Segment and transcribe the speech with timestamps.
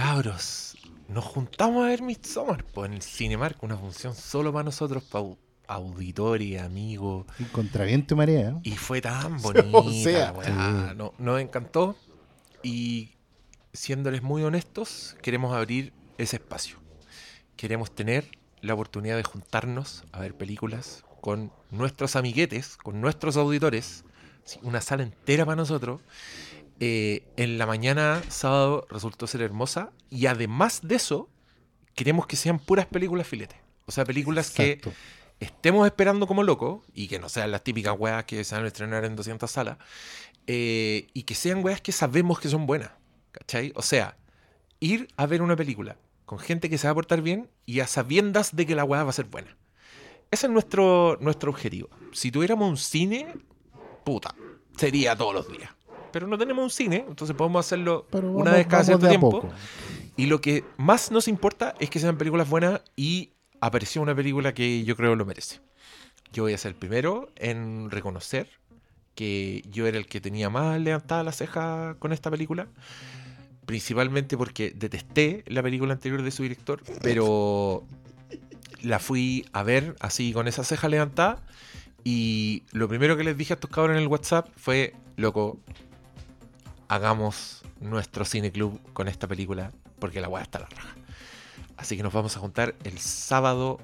[0.00, 0.78] cabros,
[1.08, 5.26] nos juntamos a ver Midsommar pues, en el Cinemark, una función solo para nosotros, para
[5.68, 7.26] auditores, amigos.
[7.38, 8.48] Y contra viento y marea.
[8.50, 8.60] ¿eh?
[8.62, 10.94] Y fue tan bonita, O sea, weá.
[10.96, 11.96] No- nos encantó.
[12.62, 13.10] Y
[13.74, 16.78] siéndoles muy honestos, queremos abrir ese espacio.
[17.56, 18.24] Queremos tener
[18.62, 24.04] la oportunidad de juntarnos a ver películas con nuestros amiguetes, con nuestros auditores.
[24.62, 26.00] Una sala entera para nosotros.
[26.80, 29.92] Eh, en la mañana, sábado, resultó ser hermosa.
[30.08, 31.28] Y además de eso,
[31.94, 33.58] queremos que sean puras películas filetes.
[33.86, 34.80] O sea, películas que
[35.40, 38.68] estemos esperando como locos y que no sean las típicas weas que se van a
[38.68, 39.78] estrenar en 200 salas
[40.46, 42.92] eh, y que sean weas que sabemos que son buenas.
[43.32, 43.72] ¿Cachai?
[43.76, 44.16] O sea,
[44.80, 47.86] ir a ver una película con gente que se va a portar bien y a
[47.86, 49.56] sabiendas de que la wea va a ser buena.
[50.30, 51.90] Ese es nuestro, nuestro objetivo.
[52.12, 53.34] Si tuviéramos un cine,
[54.04, 54.34] puta,
[54.76, 55.70] sería todos los días.
[56.12, 59.48] Pero no tenemos un cine, entonces podemos hacerlo Pero una vamos- vez cada cierto tiempo.
[60.16, 64.52] Y lo que más nos importa es que sean películas buenas y apareció una película
[64.54, 65.60] que yo creo lo merece.
[66.32, 68.48] Yo voy a ser el primero en reconocer
[69.14, 72.68] que yo era el que tenía más levantada la ceja con esta película.
[73.66, 77.84] Principalmente porque detesté la película anterior de su director, pero
[78.82, 81.44] la fui a ver así con esa ceja levantada.
[82.02, 85.60] Y lo primero que les dije a estos cabros en el WhatsApp fue, loco,
[86.90, 90.96] hagamos nuestro cine club con esta película porque la weá está a la raja.
[91.76, 93.78] Así que nos vamos a juntar el sábado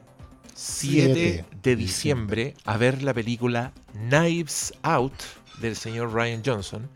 [0.54, 5.12] 7 Siete de diciembre a ver la película Knives Out
[5.60, 6.88] del señor Ryan Johnson.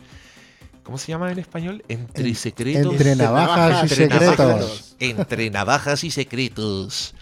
[0.83, 1.85] ¿Cómo se llama en español?
[1.89, 2.93] Entre En- secretos.
[2.93, 4.39] Entre navajas y Entre secretos.
[4.39, 4.97] navajas.
[4.99, 7.15] Entre navajas y secretos.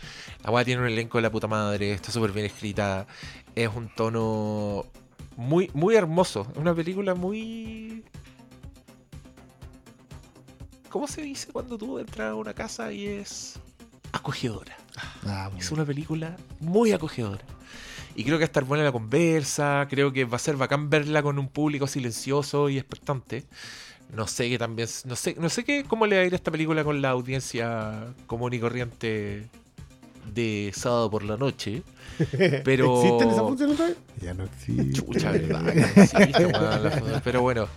[0.44, 3.06] La weá tiene un elenco de la puta madre, está súper bien escrita.
[3.54, 4.86] Es un tono
[5.36, 6.46] muy, muy hermoso.
[6.52, 8.02] Es una película muy.
[10.88, 13.58] ¿Cómo se dice cuando tú entras a una casa y es
[14.12, 14.76] acogedora?
[15.26, 17.44] Ah, muy Es una película muy acogedora.
[18.14, 20.90] Y creo que va a estar buena la conversa, creo que va a ser bacán
[20.90, 23.44] verla con un público silencioso y expectante.
[24.12, 26.36] No sé qué también, no sé, no sé qué, cómo le va a ir a
[26.36, 29.46] esta película con la audiencia común y corriente
[30.34, 31.82] de sábado por la noche.
[32.64, 33.96] Pero ¿Existen esas funciones otra vez?
[34.20, 34.92] Ya no existe.
[34.92, 35.62] Chucha, verdad.
[35.62, 35.70] no
[36.02, 37.20] existe, weón, la foto.
[37.24, 37.68] Pero bueno,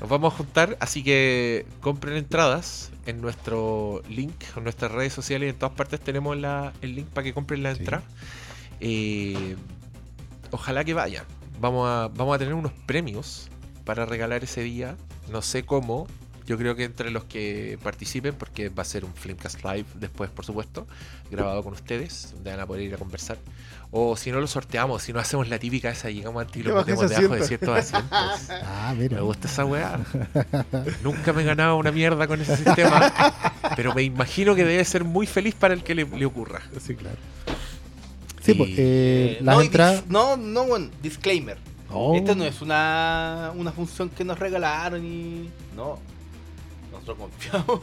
[0.00, 5.52] nos vamos a juntar, así que compren entradas en nuestro link, en nuestras redes sociales,
[5.52, 7.80] en todas partes tenemos la- el link para que compren la Sí.
[7.80, 8.04] entrada.
[8.80, 9.56] Eh,
[10.50, 11.24] ojalá que vayan.
[11.60, 13.48] Vamos a, vamos a tener unos premios
[13.84, 14.96] para regalar ese día.
[15.30, 16.06] No sé cómo.
[16.46, 20.30] Yo creo que entre los que participen, porque va a ser un Filmcast Live después,
[20.30, 20.86] por supuesto,
[21.30, 23.38] grabado con ustedes, donde van a poder ir a conversar.
[23.92, 26.76] O si no lo sorteamos, si no hacemos la típica esa, llegamos antes y lo
[26.76, 28.10] metemos debajo de ciertos asientos.
[28.64, 29.16] Ah, mira.
[29.16, 29.98] Me gusta esa weá.
[31.02, 33.12] Nunca me he ganado una mierda con ese sistema,
[33.76, 36.62] pero me imagino que debe ser muy feliz para el que le, le ocurra.
[36.80, 37.16] Sí, claro.
[38.42, 40.04] Sí, pues, eh, Eh, no, entradas.
[40.08, 41.58] no, no, bueno, disclaimer.
[41.90, 42.14] Oh.
[42.14, 45.50] Esta no es una, una función que nos regalaron y.
[45.74, 45.98] No.
[47.00, 47.80] Nosotros confiamos.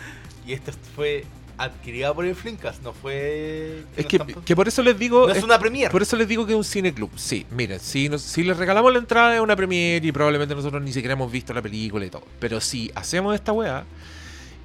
[0.46, 1.24] y esta fue
[1.58, 3.84] adquirida por el Flinkas, no fue.
[3.96, 5.26] Es nos que, están- que por eso les digo.
[5.26, 5.90] no es es- una premier.
[5.90, 7.10] Por eso les digo que es un cine club.
[7.16, 10.82] Sí, miren, si, nos- si les regalamos la entrada es una premiere y probablemente nosotros
[10.82, 12.24] ni siquiera hemos visto la película y todo.
[12.38, 13.84] Pero si hacemos esta weá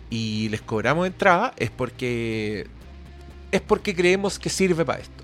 [0.10, 2.68] y les cobramos entrada es porque
[3.52, 5.24] es porque creemos que sirve para esto.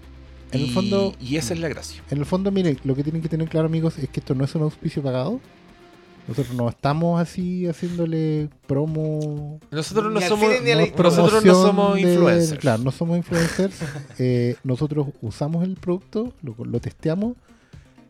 [0.51, 2.03] En el fondo- y esa es la gracia.
[2.11, 4.43] En el fondo, miren, lo que tienen que tener claro, amigos, es que esto no
[4.43, 5.39] es un auspicio pagado.
[6.27, 9.59] Nosotros no estamos así haciéndole promo.
[9.71, 12.59] Nosotros no somos nosotros no somos de- influencers.
[12.59, 13.75] Claro, no somos influencers.
[14.19, 17.35] Eh, nosotros usamos el producto, lo, lo testeamos,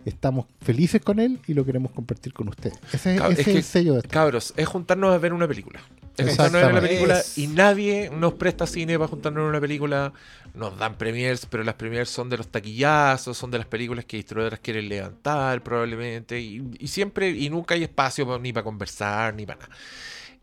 [0.05, 2.77] estamos felices con él y lo queremos compartir con ustedes.
[2.91, 4.09] Ese, es- Cab- ese es es, que- el sello de esto.
[4.09, 5.79] Cabros, es juntarnos a ver una película.
[6.17, 6.87] Juntarnos una Exactamente.
[6.89, 10.13] película Es- y nadie nos presta cine para juntarnos en una película.
[10.53, 14.17] Nos dan premiers, pero las premiers son de los taquillazos, son de las películas que
[14.17, 16.39] distribuidoras quieren levantar probablemente.
[16.39, 19.75] Y, y siempre, y nunca hay espacio pa- ni para conversar, ni para nada.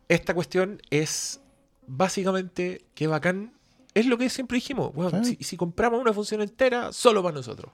[0.09, 1.41] Esta cuestión es
[1.87, 3.53] básicamente que bacán.
[3.95, 4.95] Es lo que siempre dijimos.
[4.95, 5.37] Bueno, Sí.
[5.39, 7.73] si, si compramos una función entera, solo para nosotros.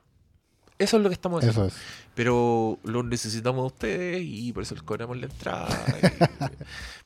[0.77, 1.67] Eso es lo que estamos haciendo.
[1.69, 1.83] Eso es.
[2.17, 5.69] Pero lo necesitamos de ustedes y por eso les cobramos la entrada.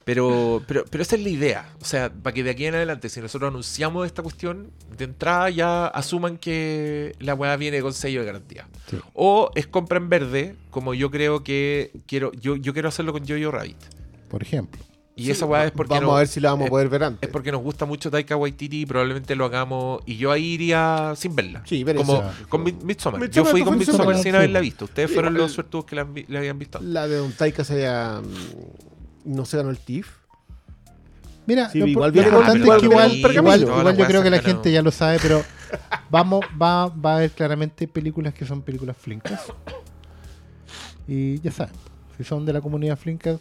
[0.09, 1.69] pero, pero, pero esa es la idea.
[1.83, 5.51] O sea, para que de aquí en adelante, si nosotros anunciamos esta cuestión, de entrada
[5.51, 8.67] ya asuman que la weá viene con sello de garantía.
[8.91, 8.97] Sí.
[9.13, 13.29] O es compra en verde, como yo creo que quiero, yo, yo quiero hacerlo con
[13.29, 13.77] Jojo Rabbit.
[14.31, 14.83] Por ejemplo.
[15.15, 16.71] Y Sí, esa weá es porque Vamos no- a ver si la vamos es- a
[16.71, 17.29] poder ver antes.
[17.29, 20.01] es porque nos gusta mucho Taika Waititi y probablemente lo hagamos.
[20.07, 21.63] Y yo ahí iría sin verla.
[21.67, 22.35] Sí, ver Como esa.
[22.49, 23.21] con Mi- Midsommar.
[23.21, 24.87] Yo Midsommar fui con Midsommar sola, sin haberla visto.
[24.87, 26.79] Ustedes fueron los suertudos que la, han vi- la habían visto.
[26.81, 28.23] La de Don Taika se había,
[29.29, 30.09] no se ganó el TIFF.
[31.47, 34.41] Mira, Sí, lo, igual lo importante es que igual igual, igual, yo creo que la
[34.41, 35.43] gente ya lo sabe, pero
[36.11, 39.41] vamos, va, va a haber claramente películas que son películas flincas.
[41.07, 41.75] Y ya saben,
[42.17, 43.41] si son de la comunidad flincas,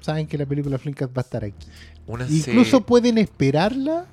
[0.00, 1.66] saben que la película flincas va a estar aquí.
[2.28, 4.06] Incluso pueden esperarla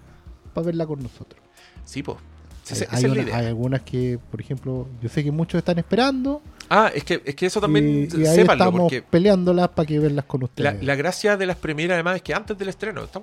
[0.53, 1.41] para verla con nosotros.
[1.83, 2.17] Sí, po.
[2.63, 3.37] Sí, Hay, esa- esa hay es la una- idea.
[3.37, 7.35] hay algunas que, por ejemplo, yo sé que muchos están esperando Ah, es que, es
[7.35, 10.45] que eso también y, y ahí sépanlo, estamos porque peleándolas para que verlas con la,
[10.45, 10.83] ustedes.
[10.83, 13.21] la gracia de las premieras además es que antes del estreno, esta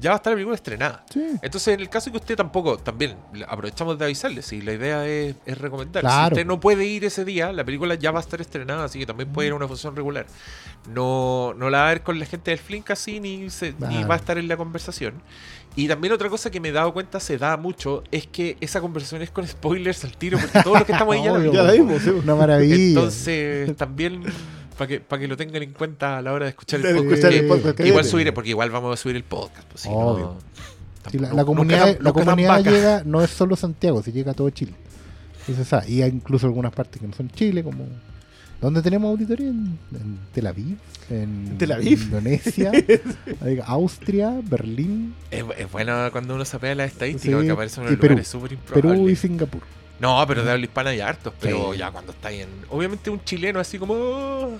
[0.00, 1.04] ya va a estar la película estrenada.
[1.12, 1.20] Sí.
[1.42, 3.16] Entonces, en el caso que usted tampoco, también
[3.48, 6.02] aprovechamos de avisarle, si la idea es, es recomendar.
[6.02, 6.28] Claro.
[6.36, 8.98] Si usted no puede ir ese día, la película ya va a estar estrenada, así
[9.00, 10.26] que también puede ir a una función regular.
[10.92, 14.04] No, no la va a ver con la gente del Flink así, ni, se- ni
[14.04, 15.14] va a estar en la conversación.
[15.78, 18.80] Y también otra cosa que me he dado cuenta, se da mucho, es que esa
[18.80, 21.72] conversación es con spoilers al tiro, porque todos los que estamos ahí ya la la
[21.72, 22.02] vimos.
[22.06, 22.75] Una maravilla.
[22.76, 24.22] Entonces, también
[24.78, 26.92] para que, para que lo tengan en cuenta a la hora de escuchar el De
[26.94, 27.12] podcast.
[27.12, 29.66] escuchar que- el podcast, que que igual subiré, porque igual vamos a subir el podcast.
[29.68, 30.36] Pues, sí, no-
[31.12, 34.32] la, no- la nunca comunidad, la nunca comunidad llega, no es solo Santiago, se llega
[34.32, 34.72] a todo Chile.
[35.64, 35.88] Sabe.
[35.90, 37.86] Y hay incluso algunas partes que no son Chile, como
[38.60, 39.48] ¿Dónde tenemos auditoría?
[39.48, 40.78] En, en Tel Aviv,
[41.10, 42.00] en ¿Tel Aviv?
[42.02, 42.72] Indonesia,
[43.66, 47.96] Austria, Berlín, Es, es bueno cuando uno se pega las estadísticas, Sí, porque aparecen unos
[47.96, 48.08] Perú.
[48.14, 49.14] lugares súper Perú y.
[49.16, 49.60] Singapur.
[50.00, 51.78] No, pero de habla hispana hay hartos, pero Sí.
[51.78, 52.48] ya cuando está ahí en...
[52.70, 53.94] Obviamente un chileno así como...
[53.94, 54.50] "Oh,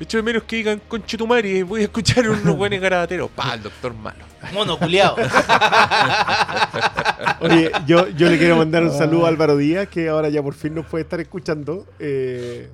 [0.00, 3.30] echo de menos que digan conchetumari, voy a escuchar unos buenos garabateros.
[3.30, 4.24] Pa, el doctor malo.
[4.54, 5.16] Mono culiao.
[7.40, 10.54] Oye, yo, yo le quiero mandar un saludo a Álvaro Díaz, que ahora ya por
[10.54, 11.86] fin nos puede estar escuchando.
[11.98, 12.70] eh,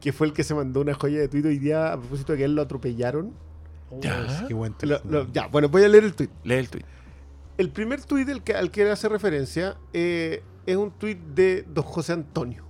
[0.00, 2.38] que fue el que se mandó una joya de tuit hoy día a propósito de
[2.38, 3.32] que él lo atropellaron.
[4.00, 4.44] Ya.
[4.46, 6.30] Qué buen Lo- lo- ya, bueno, voy a leer el tuit.
[6.42, 6.84] Lee el tweet.
[7.56, 11.84] El primer tuit del que, al que hace referencia eh, es un tuit de don
[11.84, 12.64] José Antonio.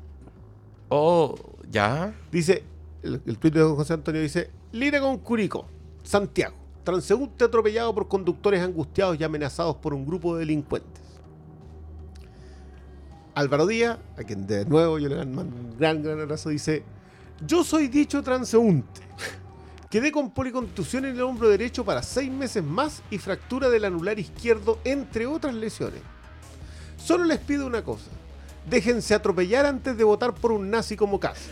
[0.88, 1.34] Oh,
[1.70, 2.14] ya.
[2.30, 2.62] Dice,
[3.02, 5.66] el, el tuit de don José Antonio dice, Lira con Curico,
[6.02, 6.54] Santiago,
[6.84, 11.02] transeúnte atropellado por conductores angustiados y amenazados por un grupo de delincuentes.
[13.34, 16.84] Álvaro Díaz, a quien de nuevo yo le mando un gran, gran abrazo, dice,
[17.46, 19.00] yo soy dicho transeúnte.
[19.94, 24.18] Quedé con policontusión en el hombro derecho para seis meses más y fractura del anular
[24.18, 26.00] izquierdo, entre otras lesiones.
[26.96, 28.10] Solo les pido una cosa.
[28.68, 31.42] Déjense atropellar antes de votar por un nazi como Cast.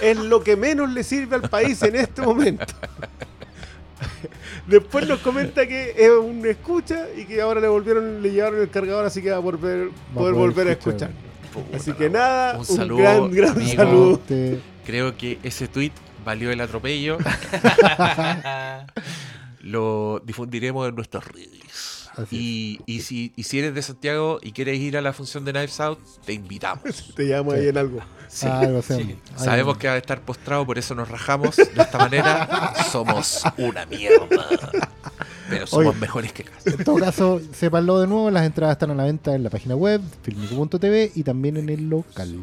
[0.00, 2.64] Es lo que menos le sirve al país en este momento.
[4.66, 8.70] Después nos comenta que es un escucha y que ahora le volvieron, le llevaron el
[8.70, 11.10] cargador, así que va a volver, Va a poder poder volver a escuchar.
[11.74, 13.76] Así que nada, Un un, saludo, gran, gran amigo.
[13.76, 14.14] saludo.
[14.14, 15.92] Este, Creo que ese tweet
[16.24, 17.18] valió el atropello.
[19.60, 22.10] Lo difundiremos en nuestras redes.
[22.30, 25.52] Y, y, si, y si eres de Santiago y quieres ir a la función de
[25.52, 27.12] Knives Out, te invitamos.
[27.16, 28.00] Te llamo ahí en algo.
[28.28, 28.46] Sí.
[28.46, 29.04] algo hacemos.
[29.04, 29.16] sí.
[29.32, 29.44] Algo.
[29.44, 32.74] Sabemos que va a estar postrado, por eso nos rajamos de esta manera.
[32.90, 34.26] Somos una mierda.
[35.48, 36.00] Pero somos Oye.
[36.00, 36.66] mejores que Cas.
[36.66, 39.76] En todo caso, sépanlo de nuevo, las entradas están a la venta en la página
[39.76, 42.38] web, filmico.tv y también en el local.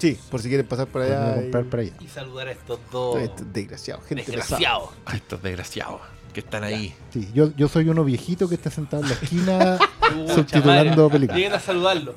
[0.00, 1.34] Sí, por si quieren pasar por allá.
[1.36, 1.92] comprar y- por allá.
[2.00, 3.18] Y saludar a estos dos
[3.52, 4.38] Desgraciado, gente pesada.
[4.40, 4.88] desgraciados.
[5.06, 6.00] A estos desgraciados
[6.32, 6.94] que están ahí.
[7.12, 9.78] Sí, yo, yo soy uno viejito que está sentado en la esquina
[10.34, 11.36] subtitulando películas.
[11.36, 12.14] Lleguen a saludarlo.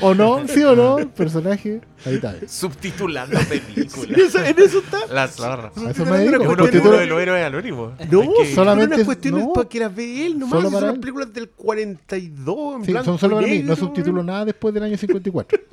[0.00, 0.48] ¿O no?
[0.48, 0.96] ¿Sí o no?
[1.14, 1.82] Personaje.
[2.06, 2.34] Ahí está.
[2.48, 4.18] Subtitulando películas.
[4.18, 5.06] eso, en eso está.
[5.12, 5.72] La zorra.
[5.76, 6.42] A eso me dedico.
[6.42, 7.92] Es uno, uno de los héroes anónimos.
[8.10, 9.52] No, que- solamente- unas cuestiones no.
[9.52, 10.58] para que las ve él nomás.
[10.58, 13.58] Solo para son las películas del 42 en Sí, blanco son solo para mí.
[13.62, 15.58] No subtitulo nada después del año 54.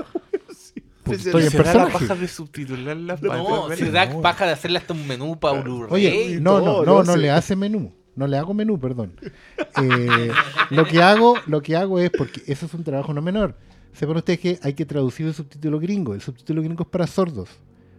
[1.16, 1.32] ¿Se
[1.64, 3.22] da la paja de subtitularlas?
[3.22, 4.14] No, para No, si verlas?
[4.14, 5.92] da paja de hacerle hasta un menú para Blu-ray.
[5.94, 7.94] Oye, no, no, no, no le hace menú.
[8.16, 9.14] No le hago menú, perdón.
[9.82, 10.32] Eh,
[10.72, 13.56] lo que hago, lo que hago es porque eso es un trabajo no menor.
[13.94, 16.14] Sepan ustedes que hay que traducir el subtítulo gringo.
[16.16, 17.50] El subtítulo gringo es para sordos.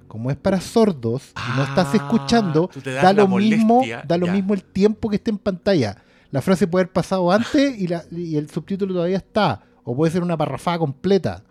[0.08, 4.32] Como es para sordos y no estás Ah, escuchando, da lo mismo, da lo ya.
[4.32, 6.02] mismo el tiempo que esté en pantalla.
[6.30, 9.60] La frase puede haber pasado antes y, la- y el subtítulo todavía está.
[9.84, 11.44] O puede ser una parrafada completa.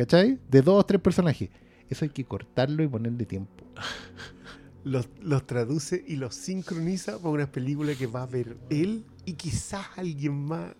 [0.00, 0.38] ¿Cachai?
[0.48, 1.50] De dos o tres personajes.
[1.90, 3.66] Eso hay que cortarlo y ponerle tiempo.
[4.82, 9.34] Los, los traduce y los sincroniza para una película que va a ver él y
[9.34, 10.74] quizás alguien más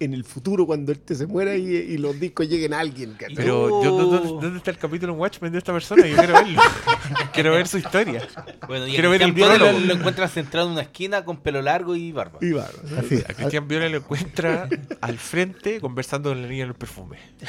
[0.00, 3.14] en el futuro cuando él te se muera y, y los discos lleguen a alguien.
[3.14, 3.34] ¿cachai?
[3.34, 6.06] Pero, yo, ¿dónde, dónde está el capítulo en Watchmen de esta persona?
[6.06, 6.60] Yo quiero verlo.
[7.32, 8.26] quiero ver su historia.
[8.66, 11.96] Bueno, y Quiero ver el Bale lo, encuentran centrado en una esquina con pelo largo
[11.96, 12.38] y barba.
[12.40, 12.60] Y ¿no?
[12.98, 13.22] Así.
[13.28, 14.68] A Cristian Viola lo encuentra
[15.00, 17.18] al frente conversando con la niña en el perfume.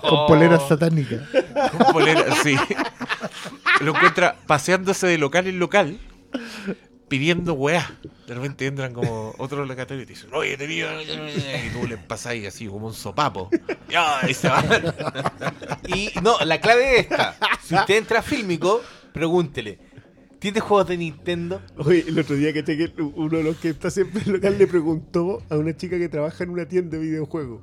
[0.00, 1.22] Con poleras satánicas.
[1.70, 2.56] Con polera, sí.
[3.80, 5.98] Lo encuentra paseándose de local en local,
[7.10, 7.98] pidiendo weá.
[8.26, 10.88] De repente entran como otros locatarios y te dicen, oye, te pido...
[11.02, 13.50] Y tú le pasáis así como un sopapo.
[13.90, 14.64] Ya, y se van.
[15.88, 17.36] Y no, la clave es esta.
[17.62, 18.80] Si usted entra a Fílmico,
[19.12, 19.78] pregúntele.
[20.38, 21.60] ¿Tiene juegos de Nintendo?
[21.76, 24.66] Oye, el otro día que uno de los que está siempre en el local le
[24.66, 27.60] preguntó a una chica que trabaja en una tienda de videojuegos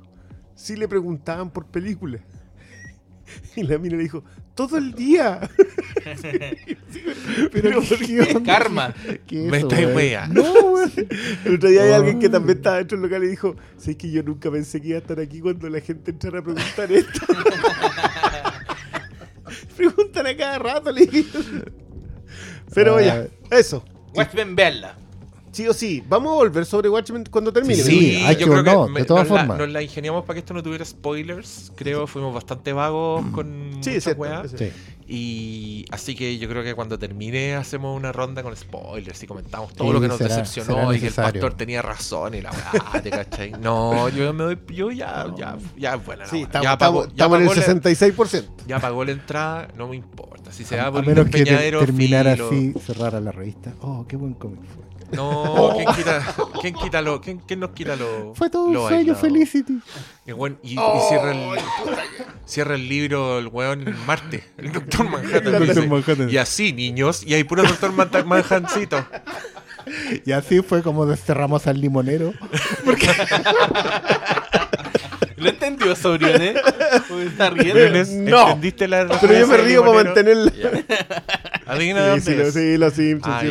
[0.58, 2.20] si le preguntaban por películas.
[3.56, 4.24] Y la mina le dijo,
[4.58, 5.38] todo el día.
[7.52, 8.42] Pero ¿por ¿qué?
[8.44, 8.92] Karma.
[9.24, 10.26] ¿Qué es Me eso, estáis wea.
[10.26, 10.90] No, weón.
[11.44, 11.94] El otro día hay Oh.
[11.94, 14.88] alguien que también estaba dentro del local y dijo, sé que yo nunca pensé que
[14.88, 17.20] iba a estar aquí cuando la gente entrara a preguntar esto.
[19.76, 21.38] Preguntan a cada rato, le dije.
[22.74, 23.02] Pero Ah.
[23.02, 23.84] ya, eso.
[24.12, 24.98] Watchmen, verla.
[25.58, 27.82] Sí o sí, vamos a volver sobre Watchmen cuando termine.
[27.82, 29.58] Sí, hay que o no, de todas nos la- formas.
[29.58, 31.72] nos la ingeniamos para que esto no tuviera spoilers.
[31.74, 34.44] Creo fuimos bastante vagos con Sí, muchas es cierto, weas.
[34.52, 34.76] es cierto.
[34.76, 34.94] Sí.
[35.10, 39.72] Y así que yo creo que cuando termine hacemos una ronda con spoilers y comentamos
[39.74, 42.40] todo Sí, lo que nos será- decepcionó será y que el pastor tenía razón y
[42.42, 43.50] la weá, ¿te cachai?
[43.60, 46.44] No, yo me doy, yo ya, ya, ya, buena la Sí, weá.
[46.44, 48.64] estamos, ya pagó, estamos- ya en el pagó la- 66%.
[48.68, 50.52] ya pagó la entrada, no me importa.
[50.52, 52.46] Si se va A, por a el menos que terminara filo.
[52.46, 53.72] así, cerrara la revista.
[53.80, 54.84] Oh, qué buen cómic fue.
[55.12, 58.82] No, ¿quién quita, quién quita lo, quién, quién nos quita lo Fue todo un lo
[58.88, 59.20] sueño, aislado?
[59.20, 59.78] Felicity.
[60.26, 61.58] Y, bueno, y- y cierra, el,
[62.44, 65.54] cierra el libro el weón en Marte, el Doctor Manhattan.
[65.54, 65.88] El dice, Dr.
[65.88, 66.30] Manhattan.
[66.30, 69.04] Y así, niños, y hay puro Doctor Manta- Manhattancito.
[70.26, 72.34] Y así fue como desterramos al limonero.
[75.36, 76.54] ¿Lo entendió, Sobrione?
[77.10, 78.04] ¿Me está riendo?
[78.30, 78.42] No.
[78.48, 80.52] ¿Entendiste la Pero yo me río para mantenerla.
[81.66, 83.48] Adivina de Sí, dónde sí, sí, los Simpsons, Ah, sí,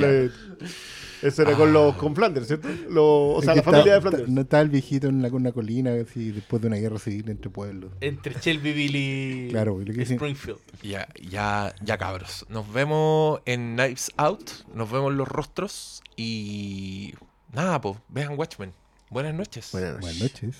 [1.21, 2.67] Eso era con los con Flanders, ¿cierto?
[2.89, 4.29] Los- o sea, Es la que familia de está- Flanders.
[4.29, 7.49] No está el viejito en la- una colina así, después de una guerra civil entre
[7.49, 7.91] pueblos.
[8.01, 10.59] Entre Shelbyville y Claro, y Springfield.
[10.83, 12.45] Ya, ya, ya cabros.
[12.49, 17.13] Nos vemos en Knives Out, nos vemos los rostros y
[17.53, 18.73] nada, pues, vean Watchmen.
[19.09, 19.69] Buenas noches.
[19.71, 20.01] Buenas noches.
[20.19, 20.55] Buenas noches.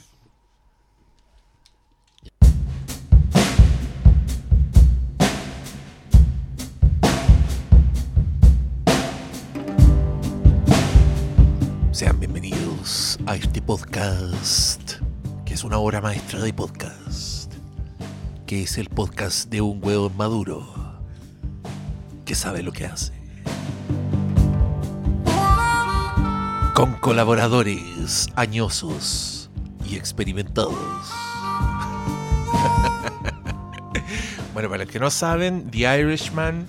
[13.27, 15.01] A este podcast,
[15.43, 17.51] que es una obra maestra de podcast,
[18.45, 20.65] que es el podcast de un huevo maduro,
[22.23, 23.11] que sabe lo que hace.
[26.73, 29.49] Con colaboradores añosos
[29.85, 30.73] y experimentados.
[34.53, 36.65] bueno, para los que no saben, The Irishman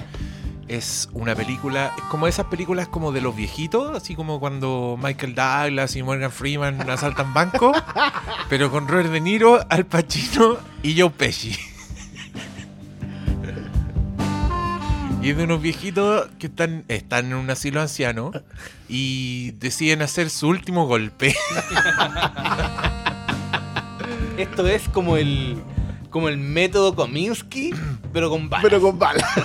[0.69, 5.35] es una película, es como esas películas como de los viejitos, así como cuando Michael
[5.35, 7.73] Douglas y Morgan Freeman asaltan banco,
[8.49, 11.57] pero con Robert De Niro, Al Pacino y Joe Pesci.
[15.21, 18.31] Y es de unos viejitos que están, están en un asilo anciano
[18.89, 21.35] y deciden hacer su último golpe.
[24.39, 25.61] Esto es como el
[26.11, 27.71] como el método Kominsky,
[28.12, 28.65] pero con balas.
[28.65, 29.27] Pero con bala.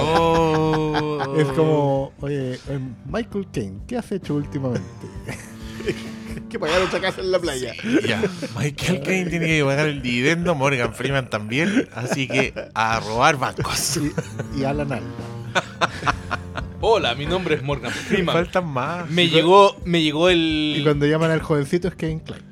[0.00, 1.34] Oh.
[1.38, 4.84] Es como, oye, eh, Michael Caine, ¿qué has hecho últimamente?
[6.48, 7.74] que pagar otra casa en la playa.
[8.06, 8.22] Ya,
[8.56, 13.96] Michael Caine tiene que pagar el dividendo, Morgan Freeman también, así que a robar bancos.
[13.96, 15.10] Y, y Alan Alda.
[16.80, 18.34] Hola, mi nombre es Morgan Freeman.
[18.34, 19.08] Faltan más.
[19.10, 20.80] Me llegó, me llegó Y el.
[20.84, 22.42] cuando llaman al jovencito es Kevin Klein.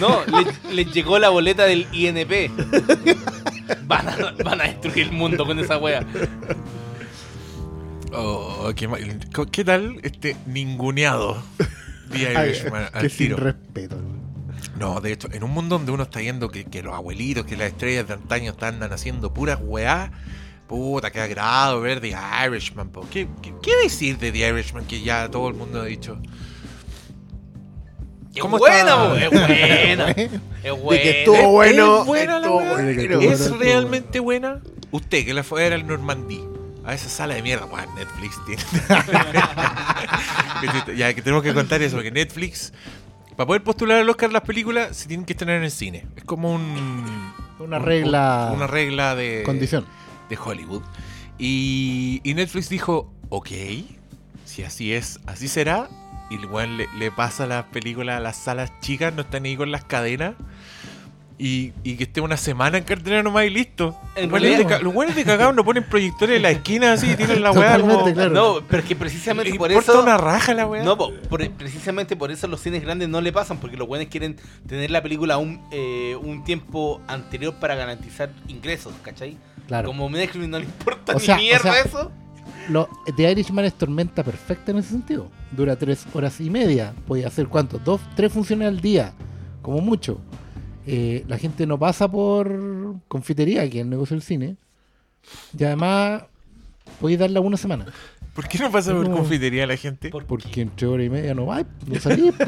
[0.00, 2.50] No, le, le llegó la boleta del INP.
[3.86, 6.04] Van a, van a destruir el mundo con esa wea.
[8.12, 9.18] Oh, qué, mal-
[9.50, 11.42] ¿Qué tal este ninguneado?
[12.12, 13.96] The Ay, Irishman que sin respeto.
[14.78, 17.56] No, de hecho, en un mundo donde uno está viendo que, que los abuelitos, que
[17.56, 20.12] las estrellas de antaño están haciendo puras weá,
[20.68, 22.14] puta, qué agrado ver The
[22.46, 22.90] Irishman.
[22.90, 23.06] po.
[23.10, 26.18] ¿Qué, qué, qué decir de The Irishman que ya todo el mundo ha dicho?
[28.34, 29.24] ¡Qué ¿Cómo buena, está?
[29.24, 30.10] ¡Es buena!
[30.10, 31.84] ¡Es De que estuvo buena!
[31.84, 32.00] bueno.
[32.00, 34.60] ¿Es buena la estuvo buena, ¿Es estuvo realmente buena?
[34.90, 36.42] Usted que la fue a ver al Normandí.
[36.84, 38.62] A esa sala de mierda, Bueno, Netflix tiene.
[40.96, 42.72] ya que tenemos que contar eso, porque Netflix,
[43.36, 46.06] para poder postular al Oscar las películas, se tienen que estrenar en el cine.
[46.16, 47.32] Es como un.
[47.58, 49.42] Una un- regla- Una regla de.
[49.44, 49.86] Condición.
[50.28, 50.82] De Hollywood.
[51.38, 53.48] Y, y Netflix dijo, ok,
[54.44, 55.88] si así es, así será.
[56.30, 59.56] Y el weón le, le pasa las películas a las salas chicas, no están ahí
[59.56, 60.34] con las cadenas.
[61.36, 63.98] Y, y que esté una semana en cartelera nomás y listo.
[64.16, 66.92] Los weones de realidad- ca- los weones de cagado no ponen proyectores en la esquina
[66.92, 68.04] así y tienen la weá como...
[68.14, 68.30] claro.
[68.30, 70.00] No, pero es que Le precisamente por importa eso.
[70.02, 70.84] una raja la weá.
[70.84, 74.06] No, po, por- precisamente por eso los cines grandes no le pasan, porque los buenos
[74.08, 74.36] quieren
[74.68, 79.36] tener la película un, eh, un tiempo anterior para garantizar ingresos, ¿cachai?
[79.66, 79.88] Claro.
[79.88, 82.12] Como Netflix no le importa O ni o mierda sea- eso.
[82.68, 85.28] Lo, The Irishman es tormenta perfecta en ese sentido.
[85.52, 86.94] Dura tres horas y media.
[87.06, 87.78] Puede hacer cuánto?
[87.78, 89.12] Dos, tres funciones al día,
[89.62, 90.18] como mucho.
[90.86, 94.56] Eh, la gente no pasa por confitería, que es el negocio del cine.
[95.58, 96.24] Y además,
[97.00, 97.86] podéis darla una semana.
[98.34, 99.16] ¿Por qué no pasa por No.
[99.16, 100.10] confitería la gente?
[100.10, 102.34] ¿Por Porque entre hora y media no va, no salís.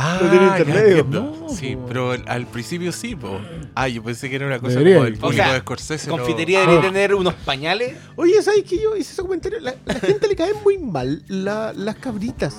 [0.00, 0.98] Ah, No tiene ya intermedio.
[0.98, 1.36] entiendo.
[1.40, 1.86] No, sí, po.
[1.88, 3.40] pero al, principio sí, po.
[3.74, 4.94] Ah, yo pensé que era una cosa Debería.
[4.96, 6.08] como el O público sea, de Scorsese.
[6.08, 7.96] no- Confitería debería tener unos pañales.
[8.16, 8.80] Oye, ¿sabes qué?
[8.80, 9.58] Yo hice ese comentario.
[9.60, 12.56] La, la gente le caen muy mal la- las cabritas.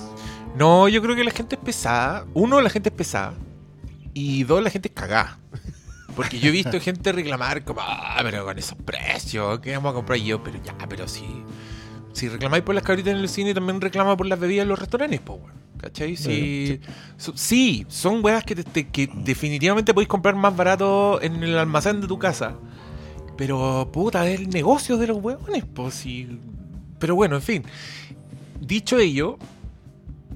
[0.56, 2.26] No, yo creo que la gente es pesada.
[2.34, 3.32] Uno, la gente es pesada.
[4.12, 5.38] Y dos, la gente es cagada.
[6.14, 9.94] Porque yo he visto gente reclamar como, ah, pero con esos precios, ¿qué vamos a
[9.94, 10.42] comprar Y yo?
[10.44, 11.24] Pero ya, pero si,
[12.12, 14.78] si reclamáis por las cabritas en el cine, también reclama por las bebidas en los
[14.78, 15.60] restaurantes, po, weón.
[15.78, 16.14] ¿Cachai?
[16.14, 16.78] Si,
[17.16, 21.56] so- sí, son weas que, te- te- que definitivamente podéis comprar más barato en el
[21.56, 22.54] almacén de tu casa.
[23.38, 26.38] Pero, puta, es el negocio de los huevones, pues sí.
[26.98, 27.62] Pero bueno, en fin.
[28.60, 29.38] Dicho ello,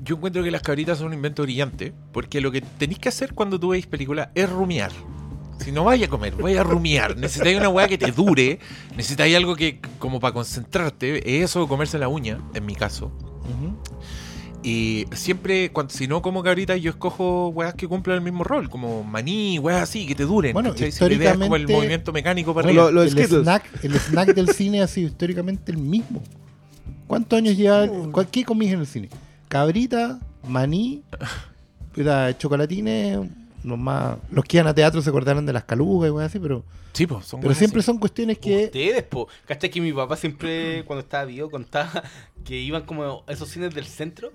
[0.02, 3.34] yo encuentro que las cabritas son un invento brillante, porque lo que tenéis que hacer
[3.34, 4.92] cuando tú veis películas es rumiar.
[5.58, 7.16] Si no vaya a comer, vaya a rumiar.
[7.16, 8.58] Necesitáis una weá que te dure,
[8.96, 13.10] necesitáis algo que, como para concentrarte, es eso, comerse la uña, en mi caso.
[14.62, 18.70] Y siempre, cuando, si no como cabritas, yo escojo weas que cumplan el mismo rol,
[18.70, 20.54] como maní, weas así, que te duren.
[20.54, 20.90] Bueno, ¿cachai?
[20.90, 22.90] Si es como el históricamente- movimiento mecánico para Bueno, arriba.
[22.90, 23.10] lo- el,
[23.42, 26.22] snack, el snack del cine ha sido históricamente el mismo.
[27.06, 27.86] ¿Cuántos años lleva?
[28.10, 29.10] cuál- ¿Qué comís en el cine?
[29.48, 30.18] Cabrita,
[30.48, 31.02] maní,
[32.38, 33.18] chocolatines,
[33.64, 34.16] los más.
[34.30, 37.06] Los que iban a teatro se acordaron de las calugas y weas así, pero, Sí,
[37.06, 37.86] pues, son pero siempre así.
[37.86, 38.66] son cuestiones que.
[38.66, 39.26] Ustedes, po.
[39.46, 42.02] ¿Cachai que mi papá siempre, cuando estaba vivo, contaba
[42.44, 44.30] que iban como a esos cines del centro?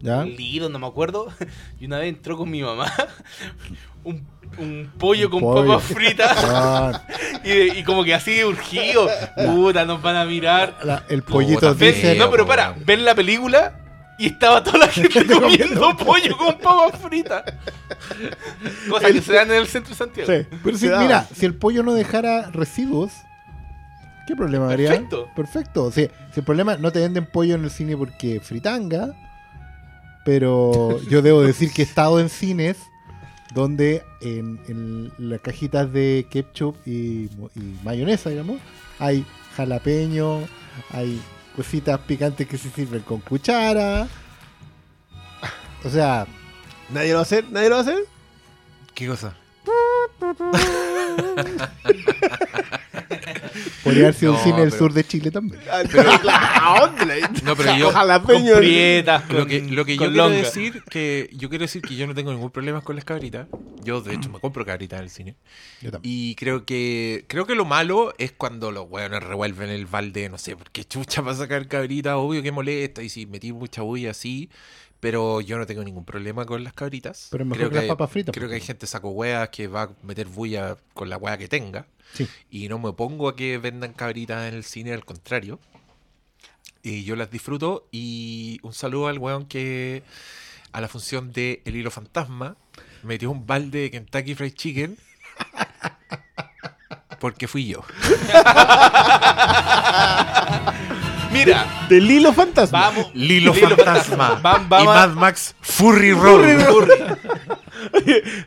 [0.00, 0.24] ¿Ya?
[0.24, 1.28] Lido, no me acuerdo.
[1.80, 2.92] Y una vez entró con mi mamá
[4.04, 4.26] un,
[4.58, 5.66] un pollo Un con pollo.
[5.68, 6.36] papas fritas.
[6.44, 7.06] Ah,
[7.44, 9.08] y, y como que así urgido.
[9.46, 10.78] Puta, nos van a mirar.
[10.84, 11.92] la- el Puta, pollito feo.
[11.92, 12.16] dice.
[12.16, 13.80] no, pero para, ven la película
[14.18, 17.44] y estaba toda la gente comiendo pollo con papas fritas.
[18.88, 20.32] Cosas que se dan en el centro de Santiago.
[20.32, 20.46] Sí.
[20.62, 23.12] Pero si, mira, si el pollo no dejara residuos,
[24.26, 24.90] ¿qué problema habría?
[24.90, 25.28] Perfecto.
[25.34, 25.84] Perfecto.
[25.84, 29.14] O sea, si el problema no te venden pollo en el cine porque fritanga,
[30.24, 32.78] pero yo debo decir que he estado en cines
[33.54, 37.30] donde en, en las cajitas de ketchup y
[37.84, 38.58] mayonesa, digamos,
[38.98, 39.24] hay
[39.56, 40.40] jalapeño,
[40.90, 41.20] hay
[41.56, 44.06] cositas picantes que se sirven con cuchara.
[45.84, 46.26] O sea,
[46.90, 47.44] ¿Nadie lo va a hacer?
[47.50, 48.04] ¿Nadie lo va a hacer?
[48.94, 49.34] ¿Qué cosa?
[53.84, 55.62] podría haber sido No, un cine del pero- sur de Chile también.
[55.70, 58.56] Ah, pero, ¿A dónde No, pero yo- Con Jalapeño.
[58.56, 60.36] prietas, Lo con- que, lo que yo con quiero longa.
[60.42, 63.46] decir que yo quiero decir que yo no tengo ningún problema con las cabritas.
[63.84, 65.36] Yo de hecho me compro cabritas en el cine.
[65.82, 66.12] Yo también.
[66.14, 70.38] Y creo que creo que lo malo es cuando los hueones revuelven el balde, no
[70.38, 74.48] sé, porque chucha para sacar cabritas, obvio que molesta y si metí mucha bulla así,
[75.04, 77.28] pero yo no tengo ningún problema con las cabritas.
[77.30, 79.50] Pero es mejor creo que las hay- papas fritas, Creo que hay gente saco hueas
[79.50, 81.86] que va a meter bulla con la hueá que tenga.
[82.14, 82.26] Sí.
[82.50, 85.60] Y no me opongo a que vendan cabritas en el cine, al contrario.
[86.82, 87.86] Y yo las disfruto.
[87.92, 90.02] Y un saludo al weón que
[90.72, 92.56] a la función de El Hilo Fantasma
[93.02, 94.96] metió un balde de Kentucky Fried Chicken.
[97.20, 97.84] Porque fui yo.
[101.34, 102.80] Mira, Del hilo fantasma.
[102.80, 103.10] vamos.
[103.14, 104.40] Lilo, Lilo Fantasma.
[104.80, 106.44] Y Mad Max Furry Roll.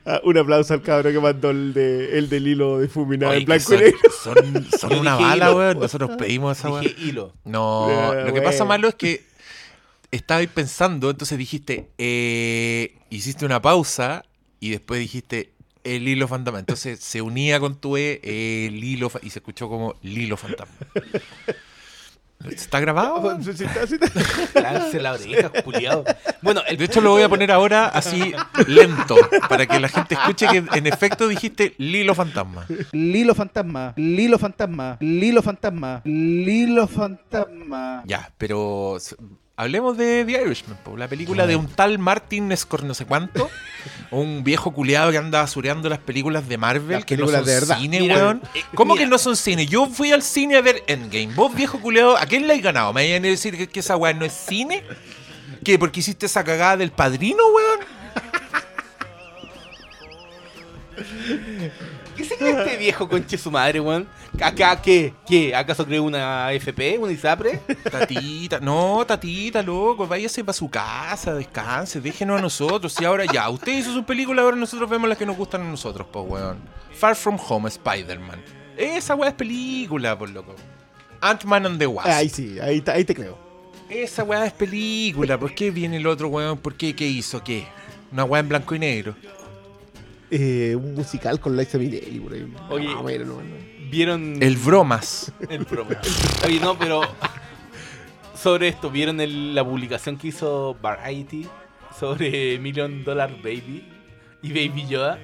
[0.05, 3.45] Ah, un aplauso al cabrón que mandó el, de, el del hilo difuminado Oye, en
[3.45, 4.69] blanco y son, negro.
[4.79, 5.79] son, una bala, weón.
[5.79, 6.85] Nosotros pedimos esa weón.
[6.97, 7.33] Hilo.
[7.43, 9.25] No, lo que pasa malo es que
[10.11, 14.23] estabais pensando, entonces dijiste, eh, hiciste una pausa
[14.59, 15.51] y después dijiste
[15.83, 16.59] el hilo fantasma.
[16.59, 20.73] Entonces se unía con tu E, el hilo, y se escuchó como Lilo fantasma.
[22.51, 23.37] ¿Está grabado?
[23.43, 24.61] Sí, sí, está- sí, está.
[24.61, 26.03] Lance la oreja, culiado.
[26.41, 28.33] Bueno, el De hecho, lo voy a poner ahora así
[28.67, 29.15] lento,
[29.49, 32.65] para que la gente escuche que en efecto dijiste Lilo fantasma.
[32.91, 38.03] Lilo fantasma, Lilo fantasma, Lilo fantasma, Lilo fantasma.
[38.05, 38.97] Ya, pero
[39.59, 43.49] hablemos de The Irishman, po, la película de un tal Martin Scor no sé cuánto,
[44.11, 47.53] un viejo culiado que anda basureando las películas de Marvel, Las que no son de
[47.53, 47.79] verdad.
[47.79, 48.41] cine, Mira, weón.
[48.53, 49.05] eh, ¿Cómo mira.
[49.05, 49.65] que no son cine?
[49.65, 51.33] Yo fui al cine a ver Endgame.
[51.33, 52.93] Vos, viejo culiado, ¿a quién le has ganado?
[52.93, 54.83] ¿Me vayan a decir que, que esa weá no es cine?
[55.63, 55.79] ¿Qué?
[55.79, 58.87] ¿Porque hiciste esa cagada del padrino, weón?
[62.17, 64.07] ¿Qué se cree este viejo conche su madre, weón?
[64.41, 65.13] ¿Acá qué?
[65.27, 65.55] ¿Qué?
[65.55, 66.97] ¿Acaso cree una FP?
[66.97, 67.61] ¿Una ISAPRE?
[67.89, 72.95] Tatita, no, tatita, loco, váyase para su casa, descanse, déjenos a nosotros.
[72.99, 75.65] Y ahora ya, usted hizo su película, ahora nosotros vemos las que nos gustan a
[75.65, 76.57] nosotros, pues, weón.
[76.91, 78.41] Far From Home, Spider-Man.
[78.75, 80.55] Esa weá es película, por loco.
[81.21, 82.09] Ant-Man and the Wasp.
[82.09, 83.37] Ahí sí, ahí, ahí te creo.
[83.89, 85.39] Esa weá es película.
[85.39, 86.57] ¿Por qué viene el otro weón?
[86.57, 86.95] ¿Por qué?
[86.95, 87.43] ¿Qué hizo?
[87.43, 87.67] ¿Qué?
[88.11, 89.15] Una weá en blanco y negro.
[90.29, 92.53] Eh, un musical con Liza Minnelli por ahí.
[92.69, 92.85] Oye.
[92.87, 93.55] No, bueno, no, no.
[93.89, 95.31] ¿Vieron El bromas.
[95.49, 96.01] el programa?
[96.45, 97.01] Oye, no, pero.
[98.35, 101.47] sobre esto, ¿vieron el- la publicación que hizo Variety
[101.97, 103.87] sobre Million Dollar Baby
[104.41, 105.19] y Baby Yoda?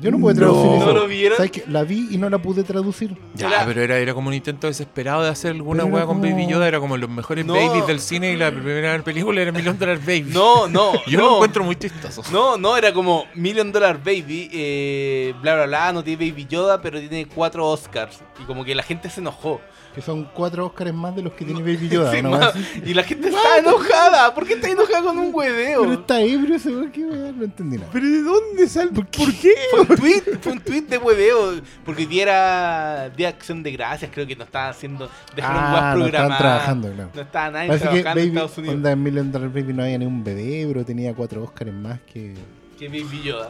[0.00, 0.76] Yo no pude traducir No.
[0.76, 0.86] eso.
[0.86, 1.36] ¿No lo vieron?
[1.36, 1.64] ¿Sabes qué?
[1.68, 3.16] La vi y no la pude traducir.
[3.34, 6.30] Ya, pero era, era como un intento desesperado de hacer alguna Pero hueá con como-
[6.30, 6.66] Baby Yoda.
[6.68, 7.52] Era como los mejores No.
[7.54, 10.30] babies del cine y la primera película era Million Dollar Baby.
[10.32, 11.26] No, no, Yo no.
[11.26, 12.22] lo encuentro muy chistoso.
[12.32, 16.80] No, no, era como Million Dollar Baby, eh, bla bla bla, no tiene Baby Yoda,
[16.80, 18.20] pero tiene cuatro Oscars.
[18.40, 19.60] Y como que la gente se enojó.
[19.94, 22.12] Que son cuatro Oscars más de los que tiene Baby Yoda.
[22.12, 24.32] Sí, y la gente está enojada.
[24.32, 25.80] ¿Por qué está enojada con un hueveo?
[25.82, 27.90] Pero está ebrio qué weón, no entendí nada.
[27.92, 28.90] ¿Pero de dónde sale?
[28.92, 29.52] ¿Por qué?
[29.72, 31.60] Fue un tweet, fue un tweet de hueveo.
[31.84, 35.10] Porque hoy día era Día de Acción de Gracias, creo que no estaban haciendo.
[35.34, 37.10] Dejaron Ah, no estaban trabajando, claro.
[37.12, 38.76] No estaba nadie Parece que trabajando en Estados Unidos.
[38.76, 41.98] onda en Million Dollar Baby no había ni un bebé, pero tenía cuatro Oscars más
[42.02, 42.34] que...
[42.78, 43.48] Que Baby Yoda.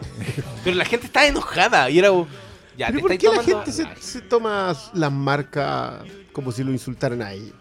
[0.64, 1.88] Pero la gente estaba enojada.
[1.90, 2.09] Y era.
[2.76, 6.03] Ya, ¿Pero te por qué la gente se, se toma las marcas
[6.40, 7.53] como si lo insultaran a ellos?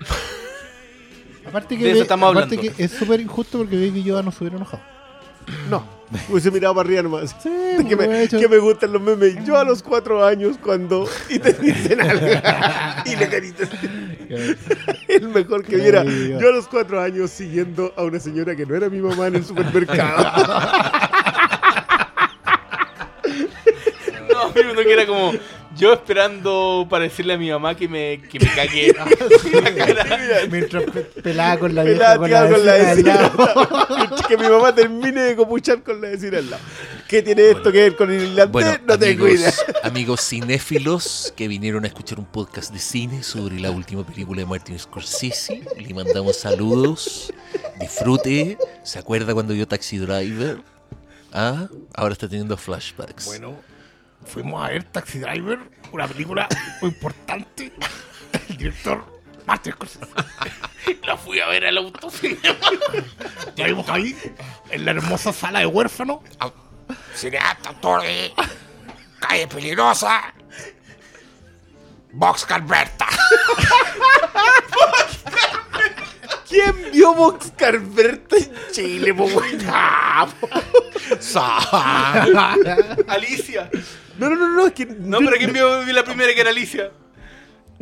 [1.46, 2.76] Aparte De que, eso estamos aparte hablando.
[2.76, 4.82] que es súper injusto porque Baby Yoda no se hubiera enojado.
[5.68, 5.84] No,
[6.30, 7.36] hubiese mirado para arriba nomás.
[7.42, 7.50] Sí,
[7.88, 9.44] que, me, hubiera hecho- que me gustan los memes.
[9.44, 11.06] Yo a los cuatro años cuando...
[11.28, 12.26] Y te dicen algo.
[13.04, 13.68] y le caritas.
[15.06, 16.02] El mejor que viera.
[16.02, 19.34] Yo a los cuatro años siguiendo a una señora que no era mi mamá en
[19.36, 20.24] el supermercado.
[24.32, 25.32] No, uno que era como.
[25.76, 28.94] Yo esperando para decirle a mi mamá que me, que me cague.
[30.50, 33.94] Mientras pe- pelaba con la Pelada, vieja con tirada la con la vecina al vecina.
[34.06, 34.16] lado.
[34.28, 36.62] que mi mamá termine de copuchar con la vecina al lado.
[37.08, 38.50] ¿Qué tiene esto que ver con el irlandés?
[38.52, 39.48] Bueno, no tengo idea.
[39.48, 44.40] amigos, amigos cinéfilos que vinieron a escuchar un podcast de cine sobre la última película
[44.40, 47.32] de Martin Scorsese, le mandamos saludos,
[47.80, 50.58] disfrute, ¿se acuerda cuando vio Taxi Driver?
[51.32, 53.26] Ah, ahora está teniendo flashbacks.
[53.26, 53.56] Bueno,
[54.24, 55.58] fuimos a ver Taxi Driver,
[55.92, 56.48] una película
[56.80, 57.72] muy importante.
[58.48, 59.04] El director
[59.46, 60.06] Martin Scorsese.
[61.04, 62.40] La fui a ver al autocinema.
[63.56, 64.16] Ya vimos ahí,
[64.70, 66.22] en la hermosa sala de huérfano.
[67.14, 68.32] Cineasta, actor de
[69.20, 70.34] Calle Peligrosa,
[72.12, 73.06] Box Calverta.
[76.54, 79.56] ¿Quién vio Vox Carberta en Chile, po, güey?
[79.66, 80.48] Ah, po.
[83.08, 83.70] Alicia.
[84.18, 84.86] No, no, no, no, es que.
[84.86, 86.90] No, pero ¿quién vio la primera que era Alicia?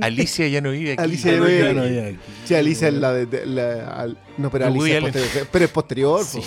[0.00, 1.02] Alicia ya no vive aquí.
[1.02, 1.90] Alicia Ya no ya no aquí.
[1.90, 2.18] vive aquí.
[2.46, 3.26] Sí, Alicia es la de.
[3.26, 5.12] de- la- al- no, pero Alicia es Allen.
[5.12, 5.48] posterior.
[5.52, 6.38] Pero es posterior, Sí.
[6.38, 6.44] po.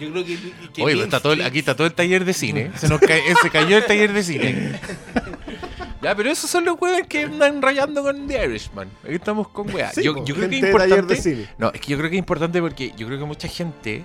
[0.00, 0.36] Yo creo que.
[0.72, 2.70] que Oye, pero está todo el- aquí está todo el taller de cine.
[2.76, 4.80] Se, nos cae- se cayó el taller de cine.
[6.08, 8.88] Ya, pero esos son los weones que andan rayando con The Irishman.
[9.04, 9.94] Aquí estamos con weas.
[9.94, 11.46] Sí, yo, creo que es importante.
[11.58, 14.04] No, es que yo creo que es importante porque yo creo que mucha gente,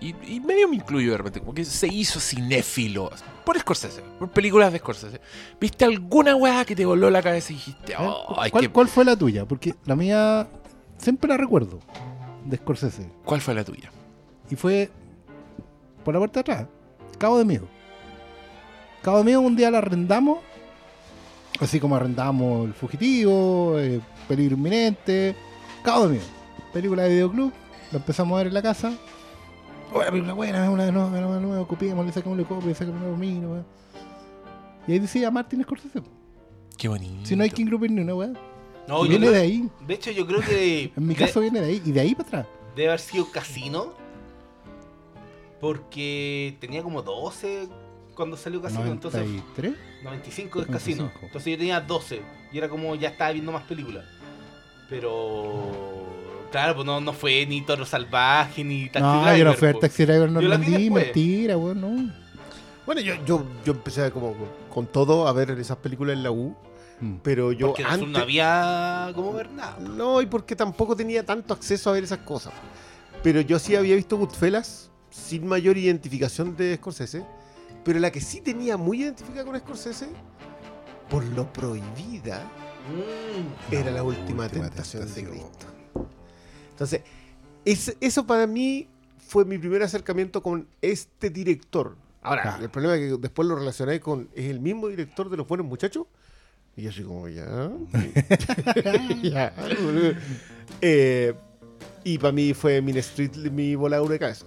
[0.00, 3.08] y, y medio me incluyo de repente, como que se hizo cinéfilo
[3.44, 5.20] por Scorsese, por películas de Scorsese.
[5.60, 9.04] ¿Viste alguna weá que te voló la cabeza y dijiste, oh, ¿Cuál, qué- cuál fue
[9.04, 9.46] la tuya?
[9.46, 10.48] Porque la mía
[10.98, 11.78] siempre la recuerdo
[12.44, 13.08] de Scorsese.
[13.24, 13.92] ¿cuál fue la tuya?
[14.50, 14.90] Y fue
[16.04, 16.68] por la puerta de atrás.
[17.16, 17.68] Cabo de Miedo.
[19.02, 20.38] Cabo de Miedo un día la arrendamos.
[21.60, 25.34] Así como arrendamos El Fugitivo, eh, Peligro Inminente.
[25.82, 26.24] Cabo de Miedo.
[26.72, 27.52] Película de videoclub.
[27.92, 28.92] La empezamos a ver en la casa.
[29.92, 33.50] Oh, la película buena, una de nuevo, una de nuevo, copiémosle, sacámosle copia, sacámosle domino,
[33.52, 33.66] weón.
[34.88, 36.02] Y ahí decía Martin Scorsese.
[36.76, 37.24] Qué bonito.
[37.26, 38.32] Si no hay King Grouper ni una weá.
[38.88, 39.70] No, viene creo- de ahí.
[39.86, 40.92] De hecho, yo creo que.
[40.96, 41.82] En mi de- caso viene de ahí.
[41.84, 42.46] Y de ahí para atrás.
[42.74, 43.92] Debe haber sido Casino.
[45.60, 47.68] Porque tenía como 12
[48.14, 48.86] cuando salió Casino.
[48.86, 49.74] Entonces, 93.
[50.02, 50.96] 95 es Casino.
[51.04, 51.26] 95.
[51.26, 52.22] Entonces yo tenía 12.
[52.52, 54.04] Y era como ya estaba viendo más películas.
[54.88, 56.06] Pero.
[56.50, 59.38] Claro, pues no, no fue ni Toro Salvaje ni Taxi No, Driver.
[59.38, 59.80] yo no fui al po.
[59.80, 61.04] Taxi Driver Yo la vi Normandí, después.
[61.06, 62.12] mentira, weón, no.
[62.86, 64.34] Bueno, yo, yo, yo empecé como
[64.72, 66.54] con, todo a ver esas películas en la U,
[67.00, 67.16] Mm.
[67.24, 68.08] pero yo Porque antes...
[68.08, 69.78] no había como ver nada.
[69.80, 72.52] No, y porque tampoco tenía tanto acceso a ver esas cosas.
[73.20, 77.24] Pero yo sí había visto Goodfellas sin mayor identificación de Scorsese.
[77.84, 80.08] Pero la que sí tenía muy identificada con Scorsese,
[81.10, 82.42] por lo prohibida,
[82.88, 83.74] Mm.
[83.74, 85.66] era la última, tentación, de Cristo.
[86.70, 87.02] Entonces,
[87.64, 88.88] es- eso para mí
[89.26, 91.96] fue mi primer acercamiento con este director.
[92.22, 92.64] Ahora, Claro.
[92.64, 94.28] el problema es que después lo relacioné con.
[94.34, 96.06] ¿Es el mismo director de Los Buenos Muchachos?
[96.76, 97.70] Y yo así como, ya.
[99.22, 99.54] ya.
[100.80, 101.34] Eh,
[102.02, 104.46] y para mí fue Min Street mi voladura de cabeza.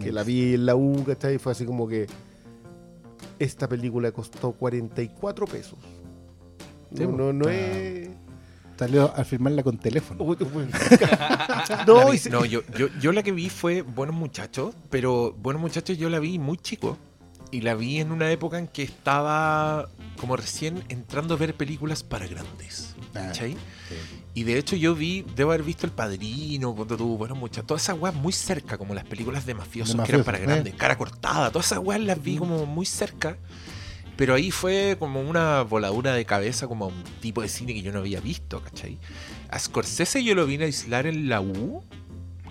[0.00, 1.34] Que la vi en la U, ¿cachai?
[1.34, 2.06] Y fue así como que.
[3.42, 5.78] Esta película costó 44 pesos.
[6.94, 8.08] Sí, No, pues, no, no está- es.
[8.78, 10.24] Salió a filmarla con teléfono.
[11.86, 15.96] No, vi- no, yo, yo, yo la que vi fue Buenos Muchachos, pero Buenos Muchachos
[15.98, 16.96] yo la vi muy chico.
[17.50, 22.02] Y la vi en una época en que estaba como recién entrando a ver películas
[22.02, 22.94] para grandes.
[23.12, 23.56] ¿cachai?
[24.34, 27.82] Y de hecho yo vi, debo haber visto El Padrino, cuando tuvo, bueno, muchas, todas
[27.82, 30.42] esas weas muy cerca, como las películas de mafiosos De que eran para eh.
[30.42, 33.36] grandes, cara cortada, todas esas weas las vi como muy cerca.
[34.16, 37.92] Pero ahí fue como una voladura de cabeza, como un tipo de cine que yo
[37.92, 38.98] no había visto, ¿cachai?
[39.48, 41.82] A Scorsese yo lo vine a aislar en la U,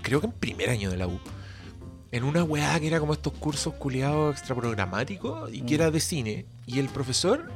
[0.01, 1.19] creo que en primer año de la U.
[2.11, 6.45] En una weá que era como estos cursos culiados extraprogramáticos y que era de cine.
[6.65, 7.49] Y el profesor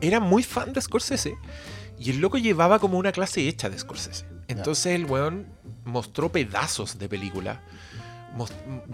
[0.00, 1.36] era muy fan de Scorsese.
[1.98, 4.24] Y el loco llevaba como una clase hecha de Scorsese.
[4.46, 5.46] Entonces el weón
[5.84, 7.62] mostró pedazos de película.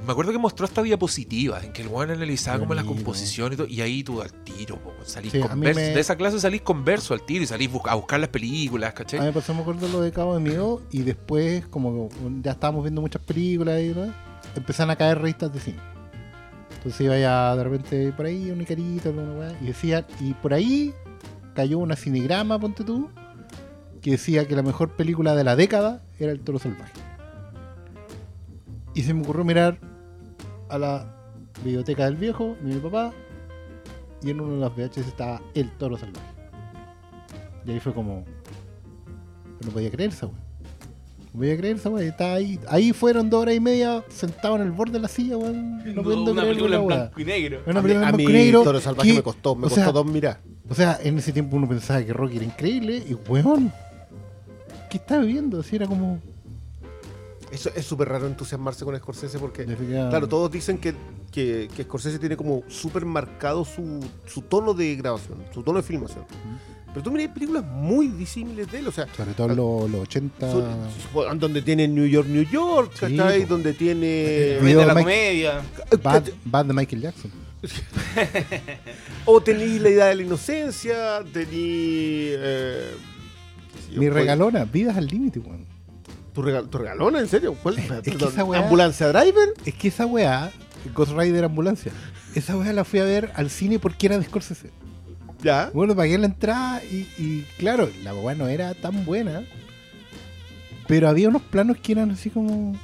[0.06, 3.04] Me acuerdo que mostró hasta diapositivas en que el weón analizaba como la Bonito.
[3.04, 3.66] composición y todo.
[3.66, 7.12] Y ahí tú al tiro, po, salís Sí, me- De esa clase salís con verso
[7.14, 9.18] al tiro y salís a buscar las películas, ¿cachai?
[9.18, 12.08] A mí me pasó, me acuerdo lo de Cabo de Miedo y después, como
[12.42, 14.14] ya estábamos viendo muchas películas y ¿no?
[14.56, 15.78] empezaron a caer revistas de cine.
[16.76, 18.60] Entonces iba ya de repente por ahí, un
[19.38, 20.94] weá, y decía, y por ahí
[21.54, 23.08] cayó una cinegrama, ponte tú,
[24.00, 26.92] que decía que la mejor película de la década era El Toro Salvaje.
[28.94, 29.78] Y se me ocurrió mirar
[30.68, 31.16] a la
[31.64, 33.12] biblioteca del viejo, de mi papá,
[34.22, 36.26] y en uno de los VHS estaba El Toro Salvaje.
[37.66, 38.24] Y ahí fue como,
[39.64, 40.36] no podía creer esa weá.
[41.32, 42.04] No podía creer esa weá.
[42.04, 42.60] y Estaba ahí.
[42.68, 45.78] Ahí fueron dos horas y media sentado en el borde de la silla, weón.
[45.94, 47.60] No pudiendo una creer película la en blanco y negro.
[47.66, 48.62] Una película en blanco y negro.
[48.64, 50.40] Toro Salvaje que- me costó, me costó sea, dos mirar.
[50.68, 53.72] O sea, en ese tiempo uno pensaba que Rocky era increíble y weón.
[54.90, 55.60] ¿Qué estaba viviendo?
[55.60, 56.20] Así era como.
[57.52, 60.92] Eso es súper raro entusiasmarse con Scorsese porque, claro, todos dicen que,
[61.30, 65.84] que, que Scorsese tiene como súper marcado su, su tono de grabación, su tono de
[65.84, 66.24] filmación.
[66.88, 70.00] Pero tú miras películas muy disímiles de él, o sea, Sobre todo en los, los
[70.02, 70.50] 80.
[70.52, 73.44] son- donde tiene New York, New York, Sí, ¿cachai?
[73.44, 74.06] Donde tiene...
[74.06, 75.62] de la Mike- comedia.
[76.02, 77.30] Bad, Bad de Michael Jackson.
[79.26, 82.34] O tenéis la idea de la inocencia, tenéis...
[82.38, 82.90] Eh,
[83.96, 85.64] Mi regalona, vidas al límite, weón.
[86.34, 87.20] ¿Tu, regal- tu regalona?
[87.20, 87.54] ¿En serio?
[87.62, 87.78] ¿Cuál?
[87.78, 89.54] Es que Perdón, esa weá- ¿Ambulancia Driver?
[89.64, 90.50] Es que esa weá,
[90.94, 91.92] Ghost Rider Ambulancia,
[92.34, 94.70] esa weá la fui a ver al cine porque era de Scorsese.
[95.42, 95.70] Ya.
[95.72, 99.44] Bueno, pagué la entrada y, y claro, la weá no era tan buena.
[100.88, 102.76] Pero había unos planos que eran así como.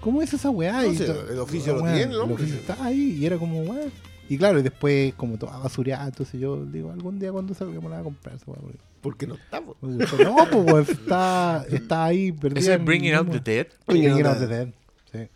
[0.00, 0.82] ¿Cómo es esa weá?
[0.82, 3.86] No sé, el oficio lo tiene, el el oficio estaba ahí y era como, weá.
[4.30, 7.88] Y claro, y después como toda basureada, entonces yo digo, algún día cuando salga me
[7.88, 9.76] la voy a comprar porque Porque no estamos.
[9.82, 10.16] me gustó.
[10.24, 12.60] No, pues weón, está, está ahí perdida.
[12.60, 13.66] Ese en- Bringing Out the Dead.
[13.88, 14.68] Bringing Bringing Out the Dead.
[15.12, 15.28] Sí.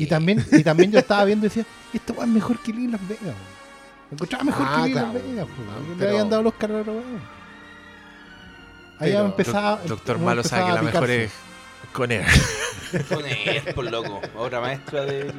[0.00, 2.92] Y también, y también yo estaba viendo y decía, esta weá es mejor que Lil
[2.92, 3.22] Las Vegas.
[3.24, 3.34] weón.
[4.10, 5.12] Me encontraba mejor Ah, que claro.
[5.14, 5.46] Las Vegas.
[5.56, 5.98] pues, weón.
[5.98, 6.86] Le habían dado los carros.
[8.98, 9.80] Ahí Pero- empezaba.
[9.86, 11.32] Doctor Malo sabe que la a mejor es
[11.94, 12.22] con él.
[13.08, 14.20] Con él, por loco.
[14.36, 15.32] Obra maestra del.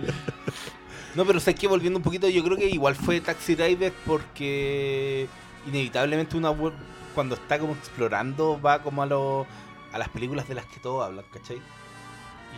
[1.16, 5.28] No, pero sé que volviendo un poquito, yo creo que igual fue Taxi Driver porque
[5.68, 6.74] inevitablemente una web
[7.14, 9.46] cuando está como explorando va como a lo,
[9.92, 11.62] a las películas de las que todos hablan, ¿cachai?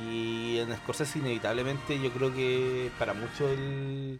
[0.07, 4.19] Y en Scorsese inevitablemente yo creo que para muchos el,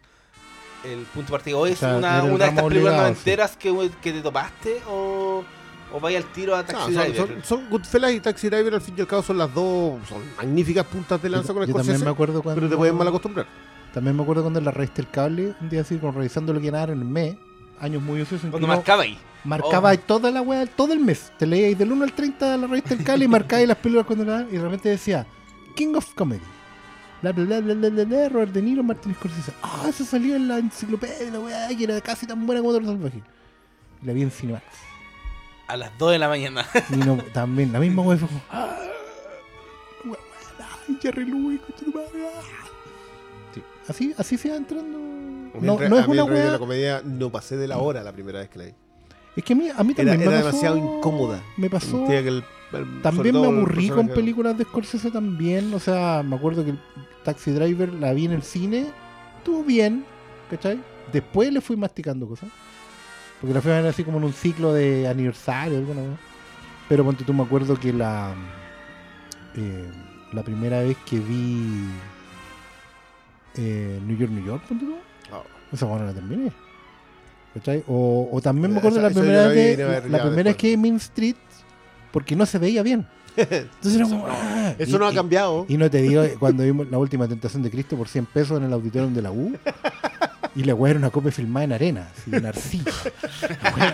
[0.84, 3.56] el punto de partida o es O sea, una, una de estas películas obligado, noventeras
[3.56, 5.44] que, que te topaste o,
[5.92, 7.16] o vaya al tiro a No, Taxi son, Driver.
[7.16, 10.22] son, son Goodfellas y Taxi Driver, al fin y al cabo, son las dos son
[10.36, 12.60] magníficas puntas de lanza Yo, con yo también Scorsese, me acuerdo cuando.
[12.60, 13.46] pero te pueden mal acostumbrar.
[13.94, 16.68] También me acuerdo cuando la revista El Cable, un día así, como revisando lo que
[16.68, 17.36] era en el mes,
[17.80, 18.44] años muy ociosos.
[18.46, 19.16] en Cuando marcaba ahí.
[19.44, 19.98] Marcaba Oh.
[19.98, 21.30] toda la weá, todo el mes.
[21.38, 24.06] Te leíais del 1 al 30 de la revista El Cable y marcabais las películas
[24.06, 25.26] cuando la y realmente decía
[25.76, 26.40] King of Comedy.
[27.22, 29.52] Bla bla bla bla bla bla, bla, Robert De Niro, Martin Scorsese.
[29.62, 32.86] Ah, eso salió en la enciclopedia, la weá, que era casi tan buena como Toro
[32.86, 33.22] Salvaje.
[34.02, 34.64] La vi en Cinemax.
[35.68, 36.66] A las 2 de la mañana.
[36.90, 38.40] Y no, también, la misma weá fue como.
[38.50, 38.76] ¡Ah!
[40.04, 40.18] weá,
[41.00, 42.63] Jerry Lewis, concha tu madre, ah.
[43.88, 44.98] Así, así se va entrando.
[45.60, 46.52] No, no es una weá.
[46.52, 48.72] la comedia no pasé de la hora la primera vez que la vi.
[49.36, 51.42] Es que a mí, a mí Era, también me era pasó- demasiado incómoda.
[51.56, 51.90] Me pasó.
[51.98, 52.42] Sentía que el- el-
[52.72, 55.72] sobre También me aburrí con películas de Scorsese también.
[55.74, 56.78] O sea, me acuerdo que el
[57.24, 58.86] Taxi Driver la vi en el cine.
[59.38, 60.04] Estuvo bien,
[60.50, 60.80] ¿cachai?
[61.12, 62.48] Después le fui masticando cosas.
[63.40, 66.10] Porque la fui a ver así como en un ciclo de aniversario, alguna vez.
[66.88, 68.32] Pero ponte tú, me acuerdo que la.
[69.56, 69.90] eh,
[70.32, 71.86] la primera vez que vi.
[73.56, 74.94] Eh, New York, New York, ponte tú.
[75.32, 75.42] Ah.
[75.72, 76.52] Esa bueno la terminé.
[77.54, 77.84] ¿Cachai?
[77.86, 79.78] O, o también me acuerdo la esa primera la vi, vez.
[79.78, 81.36] la La, primera vez que Main Street.
[82.10, 83.06] Porque no se veía bien.
[83.36, 84.26] Entonces era como.
[84.28, 85.66] ah, Eso y- no ha cambiado.
[85.68, 88.64] y no te digo, cuando vimos la última tentación de Cristo por 100 pesos en
[88.64, 89.56] el auditorio de la U,
[90.54, 92.92] y la weá era una copia filmada en arena, así, en arcilla.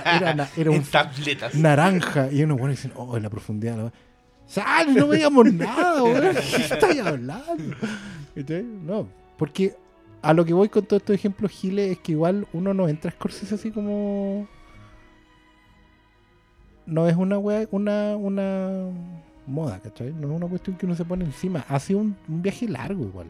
[0.05, 1.55] Era, na- era en tabletas.
[1.55, 2.31] naranja.
[2.31, 3.77] Y unos buenos dicen, oh, en la profundidad.
[3.79, 3.93] La.
[4.47, 4.93] ¡Sale!
[4.93, 6.35] No veíamos nada, weón.
[6.35, 7.57] ¿Qué estáis hablando?
[8.85, 9.09] No,
[9.41, 9.75] porque
[10.21, 13.11] a lo que voy con todos estos ejemplos giles es que igual uno no entra
[13.11, 14.47] a Scorsese así como.
[16.85, 18.91] no es una wea, una, una
[19.47, 20.13] moda, ¿cachai?
[20.13, 21.65] No es una cuestión que uno se pone encima.
[21.71, 23.29] Ha sido un, un viaje largo igual.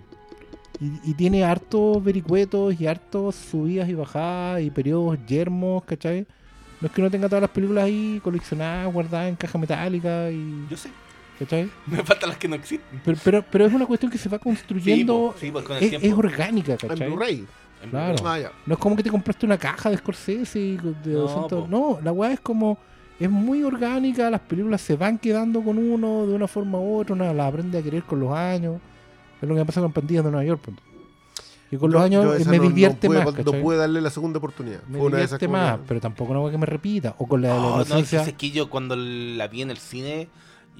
[0.81, 6.27] Y, y tiene hartos vericuetos y hartos subidas y bajadas y periodos yermos, ¿cachai?
[6.81, 10.66] No es que uno tenga todas las películas ahí coleccionadas, guardadas en caja metálica y...
[10.68, 10.90] Yo sé.
[11.40, 11.68] ¿Cachai?
[11.87, 13.00] Me faltan las que no existen.
[13.05, 15.33] Pero, pero, pero es una cuestión que se va construyendo.
[15.33, 17.09] Sí, po, sí, pues con el es, orgánica, En ¿cachai?
[17.09, 17.46] Blu-ray.
[17.83, 18.16] En Claro.
[18.26, 18.38] Ah.
[18.66, 21.61] No es como que te compraste una caja de Scorsese y de No, 200.
[21.62, 21.66] po.
[21.68, 22.79] No, la weá es como.
[23.18, 27.14] Es muy orgánica, las películas se van quedando con uno de una forma u otra,
[27.14, 28.81] una la aprende a querer con los años.
[29.42, 30.61] Es lo que me pasa con Pandillas de Nueva York.
[30.62, 30.83] punto.
[31.70, 33.24] Y con los años eh, me no- no divierte más.
[33.44, 34.83] No pude darle la segunda oportunidad.
[34.88, 37.14] me Fue una de esas divierte más, pero tampoco una weá que me repita.
[37.18, 40.29] O con la de la No, es que yo cuando la vi en el cine,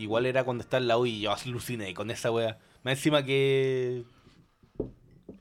[0.02, 2.58] igual era cuando estaba en la U y yo aluciné con esa wea.
[2.82, 4.02] Más encima que.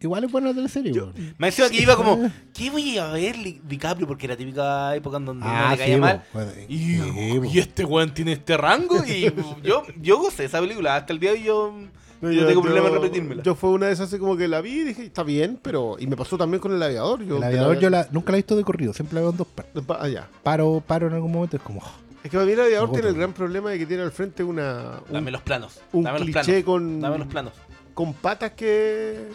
[0.02, 1.36] Igual es buena la teleserie, Yo- weón.
[1.38, 4.08] Más encima que iba como, ¿qué voy a ver Li- DiCaprio?
[4.08, 6.24] Porque era típica época en donde no Ah, le sí, caía po, mal.
[6.34, 9.04] weón, Y, sí, y este weón tiene este rango.
[9.06, 9.30] Y
[9.64, 10.96] yo, yo gocé esa película.
[10.96, 11.74] Hasta el día de hoy yo
[12.22, 13.44] No, tengo problema en repetírmela.
[13.44, 15.98] Yo fue una de esas así como que la vi y dije, está bien, pero.
[16.00, 17.22] Y me pasó también con el aviador.
[17.26, 19.38] Yo, El aviador yo la, nunca la he visto de corrido, siempre la veo en
[19.38, 19.84] dos partes.
[20.00, 20.30] Ah, ya.
[20.44, 21.82] Paro, paro en algún momento, es como.
[21.82, 21.92] oh,
[22.30, 24.12] Es que para mí el aviador Me tiene el gran problema de que tiene al
[24.12, 25.00] frente una.
[25.08, 25.80] Un, Dame los planos.
[25.94, 26.64] un dame los cliché planos.
[26.64, 27.00] con.
[27.00, 27.54] Dame los planos.
[27.96, 29.30] con patas que.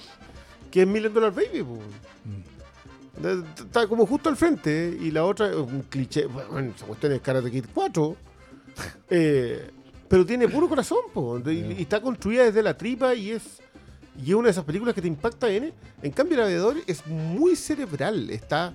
[0.70, 1.78] que es Million Dollar Baby, po.
[2.24, 3.22] mm.
[3.22, 4.88] De- Está como justo al frente.
[4.90, 4.98] ¿eh?
[5.00, 6.26] Y la otra, es un cliché.
[6.26, 8.16] Bueno, esa cuestión es Karate Kid 4.
[9.10, 9.70] Eh,
[10.08, 11.38] pero tiene puro corazón, po.
[11.40, 13.60] De- y, y está construida desde la tripa y es.
[14.24, 15.72] Y es una de esas películas que te impacta en.
[16.00, 18.30] En cambio, el aviador es muy cerebral.
[18.30, 18.72] Está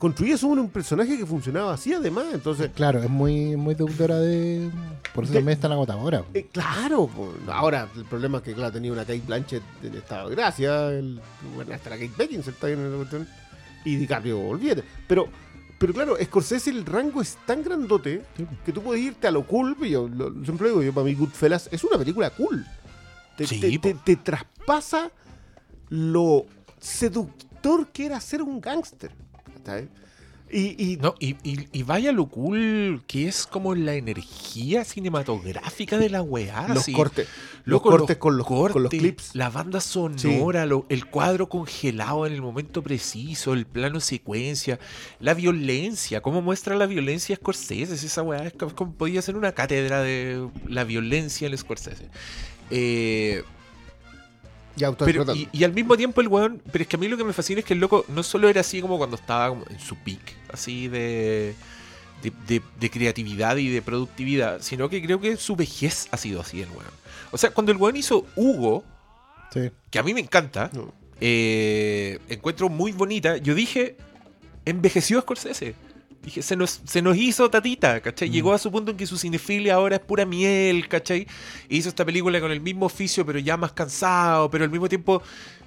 [0.00, 2.24] construida sobre un personaje que funcionaba así, además.
[2.32, 4.68] Entonces, Claro, es muy, muy deudora de.
[5.14, 6.24] Por eso De- también es tan agotadora.
[6.34, 7.08] Eh, claro,
[7.46, 11.20] ahora el problema es que claro, tenía una Kate Blanchett en estado de gracia, el,
[11.54, 13.28] bueno, hasta la Kate Beckinsale está en la cuestión,
[13.84, 14.82] y DiCaprio, olvídate.
[15.06, 15.28] Pero,
[15.78, 18.46] pero claro, Scorsese el rango es tan grandote Sí.
[18.64, 21.68] que tú puedes irte a lo cool, yo lo- siempre digo, yo para mí Goodfellas
[21.70, 22.64] es una película cool.
[23.36, 25.10] Te, Sí, te- te- te traspasa
[25.88, 26.46] lo
[26.78, 29.10] seductor que era ser un gángster.
[29.70, 29.88] ¿Cachai?
[30.52, 35.96] Y, y No, y, y- y vaya lo cool que es como la energía cinematográfica
[35.96, 36.66] de la weá.
[36.66, 36.92] los así.
[36.92, 37.28] cortes,
[37.64, 39.30] los Loco, cortes con los, con los cortes, clips.
[39.34, 44.80] La banda sonora, lo- el cuadro congelado en el momento preciso, el plano secuencia,
[45.20, 47.94] la violencia, cómo muestra la violencia Scorsese.
[47.94, 52.08] Esa weá es como, como podía ser una cátedra de la violencia en Scorsese.
[52.70, 53.44] Eh,
[54.98, 57.24] Pero, y, y al mismo tiempo el weón, pero es que a mí lo que
[57.24, 59.78] me fascina es que el loco no solo era así como cuando estaba como en
[59.80, 60.20] su peak,
[60.52, 61.54] así de,
[62.22, 66.40] de, de- de creatividad y de productividad, sino que creo que su vejez ha sido
[66.40, 66.84] así el weón.
[67.30, 68.84] O sea, cuando el weón hizo Hugo,
[69.52, 69.70] Sí.
[69.90, 70.92] que a mí me encanta, No.
[71.20, 73.96] eh, encuentro muy bonita, yo dije,
[74.64, 75.74] envejeció Scorsese.
[76.22, 78.28] Dije, se nos, se nos hizo tatita, ¿cachai?
[78.28, 78.32] Mm.
[78.32, 81.26] Llegó a su punto en que su cinefilia ahora es pura miel, ¿cachai?
[81.68, 84.86] E hizo esta película con el mismo oficio, pero ya más cansado, pero al mismo
[84.88, 85.22] tiempo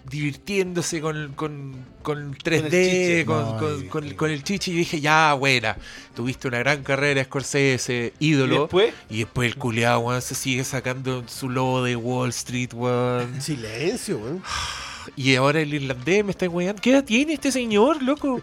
[0.08, 3.26] divirtiéndose con, con, con 3D, chiche.
[3.26, 4.72] con, No, con- y- con- con el chichi.
[4.72, 5.76] Y dije, ya, buena,
[6.16, 8.62] tuviste una gran carrera, Scorsese, Y ídolo.
[8.62, 13.42] después, Y después el culeado, weón, se sigue sacando su logo de Wall Street, weón.
[13.42, 14.44] Silencio, weón.
[15.18, 16.82] Y ahora el irlandés me está weando.
[16.82, 18.42] ¿Qué edad tiene este señor, loco?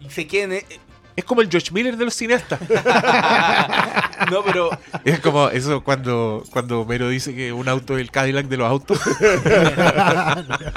[0.00, 0.52] y se queden.
[0.52, 0.66] eh,
[1.16, 2.60] Es como el George Miller de los cineastas.
[4.30, 4.70] no, pero
[5.04, 8.68] es como eso cuando, cuando Homero dice que un auto es el Cadillac de los
[8.68, 8.98] autos.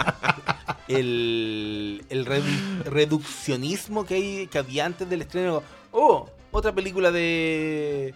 [0.87, 5.63] el, el redu- reduccionismo que, hay, que había antes del estreno.
[5.91, 8.13] Oh, otra película de.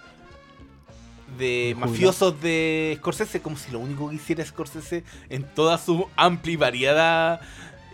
[1.38, 6.54] de mafiosos de Scorsese, como si lo único que hiciera Scorsese en toda su amplia
[6.54, 7.42] y variada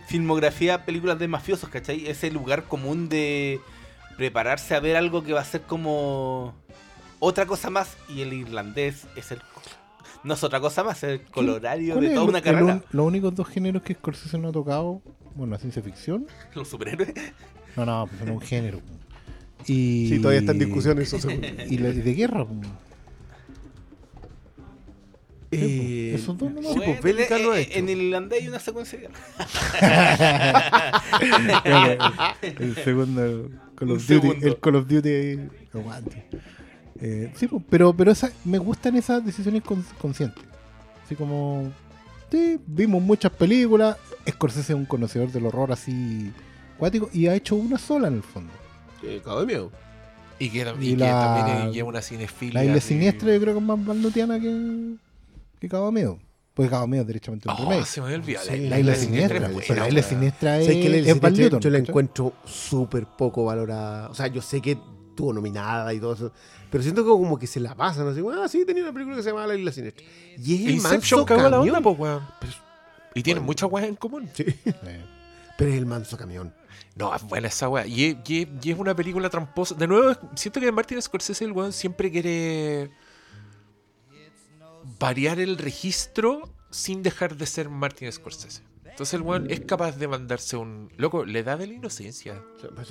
[0.06, 2.06] filmografía, películas de mafiosos, ¿cachai?
[2.06, 3.60] Ese lugar común de
[4.18, 6.54] prepararse a ver algo que va a ser como
[7.20, 9.40] otra cosa más y el irlandés es el
[10.24, 12.64] no es otra cosa más, es el colorario ¿Cuál de toda el- una carrera.
[12.74, 15.00] un- los únicos dos géneros que Scorsese no ha tocado,
[15.36, 16.26] bueno, la ciencia ficción.
[16.54, 17.14] Los superhéroes.
[17.76, 18.80] No, no, pues no es un género.
[19.66, 21.18] Y, Sí, todavía está en discusión eso.
[21.20, 21.46] seguro.
[21.68, 22.44] Y la- de guerra.
[22.44, 22.68] pues.
[25.50, 26.74] Eh, Esos dos nomás.
[26.74, 27.54] Sí, pues, hecho.
[27.54, 29.18] En el irlandés hay una secuencia de guerra.
[32.42, 33.48] el segundo
[33.78, 35.38] Call of Duty, el Call of Duty
[35.74, 36.26] aguante.
[37.00, 40.42] Eh, sí, pero, pero esa, me gustan esas decisiones con- conscientes.
[41.04, 41.70] Así como,
[42.30, 43.96] sí, vimos muchas películas,
[44.28, 46.32] Scorsese es un conocedor del horror así
[46.76, 48.52] cuático y ha hecho una sola en el fondo.
[49.24, 49.70] Cago de miedo.
[50.40, 52.54] Y que, Y y que la- también lleva una cinefilia.
[52.54, 54.94] La isla así- siniestra yo creo que es más malnutiana que,
[55.60, 56.18] que Cabo Miedo.
[56.58, 57.86] Porque Cabo Miedo es derechamente un Oh, remake.
[57.86, 58.46] se me había olvidado.
[58.48, 61.20] Sí, La isla siniestra, es pero buena, la isla siniestra es, Sé que la es
[61.20, 64.08] Val Newton, yo la encuentro súper poco valorada.
[64.10, 66.32] O sea, yo sé que estuvo nominada y todo eso.
[66.68, 69.22] Pero siento que como que se la pasan, así, ah, sí, tenía una película que
[69.22, 70.04] se llama La Isla Siniestra.
[70.36, 71.76] Y es el Inception manso cagó la camión.
[71.76, 72.22] onda, po, weón.
[72.40, 72.52] Pero-
[73.14, 73.46] y tienen Bueno.
[73.46, 74.28] muchas weas en común.
[74.34, 74.44] Sí,
[75.56, 76.52] pero es el manso camión.
[76.96, 77.86] No, es buena esa wea.
[77.86, 79.76] Y, es- y es- y es una película tramposa.
[79.76, 82.90] De nuevo, siento que Martin Scorsese, el weón, siempre quiere
[84.98, 88.62] variar el registro sin dejar de ser Martin Scorsese.
[88.84, 90.90] Entonces el weón es capaz de mandarse un...
[90.96, 92.42] Loco, le da de la inocencia.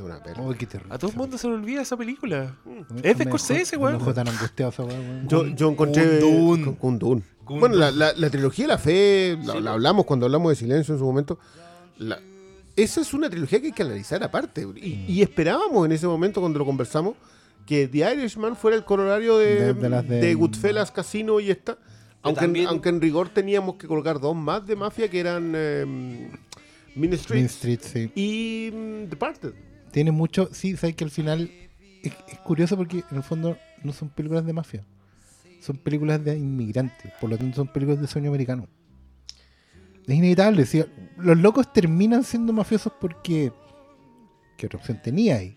[0.01, 0.93] Una oh, qué terrible.
[0.95, 2.55] A todo el mundo se le olvida esa película.
[2.65, 3.97] Me- Es de me Scorsese, me weón.
[3.99, 5.27] dejó tan angustiado esa weón.
[5.27, 6.21] Yo, yo encontré.
[6.21, 6.63] Kundun.
[6.63, 7.23] con- Kundun.
[7.43, 7.59] Kundun.
[7.59, 9.73] Bueno, la, la- la trilogía de la fe, la, Sí, la po.
[9.75, 11.39] hablamos cuando hablamos de silencio en su momento.
[11.97, 12.21] La-
[12.77, 14.65] esa es una trilogía que hay que analizar aparte.
[14.77, 17.15] Y, y esperábamos en ese momento, cuando lo conversamos,
[17.65, 21.51] que The Irishman fuera el corolario de, De- de las de- de Goodfellas, Casino y
[21.51, 21.77] esta.
[22.27, 25.53] Aunque, en- también- aunque en rigor teníamos que colocar dos más de mafia que eran
[25.55, 26.31] eh, Mean
[26.95, 28.11] Mean Street, sí.
[28.15, 29.53] y mm, Departed.
[29.91, 30.49] Tiene mucho.
[30.51, 31.49] Sí, sabes que al final.
[32.03, 34.83] Es, es curioso porque en el fondo no son películas de mafia.
[35.59, 37.11] Son películas de inmigrantes.
[37.19, 38.67] Por lo tanto, son películas de sueño americano.
[40.05, 40.65] Es inevitable.
[40.65, 40.83] si
[41.17, 43.51] los locos terminan siendo mafiosos porque.
[44.57, 45.55] ¿Qué otra opción tenía ahí?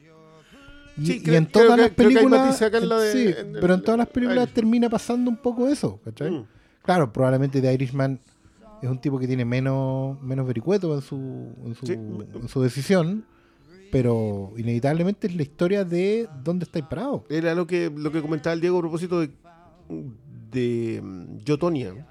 [0.98, 2.40] Y, Sí, y creo- en todas las creo que hay películas.
[2.46, 5.68] matices acá en la de- sí, pero en todas las películas termina pasando un poco
[5.68, 6.00] eso.
[6.04, 6.30] ¿cachai?
[6.30, 6.46] Mm.
[6.82, 8.18] Claro, probablemente The Irishman
[8.82, 11.16] es un tipo que tiene menos, menos vericueto en su,
[11.64, 11.92] en, su, Sí.
[11.92, 13.24] en su decisión,
[13.92, 17.22] pero inevitablemente es la historia de dónde estáis parados.
[17.28, 19.30] Era lo que, lo que comentaba el Diego a propósito de,
[20.50, 22.06] de mm, Yotonia.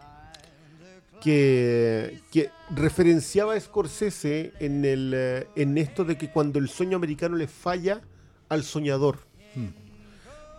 [1.22, 6.95] Que, que referenciaba a Scorsese en, el, eh, en esto de que cuando el sueño
[6.95, 7.99] americano le falla
[8.47, 9.17] al soñador.
[9.53, 9.89] Mm.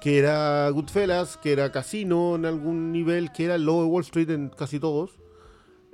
[0.00, 4.30] Que era Goodfellas, que era Casino en algún nivel, que era el de Wall Street
[4.30, 5.18] en casi todos.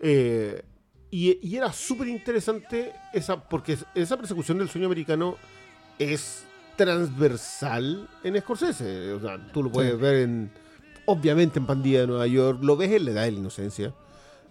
[0.01, 0.63] Eh,
[1.11, 5.37] y, y era súper interesante esa, porque esa persecución del sueño americano
[5.99, 6.45] es
[6.77, 9.13] transversal en Scorsese.
[9.13, 9.99] O sea, tú lo puedes Sí.
[10.01, 10.51] ver en.
[11.07, 13.95] Obviamente en Pandilla de Nueva York, lo ves en La Edad de la Inocencia.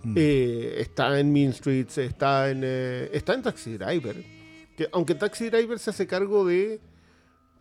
[0.03, 0.14] Mm.
[0.18, 4.16] Eh, está en Mean Streets, está en, eh, está en Taxi Driver.
[4.78, 6.80] Que, aunque Taxi Driver se hace cargo de,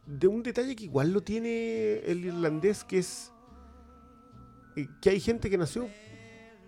[0.07, 3.33] de un detalle que igual lo tiene el irlandés, que es
[4.77, 5.89] eh, que hay gente que nació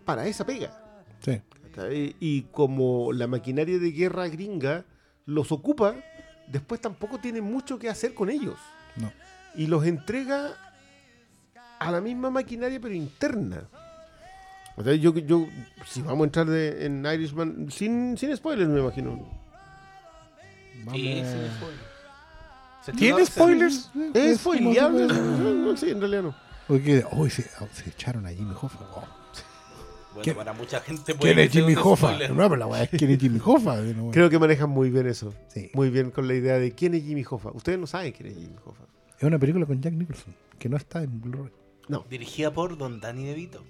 [0.04, 0.82] para esa pega.
[1.20, 1.42] Sí.
[2.20, 4.84] Y como la maquinaria de guerra gringa
[5.26, 5.94] los ocupa,
[6.48, 8.56] después tampoco tiene mucho que hacer con ellos.
[8.96, 9.12] No.
[9.54, 10.54] Y los entrega
[11.78, 13.68] a la misma maquinaria, pero interna.
[14.76, 15.46] O sea, yo, yo,
[15.86, 19.10] si vamos a entrar de- en Irishman, sin, sin spoilers, me imagino.
[20.84, 21.00] Vamos.
[21.00, 21.22] Sí.
[22.92, 23.90] ¿Tiene spoilers?
[24.14, 25.06] ¿Es como spoileable?
[25.06, 26.34] No, sí, en realidad no.
[26.68, 28.78] Porque, oh, se, oh, se echaron a Jimmy Hoffa.
[28.94, 29.04] Oh.
[30.14, 32.12] Bueno, ¿Quién- para mucha gente puede ¿Quién es Jimmy Hoffa?
[32.28, 33.76] No, pero la weá es quién es Jimmy Hoffa.
[33.82, 34.10] No.
[34.10, 35.34] Creo que manejan muy bien eso.
[35.48, 35.70] Sí.
[35.74, 37.50] Muy bien con la idea de quién es Jimmy Hoffa.
[37.52, 38.84] Ustedes no saben quién es Jimmy Hoffa.
[39.18, 41.52] Es una película con Jack Nicholson que no está en Blu-ray.
[42.10, 43.62] Dirigida por Don Danny DeVito.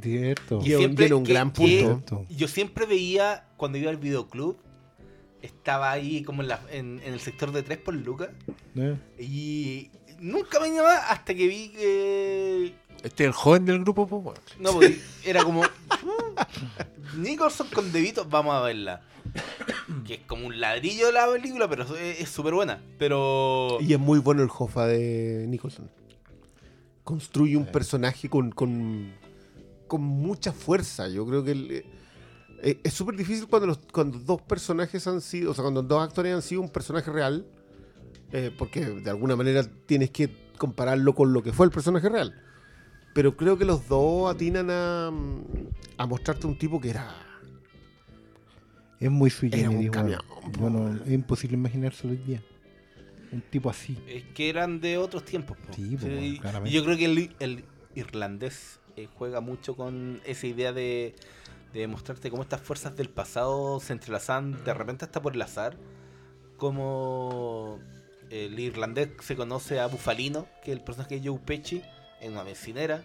[0.00, 0.60] Cierto.
[0.62, 2.24] Y- tiene un gran que punto.
[2.30, 4.56] Yo siempre veía, cuando iba al videoclub,
[5.42, 8.30] estaba ahí como en, la- en- en el sector de 3 por Lucas.
[8.76, 8.96] ¿Eh?
[9.18, 12.74] Y nunca me llamaba hasta que vi que.
[13.02, 14.38] Este es el joven del grupo, pues, weón.
[14.58, 15.62] No, porque era como.
[15.62, 19.02] "Mm, Nicholson con Devito, vamos a verla.
[20.06, 22.82] Que es como un ladrillo de la película, pero es súper buena.
[22.98, 23.78] Pero.
[23.80, 25.90] Y es muy bueno el Hoffa de Nicholson.
[27.04, 29.12] Construye un personaje con, con,
[29.88, 31.08] con mucha fuerza.
[31.08, 31.84] Yo creo que el-
[32.62, 36.02] eh, es súper difícil cuando, los, cuando dos personajes han sido, o sea, cuando dos
[36.02, 37.46] actores han sido un personaje real,
[38.32, 42.34] eh, porque de alguna manera tienes que compararlo con lo que fue el personaje real.
[43.14, 45.10] Pero creo que los dos atinan a,
[45.96, 47.12] a mostrarte un tipo que era...
[49.00, 50.20] Es muy sui Era un camión,
[50.58, 52.42] Bueno, es imposible imaginárselo hoy día.
[53.32, 53.96] Un tipo así.
[54.06, 55.56] Es que eran de otros tiempos.
[55.56, 55.72] po.
[55.72, 60.72] Sí, po, y yo creo que el, el irlandés eh, juega mucho con esa idea
[60.72, 61.14] de,
[61.72, 65.76] de mostrarte cómo estas fuerzas del pasado se entrelazan de repente hasta por el azar.
[66.56, 67.78] Como
[68.30, 71.82] el irlandés se conoce a Bufalino, que es el personaje de Joe Pesci,
[72.20, 73.02] en una vecinera.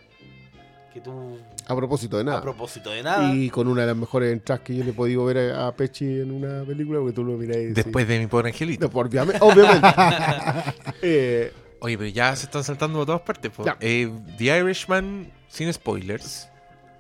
[0.93, 1.37] Que tú,
[1.67, 2.37] A propósito de nada.
[2.37, 4.93] a propósito de nada, Y con una de las mejores entradas que yo le he
[4.93, 8.27] podido ver a, a Pechi en una película, porque tú lo decís- Después de mi
[8.27, 8.85] pobre angelito.
[8.85, 9.39] No, por- obviamente.
[9.41, 9.87] obviamente.
[11.01, 11.51] Eh,
[11.81, 13.51] Oye, pero ya se están saltando de todas partes.
[13.81, 16.47] Eh, The Irishman, sin spoilers.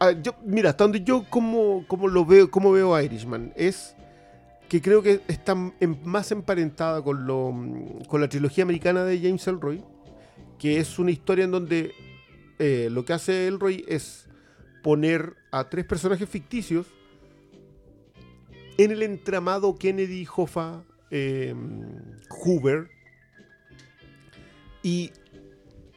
[0.07, 3.95] Ah, mira, hasta donde yo como, como lo veo, como veo a Irishman, es
[4.69, 7.53] que creo que está más emparentada con, lo,
[8.07, 9.83] con la trilogía americana de James Elroy,
[10.57, 11.93] que es una historia en donde
[12.59, 14.27] eh, lo que hace Elroy es
[14.81, 16.87] poner a tres personajes ficticios
[18.77, 21.55] en el entramado Kennedy, Hoffa, eh,
[22.29, 22.89] Hoover,
[24.83, 25.11] Y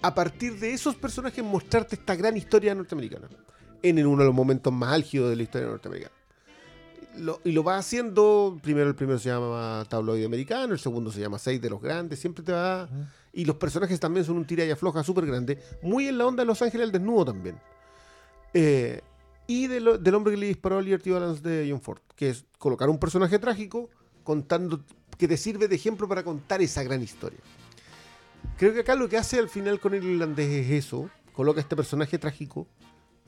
[0.00, 3.28] a partir de esos personajes mostrarte esta gran historia norteamericana.
[3.82, 6.14] En uno de los momentos más álgidos de la historia norteamericana.
[7.16, 11.20] Lo- y lo va haciendo, primero el primero se llama Tabloide Americano, el segundo se
[11.20, 12.88] llama Seis de los Grandes, siempre te va...
[13.32, 16.42] Y los personajes también son un tira y afloja súper grande, muy en la onda
[16.42, 17.56] de Los Ángeles al desnudo también.
[18.54, 19.00] Eh,
[19.46, 22.30] y de lo- del hombre que le disparó a Liberty Balance de John Ford, que
[22.30, 23.88] es colocar un personaje trágico
[24.24, 24.80] contando
[25.16, 27.38] que te sirve de ejemplo para contar esa gran historia.
[28.56, 31.74] Creo que acá lo que hace al final con el irlandés es eso, coloca este
[31.76, 32.66] personaje trágico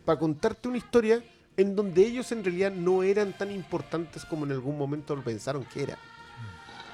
[0.05, 1.23] para contarte una historia
[1.57, 5.65] en donde ellos en realidad no eran tan importantes como en algún momento lo pensaron
[5.65, 5.99] que eran.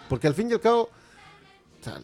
[0.09, 0.91] Porque al fin y al cabo,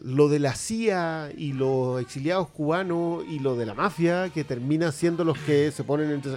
[0.04, 4.92] lo de la CIA y los exiliados cubanos y lo de la mafia, que termina
[4.92, 6.36] siendo los que se ponen entre...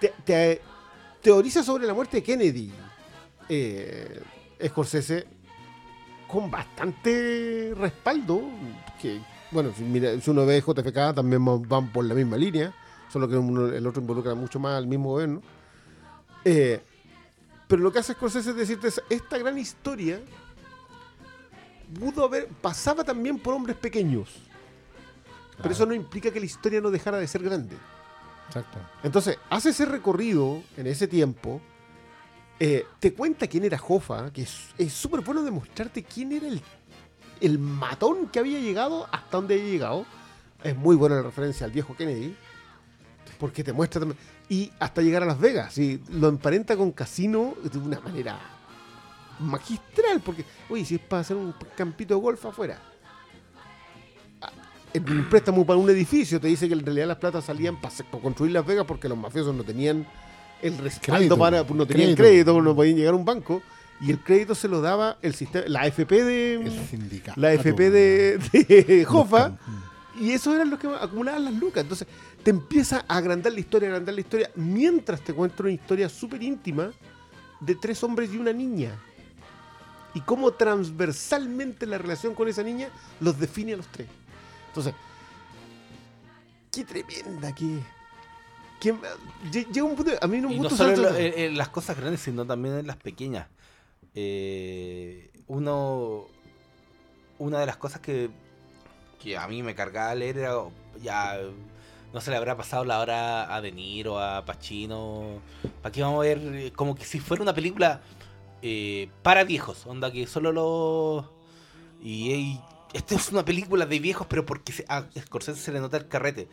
[0.00, 0.60] Te, te-
[1.22, 2.70] teoriza sobre la muerte de Kennedy,
[3.48, 4.20] eh,
[4.66, 5.26] Scorsese,
[6.28, 8.42] con bastante respaldo.
[9.00, 9.20] Que,
[9.50, 12.72] bueno, si, mira, si uno ve JFK, también van por la misma línea,
[13.16, 15.40] solo que uno- el otro involucra mucho más al mismo gobierno.
[16.44, 16.82] Eh,
[17.66, 20.20] pero lo que hace Scorsese es decirte, es- esta gran historia
[21.98, 24.28] pudo haber, pasaba también por hombres pequeños.
[25.56, 27.74] Pero eso no implica que la historia no dejara de ser grande.
[28.48, 28.78] Exacto.
[29.02, 31.60] Entonces, hace ese recorrido en ese tiempo.
[32.58, 36.62] eh, te cuenta quién era Jofa, que es es súper bueno demostrarte quién era el,
[37.42, 40.06] el matón que había llegado hasta donde había llegado.
[40.64, 42.34] Es muy buena la referencia al viejo Kennedy.
[43.38, 44.18] Porque te muestra también.
[44.48, 45.76] Y hasta llegar a Las Vegas.
[45.78, 48.38] Y lo emparenta con Casino de una manera
[49.40, 50.20] magistral.
[50.20, 52.78] Porque, oye, si es para hacer un campito de golf afuera.
[54.40, 54.52] Ah,
[54.94, 58.52] un préstamo para un edificio te dice que en realidad las platas salían para construir
[58.52, 60.06] Las Vegas porque los mafiosos no tenían
[60.62, 61.62] el respaldo Crédito, para.
[61.62, 62.22] No tenían crédito.
[62.22, 63.62] crédito, no podían llegar a un banco.
[64.00, 66.54] Y el crédito se lo daba el sistema, la AFP de.
[66.54, 67.40] El sindicato.
[67.40, 69.56] La AFP de, de Jofa.
[70.18, 71.82] Y esos eran los que acumulaban las lucas.
[71.82, 72.08] Entonces,
[72.46, 76.08] te empieza a agrandar la historia, a agrandar la historia, mientras te cuento una historia
[76.08, 76.92] súper íntima
[77.58, 78.96] de tres hombres y una niña.
[80.14, 82.88] Y cómo transversalmente la relación con esa niña
[83.18, 84.06] los define a los tres.
[84.68, 84.94] Entonces,
[86.70, 87.80] qué tremenda que.
[88.78, 88.94] que-
[89.50, 90.12] lle- llega un punto.
[90.20, 92.76] A mí no me no gusta solo tanto- en- en las cosas grandes, sino también
[92.76, 93.48] en las pequeñas.
[94.14, 96.26] Eh, uno,
[97.40, 98.30] una de las cosas que,
[99.20, 100.52] que a mí me cargaba leer era
[101.02, 101.40] ya
[102.16, 105.42] no se le habrá pasado la hora a De Niro, a Pacino.
[105.82, 106.38] ¿Para qué vamos a ver?
[106.42, 108.00] eh, Como que si fuera una película
[108.62, 111.26] eh, para viejos, onda que solo los...
[112.02, 112.60] Y, y
[112.94, 116.08] esta es una película de viejos, pero porque se- a Scorsese se le nota el
[116.08, 116.48] carrete.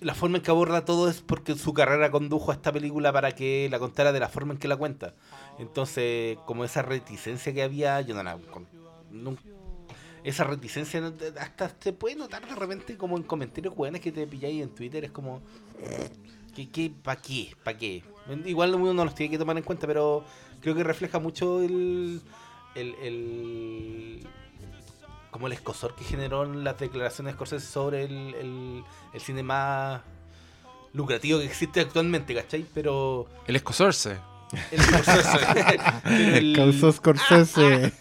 [0.00, 3.32] La forma en que aborda todo es porque su carrera condujo a esta película para
[3.36, 5.14] que la contara de la forma en que la cuenta.
[5.60, 8.38] Entonces, como esa reticencia que había, yo no la...
[10.28, 14.62] esa reticencia hasta se puede notar de repente como en comentarios jóvenes que te pilláis
[14.62, 15.40] en Twitter, es como...
[16.54, 17.54] ¿Qué, qué, ¿Para qué?
[17.62, 18.02] ¿Para qué?
[18.44, 20.24] Igual uno no los tiene que tomar en cuenta, pero
[20.60, 22.20] creo que refleja mucho el...
[22.74, 24.26] el,
[25.30, 30.02] como el escosor que generó en las declaraciones de sobre el, el, el cine más
[30.92, 32.66] lucrativo que existe actualmente, ¿cachai?
[32.74, 34.18] Pero El escosorse.
[34.70, 36.02] El Scorsese-
[36.36, 37.92] el- Causó Scorsese.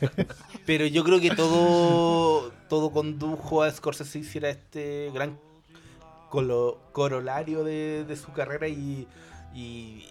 [0.65, 5.39] pero yo creo que todo todo condujo a Scorsese hiciera este gran
[6.29, 9.07] colo- corolario de, de su carrera y,
[9.55, 10.05] y,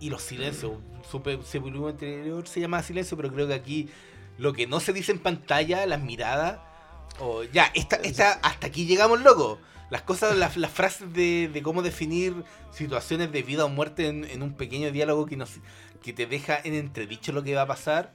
[0.00, 0.72] y los silencios.
[1.10, 3.88] Su pe- sepulcro interior se llama silencio, pero creo que aquí
[4.38, 6.58] lo que no se dice en pantalla, las miradas,
[7.20, 9.58] o ya, esta, esta, hasta aquí llegamos, loco.
[9.90, 12.34] Las cosas, las, las frases de, de cómo definir
[12.72, 15.50] situaciones de vida o muerte en, en un pequeño diálogo que, nos,
[16.02, 18.12] que te deja en entredicho lo que va a pasar.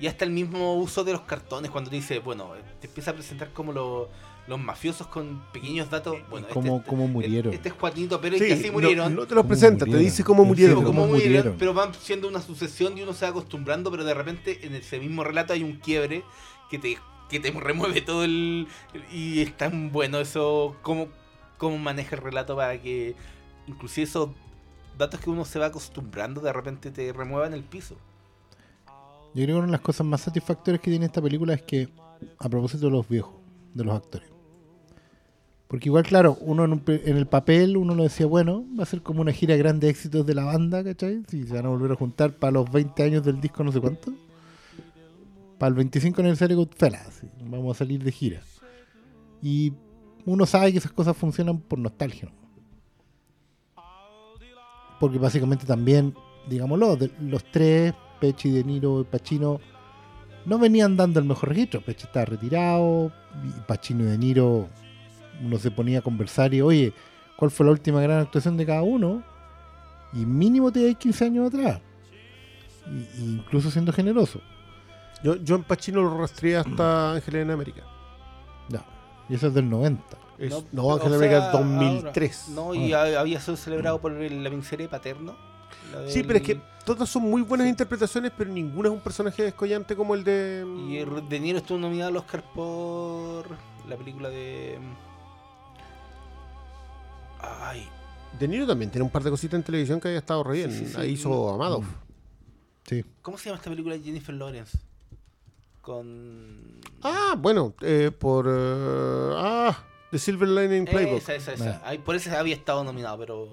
[0.00, 3.14] Y hasta el mismo uso de los cartones, cuando te dice, bueno, te empieza a
[3.14, 4.08] presentar como lo-
[4.46, 6.16] los mafiosos con pequeños datos.
[6.28, 7.54] Bueno, cómo, este, cómo murieron.
[7.54, 9.14] Este es Juanito Pérez, Sí, que así murieron.
[9.14, 10.04] No, te los ¿Cómo presenta, te murieron?
[10.04, 10.74] dice cómo En murieron.
[10.76, 11.56] serio, Como ¿Cómo murieron, murieron?
[11.58, 14.98] pero van siendo una sucesión y uno se va acostumbrando, pero de repente en ese
[14.98, 16.24] mismo relato hay un quiebre
[16.68, 16.98] que te,
[17.28, 18.68] que te remueve todo el...
[19.12, 21.08] Y es tan bueno eso, cómo,
[21.58, 23.14] cómo maneja el relato para que
[23.66, 24.30] inclusive esos
[24.98, 27.96] datos que uno se va acostumbrando de repente te remuevan el piso.
[29.34, 31.88] Yo creo que una de las cosas más satisfactorias que tiene esta película es que,
[32.38, 33.34] a propósito de los viejos,
[33.74, 34.28] de los actores.
[35.66, 38.86] Porque igual, claro, uno en, un en el papel, uno lo decía, bueno, va a
[38.86, 41.24] ser como una gira de grandes éxitos de la banda, ¿cachai?
[41.26, 43.80] Si se van a volver a juntar para los 20 años del disco no sé
[43.80, 44.12] cuánto.
[45.64, 48.42] Para el 25 aniversario de Goodfellas, vamos a salir de gira.
[49.40, 49.72] Y
[50.26, 52.28] uno sabe que esas cosas funcionan por nostalgia.
[52.28, 53.82] ¿no?
[55.00, 56.12] Porque básicamente también,
[56.50, 59.58] digámoslo, de- los tres, Pechi, De Niro y Pacino,
[60.44, 61.80] no venían dando el mejor registro.
[61.80, 63.10] Pesci estaba retirado,
[63.42, 64.68] y Pacino y De Niro,
[65.42, 66.92] uno se ponía a conversar y, oye,
[67.38, 69.22] ¿cuál fue la última gran actuación de cada uno?
[70.12, 71.80] Y mínimo te hay 15 años atrás.
[73.18, 74.42] Incluso siendo generoso.
[75.24, 77.82] Yo, yo en Pacino lo rastreé hasta Ángel en América.
[78.68, 78.84] Ya.
[79.28, 80.02] Y eso es del 90.
[80.38, 82.48] Es- No, no, o Ángel en América ahora- 2003.
[82.50, 85.34] No, y ha- había sido celebrado por el- la miniserie Paterno.
[86.08, 89.94] Sí, pero es que todas son muy buenas interpretaciones, pero ninguna es un personaje descollante
[89.96, 90.64] como el de.
[90.88, 93.46] Y el De Niro estuvo nominado al Oscar por
[93.88, 94.78] la película de...
[97.40, 97.86] Ay,
[98.38, 100.70] De Niro también tiene un par de cositas en televisión que había estado re bien.
[100.72, 100.96] Sí, sí, sí.
[101.00, 101.82] Ahí hizo Amado.
[102.86, 103.04] Sí.
[103.22, 104.76] ¿cómo se llama esta película de Jennifer Lawrence?
[105.84, 106.80] Con...
[107.02, 108.46] Ah, bueno, eh, por.
[108.48, 109.76] eh, ah,
[110.10, 111.18] The Silver Lining Playbook.
[111.18, 111.64] Esa, esa, esa.
[111.64, 111.80] Bueno.
[111.84, 113.48] Ay, por eso había estado nominado, pero...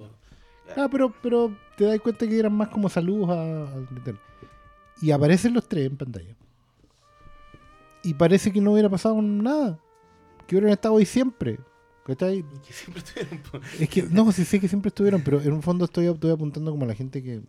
[0.76, 3.88] Ah, pero, pero te das cuenta que eran más como saludos a- al.
[5.02, 6.34] Y aparecen los tres en pantalla.
[8.02, 9.78] Y parece que no hubiera pasado nada.
[10.46, 11.58] Que hubieran estado ahí siempre.
[12.06, 12.44] ¿Cachai?
[12.66, 13.40] Que siempre estuvieron...
[13.78, 16.70] Es que, no, sí sé que siempre estuvieron, pero en un fondo estoy, estoy apuntando
[16.70, 17.42] como a la gente que,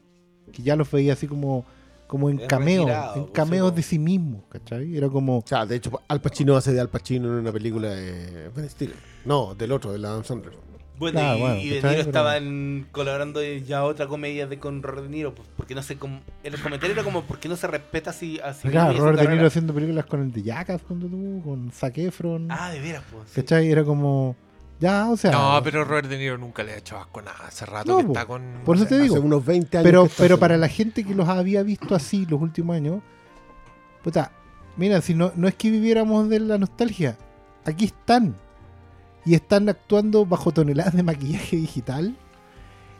[0.52, 1.66] que ya los veía así como,
[2.08, 4.96] como en cameos, retirado, en cameos sí, de sí mismos, ¿cachai?
[4.96, 7.90] Era como, O sea, de hecho, Al Pacino hace de Al Pacino en una película
[7.90, 8.96] de Ben Stiller.
[9.26, 10.54] No, del otro, de la Adam Sandler.
[11.00, 11.76] Bueno, Claro, y, bueno, y De.
[11.78, 15.74] Niro Pero- estaba en- colaborando ya otra comedia de con Robert De Niro, pues, porque
[15.74, 16.22] no sé cómo...
[16.44, 18.96] El comentario era como, ¿por qué no se respeta así a sí Mira, mismo y
[18.96, 19.36] a su Robert De carrera?
[19.36, 23.04] Niro haciendo películas con el de Jackass, cuando tú, con Zac Efron, Ah, de veras,
[23.12, 23.28] pues.
[23.30, 23.42] sí.
[23.42, 23.72] ¿cachai?
[23.72, 24.36] Era como,
[24.84, 25.32] ya, o sea...
[25.32, 27.38] No, pero Robert De Niro nunca le ha hecho asco nada.
[27.48, 28.12] Hace rato No, que po.
[28.14, 28.44] está con.
[28.66, 29.86] Por eso te digo, Hace unos 20 años.
[29.86, 33.02] Pero, pero para la gente que los había visto así los últimos años,
[34.04, 34.32] puta,
[34.78, 37.18] mira, si no, no es que viviéramos de la nostalgia,
[37.66, 38.36] aquí están.
[39.26, 42.14] Y están actuando bajo toneladas de maquillaje digital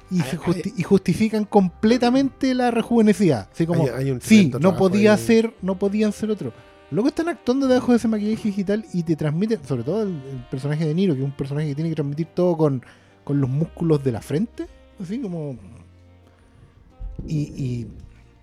[0.10, 3.50] y, Ay, justifican completamente la rejuvenecida.
[3.52, 5.20] Así como, Hay- sí, no podía ahí.
[5.20, 6.54] ser, no podían ser otro.
[6.94, 10.86] Luego están actuando debajo de ese maquillaje digital y te transmiten, sobre todo el, personaje
[10.86, 12.84] de Niro, que es un personaje que tiene que transmitir todo con,
[13.24, 14.68] con los músculos de la frente,
[15.02, 15.58] así como...
[17.28, 17.88] Y, y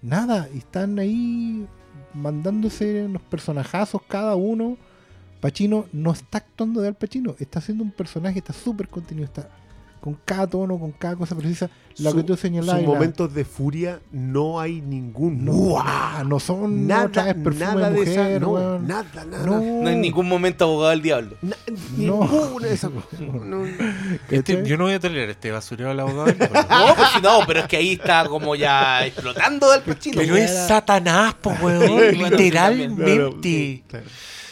[0.02, 1.64] nada, están ahí
[2.12, 4.76] mandándose unos personajazos cada uno.
[5.40, 9.48] Pacino no está actuando de Al Pacino, está haciendo un personaje, está súper contenido, está
[10.00, 11.68] con cada tono, con cada cosa precisa.
[11.98, 12.80] Lo Su- que tú señalabas.
[12.80, 15.52] Sus la- momentos de furia no hay ninguno.
[15.52, 16.24] ¡Uah!
[16.24, 18.22] no son Nada, otra vez perfume nada de de esa.
[18.22, 18.86] mujer, No, weón.
[18.86, 19.44] nada, nada.
[19.46, 21.36] No, No hay ningún momento abogado del diablo.
[21.42, 21.56] Na-
[21.98, 22.20] No.
[22.24, 23.20] Ninguna de esas cosas.
[23.44, 23.64] No.
[24.30, 26.32] Este- yo no voy a tolerar este basurero al abogado.
[26.38, 30.16] pero- No, pues no, pero es que ahí está como ya explotando del Pacino.
[30.18, 30.50] Pero pues.
[30.50, 32.16] es Satanás, po, weón.
[32.16, 33.82] literalmente.
[33.88, 34.06] Claro.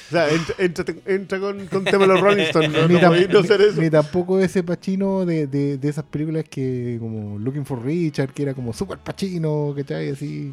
[0.09, 2.73] O sea, entra, entra, entra con, con tema de los Rolling Stones.
[2.73, 3.81] No, ni, no no hacer eso.
[3.81, 8.43] ni tampoco ese Pacino de, de, de esas películas que como Looking for Richard, que
[8.45, 10.11] era como super Pacino, ¿cachai?
[10.11, 10.53] Así.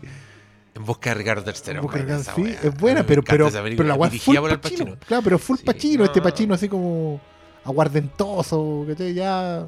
[0.76, 1.80] En busca de Ricardo III.
[1.80, 4.52] Busca buena de- esa sí, es buena, pero, pero, pero la dirigida full.
[4.58, 4.98] Pacino.
[5.08, 6.24] Claro, pero full Sí, Pacino, este no.
[6.24, 7.22] Pacino así como
[7.64, 9.14] aguardentoso, ¿cachai?
[9.14, 9.68] Ya.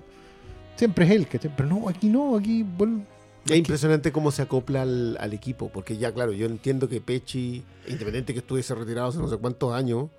[0.75, 1.51] Siempre es él, ¿cachai?
[1.55, 3.01] Pero no, aquí no, aquí vuelve.
[3.49, 7.63] Es impresionante cómo se acopla al, al equipo, porque ya, claro, yo entiendo que Pechi,
[7.87, 10.09] independiente que estuviese retirado hace no sé cuántos años,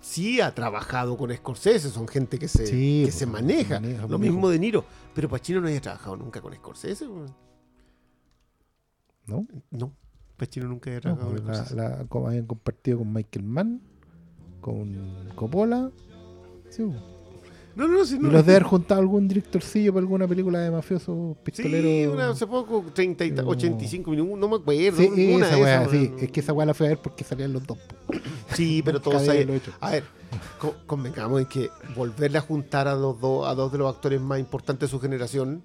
[0.00, 3.80] sí ha trabajado con Scorsese, son gente que se, Sí, que pues, se maneja.
[3.80, 4.84] maneja, Lo mismo de Niro,
[5.14, 7.06] pero Pacino no había trabajado nunca con Scorsese.
[9.26, 9.46] ¿No?
[9.70, 9.92] No,
[10.36, 11.76] Pacino nunca había No, trabajado pues, con la, Scorsese.
[11.76, 13.80] la- como habían compartido con Michael Mann,
[14.60, 15.90] con Coppola.
[16.70, 16.84] Sí,
[17.74, 18.30] No, no, sí, y no.
[18.30, 22.14] los de haber juntado algún directorcillo para alguna película de mafiosos Sí, pistoleros.
[22.14, 23.48] una, hace poco, 30, y ta- No.
[23.48, 24.98] 85 minutos, no me acuerdo.
[24.98, 26.12] Sí, una esa de weá, esas, sí.
[26.20, 27.78] Es que esa weá la fui a ver porque salían los dos.
[28.54, 29.72] Sí, pero todos hecho.
[29.80, 30.04] A ver,
[30.58, 34.20] co- convengamos en que volverle a juntar a los dos, a dos de los actores
[34.20, 35.62] más importantes de su generación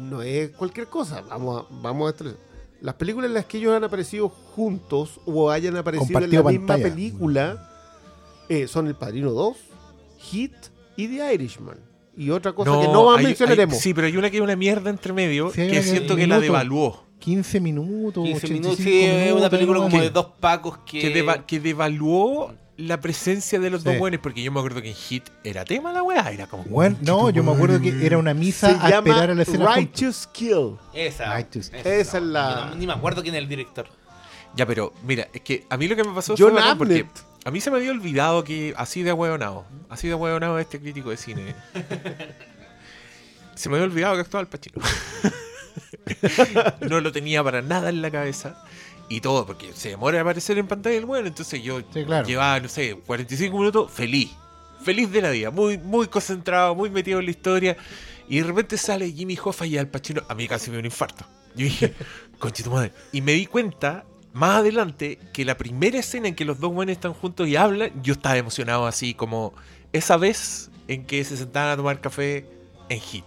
[0.00, 1.22] no es cualquier cosa.
[1.22, 2.24] Vamos a, vamos a
[2.80, 6.76] Las películas en las que ellos han aparecido juntos o hayan aparecido en la misma
[6.76, 7.68] película
[8.48, 9.56] eh, son El Padrino 2,
[10.22, 10.52] Hit
[10.96, 11.76] y The Irishman.
[12.16, 13.74] Y otra cosa que no hay- mencionaremos.
[13.76, 16.26] hay- sí, pero hay una que es una mierda entre medio Sí, que siento que
[16.26, 17.04] la devaluó.
[17.18, 21.00] 15 minutos, 15 85 minutos, sí, es una película como de dos pacos que...
[21.00, 23.88] Que, deva- que devaluó la presencia de los Sí.
[23.90, 26.64] dos buenos, porque yo me acuerdo que en Hit era tema la weá, era como.
[26.64, 29.42] Bueno, no, yo me acuerdo que era una Se misa a llama esperar a la
[29.42, 29.72] escena.
[29.74, 30.76] Righteous Kill.
[30.92, 31.32] Esa.
[31.36, 31.70] Righteous.
[31.72, 33.86] Esa es la- no- ni me acuerdo quién es el director.
[34.56, 37.06] Ya, pero mira, es que a mí lo que me pasó John fue porque.
[37.44, 41.10] A mí se me había olvidado que así de ahueonado, así de ahueonado este crítico
[41.10, 41.54] de cine.
[43.54, 44.80] se me había olvidado que actuaba el Pachino.
[46.88, 48.62] no lo tenía para nada en la cabeza.
[49.08, 51.28] Y todo, porque se demora en aparecer en pantalla el bueno.
[51.28, 52.26] Entonces yo Sí, claro.
[52.26, 54.30] llevaba, no sé, 45 minutos feliz.
[54.84, 57.76] Feliz de la vida, muy, muy concentrado, muy metido en la historia.
[58.28, 60.22] Y de repente sale Jimmy Hoffa y Al Pacino.
[60.28, 61.24] A mí casi me dio un infarto.
[61.54, 61.92] Yo dije,
[62.38, 62.92] conche tu madre.
[63.12, 66.92] Y me di cuenta más adelante, que la primera escena en que los dos buenos
[66.92, 69.52] están juntos y hablan, yo estaba emocionado así como
[69.92, 72.46] esa vez en que se sentaban a tomar café
[72.88, 73.24] en Hit.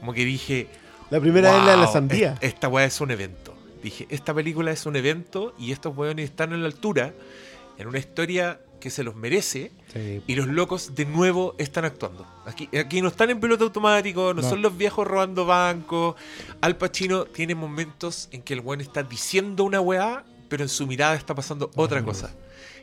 [0.00, 0.68] Como que dije,
[1.10, 2.38] La primera es la de la "Wow, sandía.
[2.40, 3.54] es- Esta weá es un evento.
[3.82, 7.12] Dije, esta película es un evento y estos weones están a la altura
[7.78, 10.22] en una historia que se los merece Sí.
[10.26, 12.26] y los locos de nuevo están actuando.
[12.44, 14.48] Aquí, aquí no están en piloto automático, no, No.
[14.48, 16.16] son los viejos robando bancos.
[16.60, 20.86] Al Pacino tiene momentos en que el weón está diciendo una weá, pero en su
[20.86, 22.34] mirada está pasando otra cosa.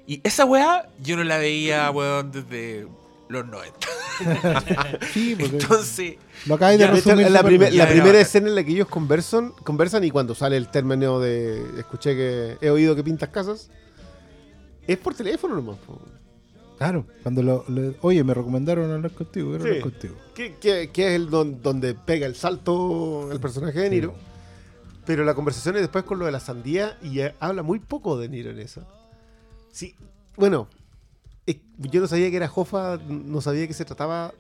[0.07, 2.87] Y esa weá yo no la veía, weón, desde
[3.29, 3.87] los 90.
[5.13, 6.15] Sí, Entonces,
[6.45, 7.29] lo acabáis de resumir.
[7.31, 7.61] la, bien.
[7.61, 10.69] la Ya, primera ya, escena en la que ellos conversan, conversan y cuando sale el
[10.69, 13.69] término de escuché que he oído que pintas casas,
[14.87, 15.77] es por teléfono nomás.
[15.79, 15.99] po.
[16.77, 19.69] Claro, cuando lo, lo- Oye, me recomendaron hablar contigo, quiero Sí.
[19.69, 20.15] hablar contigo.
[20.33, 24.13] Que, que- que es el don- donde pega el salto el personaje de Niro.
[25.05, 28.17] Pero la conversación es después con lo de la sandía y eh, habla muy poco
[28.17, 28.85] de Niro en eso.
[29.71, 29.95] Sí,
[30.37, 30.67] bueno,
[31.77, 34.33] yo no sabía que era Jofa, no sabía que se trataba.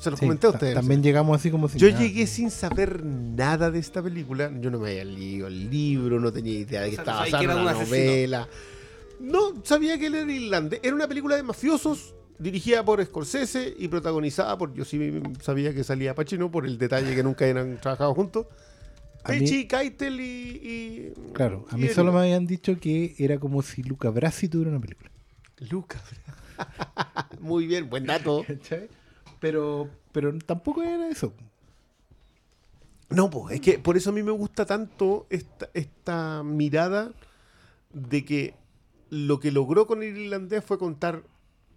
[0.00, 0.74] Se los Sí, comenté a ustedes.
[0.74, 1.78] También llegamos así como si.
[1.78, 2.00] Yo nada.
[2.00, 4.50] llegué sin saber nada de esta película.
[4.60, 7.20] Yo no me había leído el libro, no tenía idea de que O sea, estaba
[7.20, 8.46] basada en una un asesino.
[9.22, 10.80] No, sabía que él era irlandés.
[10.82, 14.74] Era una película de mafiosos dirigida por Scorsese y protagonizada por.
[14.74, 18.46] Yo sí sabía que salía Pacino por el detalle que nunca habían trabajado juntos.
[19.24, 23.84] Pechi, Keitel y, y- Claro, a mí solo me habían dicho que era como si
[23.84, 25.10] Luca Brasi tuviera una película.
[25.70, 26.02] Lucas.
[27.40, 28.44] Muy bien, buen dato.
[29.38, 31.32] Pero, pero tampoco era eso.
[33.10, 37.12] No, pues, es que por eso a mí me gusta tanto esta, esta mirada
[37.92, 38.54] de que
[39.14, 41.22] lo que logró con el irlandés fue contar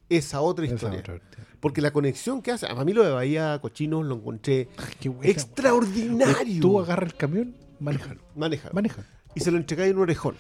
[0.08, 1.00] esa otra Esa historia.
[1.02, 1.20] otra.
[1.60, 4.70] Porque la conexión que hace, a mí lo de Bahía Cochinos lo encontré
[5.02, 6.62] Qué buena, extraordinario.
[6.62, 8.22] Tú agarra el camión, manéjalo.
[8.36, 8.70] Maneja.
[8.72, 9.04] Maneja.
[9.36, 10.38] y se lo entregáis en un orejón.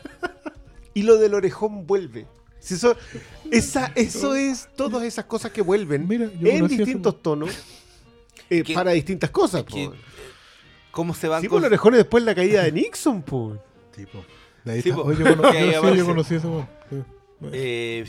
[0.94, 2.26] y lo del orejón vuelve.
[2.60, 2.96] Si eso,
[3.50, 7.50] esa, eso es todas esas cosas que vuelven Mira, en distintos tonos
[8.48, 9.64] eh, para distintas cosas.
[9.64, 9.92] po.
[10.92, 13.58] ¿Cómo se van Sí, con- pues los orejones después de la caída de Nixon, pues.
[13.96, 14.06] De
[14.66, 15.02] ahí Sí, está.
[15.02, 16.68] Oye, yo, cono- Que ahí yo- sí, yo conocí eso.
[16.90, 16.96] Sí.
[17.52, 18.04] Eh,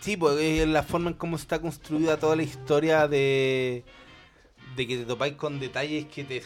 [0.00, 3.82] sí, pues es la forma en cómo está construida toda la historia de,
[4.76, 6.42] de que te topáis con detalles que te,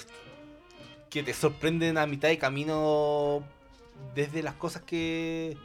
[1.11, 3.43] que te sorprenden a mitad de camino
[4.15, 5.57] desde las cosas que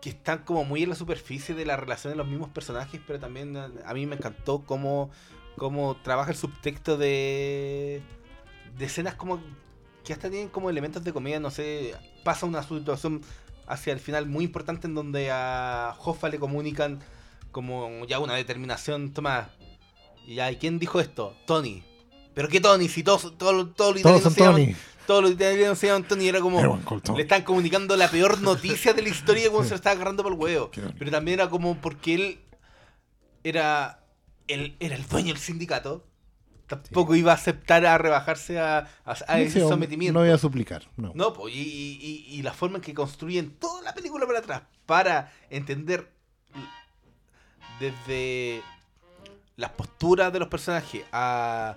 [0.00, 3.20] que están como muy en la superficie de la relación de los mismos personajes, pero
[3.20, 5.10] también a, a mí me encantó cómo,
[5.56, 8.02] cómo trabaja el subtexto de,
[8.78, 9.40] de escenas como
[10.04, 11.94] que hasta tienen como elementos de comedia, no sé,
[12.24, 13.22] pasa una situación
[13.66, 17.00] hacia el final muy importante en donde a Hoffa le comunican
[17.52, 19.50] como ya una determinación, toma,
[20.26, 21.36] y ya, ¿y quién dijo esto?
[21.46, 21.82] Tony.
[22.34, 22.88] ¿Pero qué Tony?
[22.88, 24.76] Si todos, todos, todos los Todos italianos son se llaman- Tony.
[25.06, 26.80] todos los italianos se llaman Tony, era como...
[27.14, 29.68] Le están comunicando la peor noticia de la historia cuando Sí.
[29.68, 30.70] se lo estaba agarrando por el huevo.
[30.98, 32.40] Pero también era como porque él
[33.44, 33.98] era
[34.48, 36.06] él era el dueño del sindicato.
[36.80, 40.12] Tampoco iba a aceptar a rebajarse a, a- a No ese sometimiento.
[40.18, 40.82] No voy a suplicar.
[40.96, 41.12] No.
[41.14, 44.62] No, po, y, y- y- la forma en que construyen toda la película para atrás
[44.86, 46.10] para entender
[47.80, 48.62] desde
[49.56, 51.76] las posturas de los personajes a,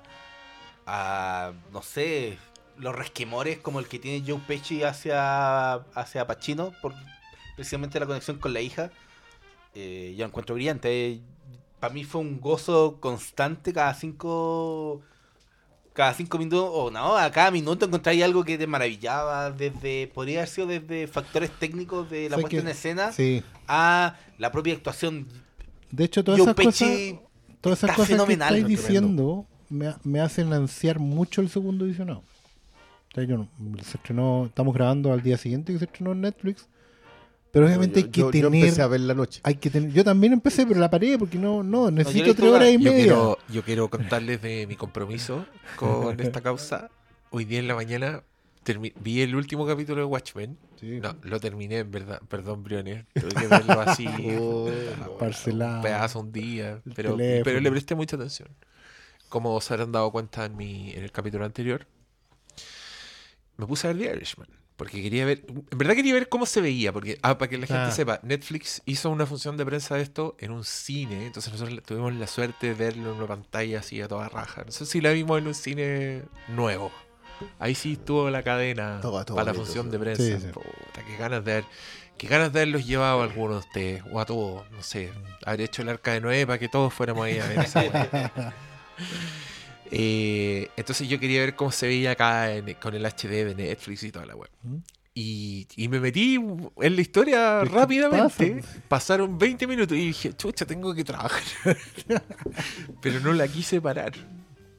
[0.85, 2.37] a no sé,
[2.77, 6.93] los resquemores como el que tiene Joe Pesci hacia, hacia Pacino, por
[7.55, 8.91] precisamente la conexión con la hija,
[9.73, 11.21] eh, yo encuentro brillante.
[11.85, 15.03] Para mí fue un gozo constante cada cinco
[15.93, 20.39] cada cinco minutos, o no, a cada minuto encontráis algo que te maravillaba, desde, podría
[20.39, 23.43] haber sido desde factores técnicos de la puesta que- en escena Sí.
[23.67, 25.27] a la propia actuación.
[25.91, 26.89] De hecho, todas esas cosas,
[27.61, 28.81] todas esas cosas que fenomenal, estáis tremendo.
[28.81, 32.23] diciendo me, me hacen ansiar mucho el segundo visionado.
[33.11, 33.45] O sea, yo
[33.83, 36.67] se estrenó, estamos grabando al día siguiente que se estrenó en Netflix.
[37.55, 38.63] Pero obviamente yo, hay que yo- yo tener.
[38.65, 39.39] empecé a ver la noche.
[39.43, 39.89] hay que tener.
[39.93, 42.95] Yo también empecé, pero la paré porque no, no, necesito tres horas y Yo media.
[43.05, 45.45] quiero, yo quiero contarles de mi compromiso
[45.77, 46.89] con esta causa.
[47.29, 48.23] Hoy día en la mañana
[48.65, 50.57] termi- vi el último capítulo de Watchmen.
[50.81, 50.99] Sí.
[50.99, 52.19] No, lo terminé, en verdad.
[52.27, 53.05] Perdón, Briones.
[53.13, 54.05] Tuve que verlo así.
[54.37, 54.69] Oh,
[55.17, 55.77] Parcelado.
[55.77, 56.81] un pedazo un día.
[56.93, 58.49] Pero, pero le presté mucha atención.
[59.29, 61.87] Como se habrán dado cuenta en, mi, en el capítulo anterior,
[63.55, 64.47] me puse a ver The Irishman.
[64.77, 67.65] Porque quería ver, en verdad quería ver cómo se veía, porque ah, para que la
[67.65, 67.91] gente Ah.
[67.91, 72.13] sepa, Netflix hizo una función de prensa de esto en un cine, entonces nosotros tuvimos
[72.15, 74.63] la suerte de verlo en una pantalla así a toda raja.
[74.65, 76.91] No sé si la vimos en un cine nuevo.
[77.59, 79.91] Ahí sí estuvo la cadena Todo- todo para la función sí.
[79.91, 80.23] de prensa.
[80.23, 80.47] Sí, sí.
[80.51, 81.65] Puta, qué ganas de ver,
[82.17, 85.09] qué ganas de haberlos llevado a algunos de ustedes, o a todos, no sé,
[85.45, 87.83] haber hecho el arca de Noé para que todos fuéramos ahí a ver esa.
[89.91, 94.03] Eh, entonces yo quería ver cómo se veía acá en- con el HD de Netflix
[94.03, 94.49] y toda la web.
[95.17, 98.55] Y, y me metí en la historia ¿Pero qué rápidamente.
[98.61, 98.79] pasa?
[98.89, 101.41] Pasaron 20 minutos y dije, chucha, tengo que trabajar.
[103.01, 104.13] Pero no la quise parar.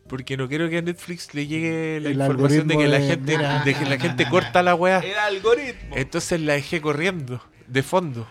[0.08, 3.06] Porque no quiero que a Netflix le llegue la El información de que la de-
[3.08, 4.98] gente, de que la gente corta la weá.
[5.00, 5.96] El algoritmo.
[5.96, 8.28] Entonces la dejé corriendo, de fondo.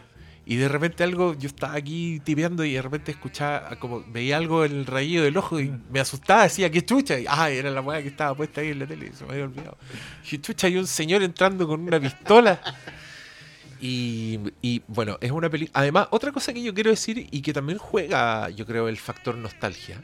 [0.48, 4.64] Y de repente algo, yo estaba aquí tipeando y de repente escuchaba, como veía algo
[4.64, 7.20] en el rayido del ojo y me asustaba, decía, ¿qué chucha?
[7.20, 9.46] Y, ah, era la weá que estaba puesta ahí en la tele, se me había
[9.46, 9.78] olvidado.
[10.32, 12.62] Y chucha, hay un señor entrando con una pistola.
[13.82, 15.80] Y, y, bueno, es una película.
[15.80, 19.36] Además, otra cosa que yo quiero decir y que también juega, yo creo, el factor
[19.36, 20.02] nostalgia,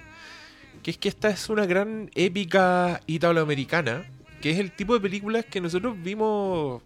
[0.81, 4.05] que es que esta es una gran épica italoamericana,
[4.41, 6.81] que es el tipo de películas que nosotros vimos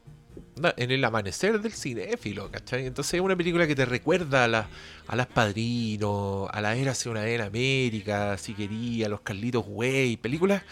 [0.78, 2.86] en el amanecer del cinéfilo, ¿cachai?
[2.86, 4.68] Entonces es una película que te recuerda a, la-
[5.08, 10.18] a las Padrinos, a la Era hace una América, si quería, a los Carlitos Way,
[10.18, 10.64] películas,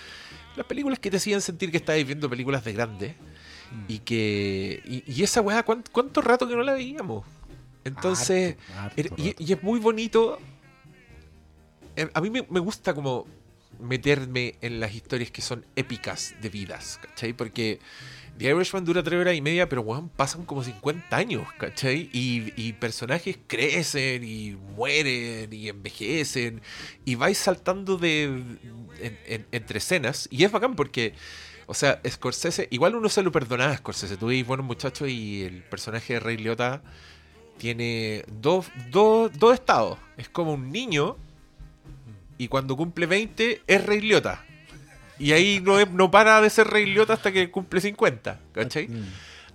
[0.56, 3.16] las películas que te hacían sentir que estabas viendo películas de grandes
[3.88, 7.26] y que y, y esa weá, ¿cuánto, cuánto rato que no la veíamos?
[7.84, 10.40] Entonces, Harto, harto era- y, y es muy bonito.
[11.96, 13.26] Eh, A mí me, me gusta como
[13.80, 17.34] meterme en las historias que son épicas de vidas, ¿cachai?
[17.34, 17.80] Porque
[18.38, 22.10] The Irishman dura tres horas y media, pero weón, pasan como 50 años, ¿cachai?
[22.12, 26.62] Y, personajes crecen y mueren y envejecen
[27.06, 28.60] y vais saltando de en-
[29.28, 31.14] en- entre escenas y es bacán porque
[31.66, 35.44] o sea, Scorsese, igual uno se lo perdonaba a Scorsese, tú veis buenos muchachos y
[35.44, 36.82] el personaje de Ray Liotta
[37.58, 39.98] tiene dos, dos, dos estados.
[40.18, 41.16] Es como un niño
[42.38, 44.44] y cuando cumple 20 es Ray Liotta.
[45.24, 48.88] Y ahí no, es- no para de ser Ray Liotta hasta que cumple 50, ¿cachai?
[48.90, 49.06] Mm.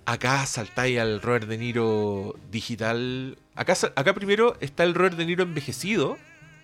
[0.06, 3.36] Acá saltáis al Robert De Niro digital.
[3.54, 6.16] Acá, acá primero está el Robert De Niro envejecido,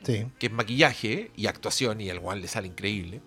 [0.04, 0.24] Sí.
[0.38, 3.20] que es maquillaje y actuación, y al cual le sale increíble.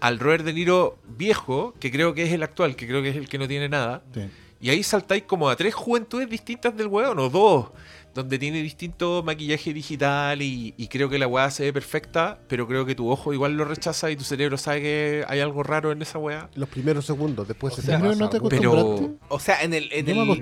[0.00, 3.16] Al Robert De Niro viejo, que creo que es el actual, que creo que es
[3.16, 4.02] el que no tiene nada.
[4.14, 4.28] sí.
[4.60, 7.70] Y ahí saltáis como a tres juventudes distintas del weón, o dos,
[8.14, 12.66] donde tiene distinto maquillaje digital y, y creo que la weá se ve perfecta, pero
[12.68, 15.92] creo que tu ojo igual lo rechaza y tu cerebro sabe que hay algo raro
[15.92, 16.50] en esa weá.
[16.54, 18.40] Los primeros segundos, después O se sea, te pasa no te.
[18.40, 19.16] Pero-.
[19.28, 20.34] O sea, en el, en el, no,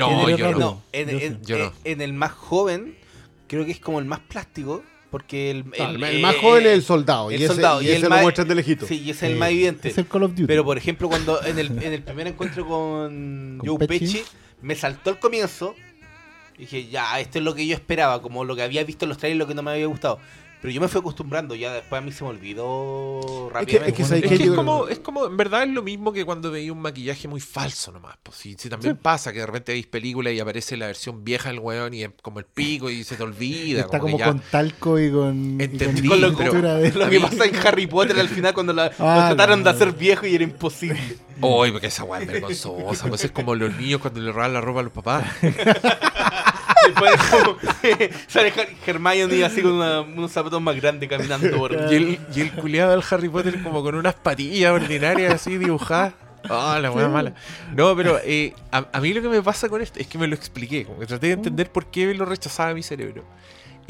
[0.93, 1.39] en, Yo en- sí.
[1.45, 1.65] Yo no.
[1.67, 2.97] en- en el más joven,
[3.47, 6.67] creo que es como el más plástico, porque el, Ah, El, el- más eh, joven
[6.67, 7.31] es el soldado.
[7.31, 8.87] el y ese, soldado, y y ese el lo muestran de lejito.
[8.87, 9.89] Sí, y es el Eh, más evidente.
[9.91, 10.47] Es el Call of Duty.
[10.47, 14.05] Pero por ejemplo, cuando en el, en el primer encuentro con, Con Joe Pesci.
[14.19, 14.23] Pesci,
[14.63, 15.75] me saltó el comienzo.
[16.61, 19.17] Dije, ya, esto es lo que yo esperaba, como lo que había visto en los
[19.17, 20.19] trailers, lo que no me había gustado.
[20.63, 23.91] Pero yo me fui acostumbrando, ya después a mí se me olvidó rápidamente.
[23.93, 26.51] es que ¿sabes Es que como, es como, en verdad es lo mismo que cuando
[26.51, 28.17] veía un maquillaje muy falso nomás.
[28.23, 31.61] Pues si, también pasa que de repente veis películas y aparece la versión vieja del
[31.61, 33.81] weón y es como el pico y se te olvida.
[33.81, 35.59] Está como con talco y con.
[35.61, 38.75] Entendí, Con lo, pero- textura de- lo que pasa en Harry Potter al final cuando
[38.75, 41.01] la, lo Ah, trataron de hacer viejo y era imposible.
[41.41, 43.09] Uy, porque esa weá es vergonzosa.
[43.09, 45.25] Pues es como los niños cuando le roban la ropa a los papás.
[46.87, 47.57] Después como,
[48.29, 48.53] sale
[48.87, 52.93] Hermione así con una- unos zapatos más grandes caminando por Y el, y el culiado
[52.93, 56.15] del Harry Potter como con unas patillas ordinarias así dibujadas.
[56.49, 57.35] Ah, la weá mala.
[57.77, 60.27] No, pero eh, a, a mí lo que me pasa con esto es que me
[60.27, 60.87] lo expliqué.
[60.87, 63.25] Como que traté de entender por qué lo rechazaba mi cerebro.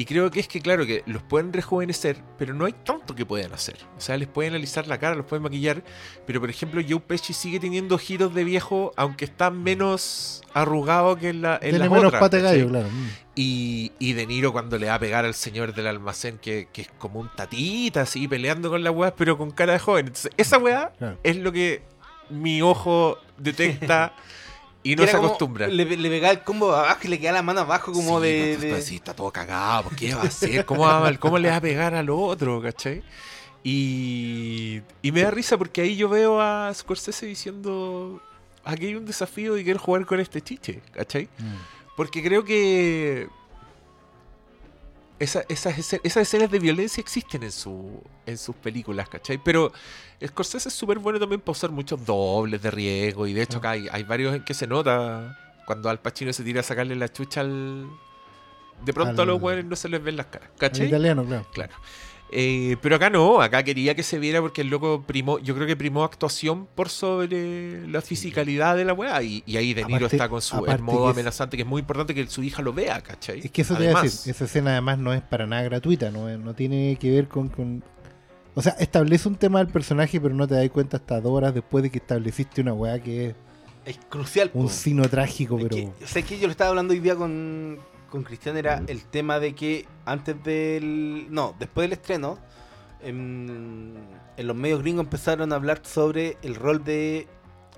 [0.01, 3.27] Y creo que es que, claro, que los pueden rejuvenecer, pero no hay tanto que
[3.27, 3.77] puedan hacer.
[3.99, 5.85] O sea, les pueden alisar la cara, los pueden maquillar.
[6.27, 11.29] Pero, por ejemplo, Joe Pesci sigue teniendo giros de viejo, aunque está menos arrugado que
[11.29, 12.89] en la en Tiene las menos otras, claro.
[13.35, 16.81] Y, y De Niro cuando le va a pegar al señor del almacén, que, que
[16.81, 20.07] es como un tatita, así, peleando con la weá, pero con cara de joven.
[20.07, 21.19] Entonces, esa weá Claro.
[21.23, 21.83] es lo que
[22.31, 24.15] mi ojo detecta
[24.83, 25.69] y no se acostumbra.
[25.69, 28.45] Le, le pegaba el combo abajo y le quedaba la mano abajo como Sí, de...
[28.53, 29.85] pues, de- pues, sí, está todo cagado.
[29.85, 30.65] ¿por ¿Qué va a hacer?
[30.65, 32.63] ¿Cómo, va- cómo le va a pegar al otro?
[32.63, 33.03] ¿Cachai?
[33.63, 38.21] Y, y me da risa porque ahí yo veo a Scorsese diciendo:
[38.65, 40.81] aquí hay un desafío y quiero jugar con este chiche.
[40.93, 41.25] ¿Cachai?
[41.39, 41.55] Mm.
[41.97, 43.29] Porque creo que
[45.21, 49.39] esa- esas, esas escenas de violencia existen en, su, en sus películas, ¿cachai?
[49.43, 49.73] Pero
[50.27, 53.27] Scorsese es súper bueno también para usar muchos dobles de riesgo.
[53.29, 56.43] Y de hecho acá hay, hay varios en que se nota cuando Al Pacino se
[56.43, 57.87] tira a sacarle la chucha al...
[58.85, 60.87] De pronto a los Al- hueones no se les ven las caras, ¿cachai?
[60.89, 61.47] italiano, claro.
[61.53, 61.75] Claro.
[62.33, 65.67] Eh, pero acá no, acá quería que se viera porque el loco primó, yo creo
[65.67, 69.21] que primó actuación por sobre la fisicalidad de la weá.
[69.23, 71.65] Y, y ahí De Niro Aparte- está con su el modo que es- amenazante, que
[71.65, 73.41] es muy importante que su hija lo vea, ¿cachai?
[73.41, 74.31] Es que eso te iba a Además, decir.
[74.31, 76.11] Esa escena además no es para nada gratuita.
[76.13, 77.83] No, no tiene que ver con, con-
[78.55, 81.53] O sea, establece un tema del personaje, pero no te das cuenta hasta dos horas
[81.55, 83.35] después de que estableciste una weá que es
[83.87, 84.51] Es crucial.
[84.55, 84.69] un po.
[84.71, 85.77] sino trágico, Es pero.
[85.99, 87.79] que, sé que yo lo estaba hablando hoy día con,
[88.11, 91.29] con Cristian, era el tema de que antes del...
[91.31, 92.39] No, después del estreno,
[93.03, 93.97] en,
[94.37, 97.27] en los medios gringos empezaron a hablar sobre el rol de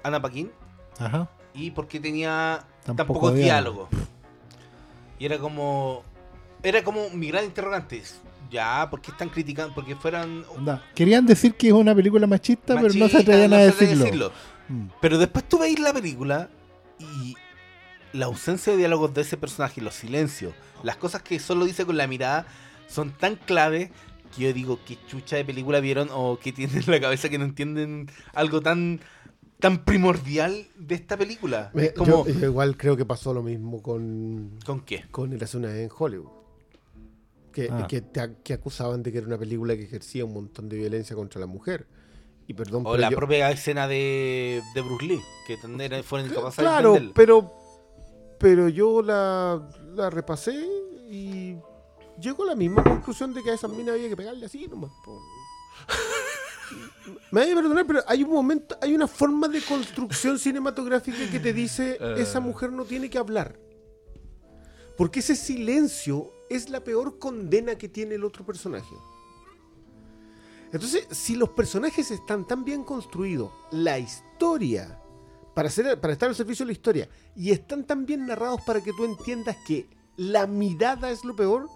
[0.03, 0.51] Anna Paquin
[0.99, 1.28] Ajá.
[1.55, 3.89] y por qué tenía Tan tan, poco diálogo.
[5.18, 6.03] Y era como.
[6.62, 8.03] Era como mi gran interrogante.
[8.51, 9.74] Ya, ¿por qué están criticando?
[9.74, 10.45] Porque fueran.
[10.95, 14.33] Querían decir que es una película machista, pero no se atrevían a no atreven decirlo.
[14.68, 14.87] Mm.
[15.01, 16.49] Pero después tú veis la película
[16.99, 17.37] y
[18.12, 21.96] la ausencia de diálogos de ese personaje, los silencios, las cosas que solo dice con
[21.96, 22.46] la mirada,
[22.88, 23.90] son tan clave
[24.36, 27.38] que yo digo, ¿qué chucha de película vieron o qué tienen en la cabeza que
[27.38, 29.00] no entienden algo tan
[29.60, 31.70] tan primordial de esta película?
[31.72, 35.04] Me- Es como, yo, yo igual creo que pasó lo mismo con, ¿Con qué?
[35.10, 36.30] con Érase una en Hollywood.
[37.52, 37.86] Que, Ah.
[37.86, 41.14] que, te- que acusaban de que era una película que ejercía un montón de violencia
[41.14, 41.86] contra la mujer.
[42.48, 46.02] Y perdón, O pero la yo- propia escena de, de Bruce Lee, que también era-
[46.02, 47.52] fueron incapaces de Claro, pero,
[48.43, 50.68] pero yo la, la repasé
[51.09, 51.57] y
[52.20, 54.90] llego a la misma conclusión de que a esas minas había que pegarle así nomás.
[57.30, 61.38] Me vaya a perdonar, pero hay un momento, hay una forma de construcción cinematográfica que
[61.38, 63.59] te dice esa mujer no tiene que hablar.
[64.97, 68.95] Porque ese silencio es la peor condena que tiene el otro personaje.
[70.72, 75.01] Entonces, si los personajes están tan bien construidos, la historia,
[75.55, 78.80] para, ser, para estar al servicio de la historia, y están tan bien narrados para
[78.82, 79.86] que tú entiendas que
[80.16, 81.68] la mirada es lo peor,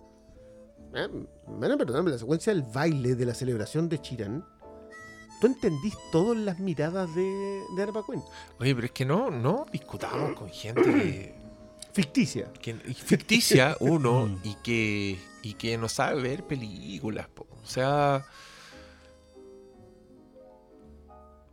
[0.94, 1.08] eh,
[1.48, 4.44] me van a perdonarme, la secuencia del baile de la celebración de Chiran,
[5.40, 8.22] tú entendís todo en las miradas de, de Paquin.
[8.58, 11.34] Oye, pero es que no, no discutamos con gente que,
[11.92, 12.52] Ficticia.
[12.60, 17.26] que- ficticia, uno, y que, y que no sabe ver películas.
[17.28, 17.46] po.
[17.62, 18.24] O sea,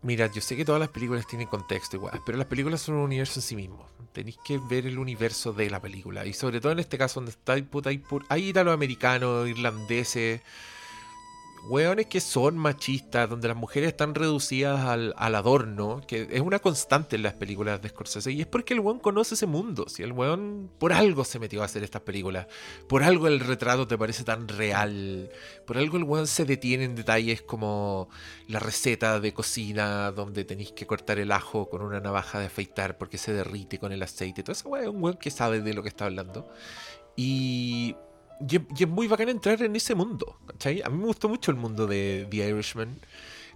[0.03, 3.01] mira, yo sé que todas las películas tienen contexto igual, pero las películas son un
[3.01, 3.87] universo en sí mismo.
[4.11, 6.25] Tenéis que ver el universo de la película.
[6.25, 10.41] Y sobre todo en este caso, donde está puta, hay, hay italoamericanos, irlandeses,
[11.65, 16.59] hueones que son machistas, donde las mujeres están reducidas al, al adorno, que es una
[16.59, 20.03] constante en las películas de Scorsese, y es porque el weón conoce ese mundo, si
[20.03, 22.47] el weón por algo se metió a hacer estas películas,
[22.87, 25.29] por algo el retrato te parece tan real,
[25.65, 28.09] por algo el weón se detiene en detalles como
[28.47, 32.97] la receta de cocina, donde tenéis que cortar el ajo con una navaja de afeitar
[32.97, 35.81] porque se derrite con el aceite, todo weón es un weón que sabe de lo
[35.81, 36.47] que está hablando.
[37.15, 37.95] Y
[38.49, 40.39] y es, y es muy bacán entrar en ese mundo.
[40.47, 40.81] ¿cachai?
[40.81, 42.99] A mí me gustó mucho el mundo de The Irishman.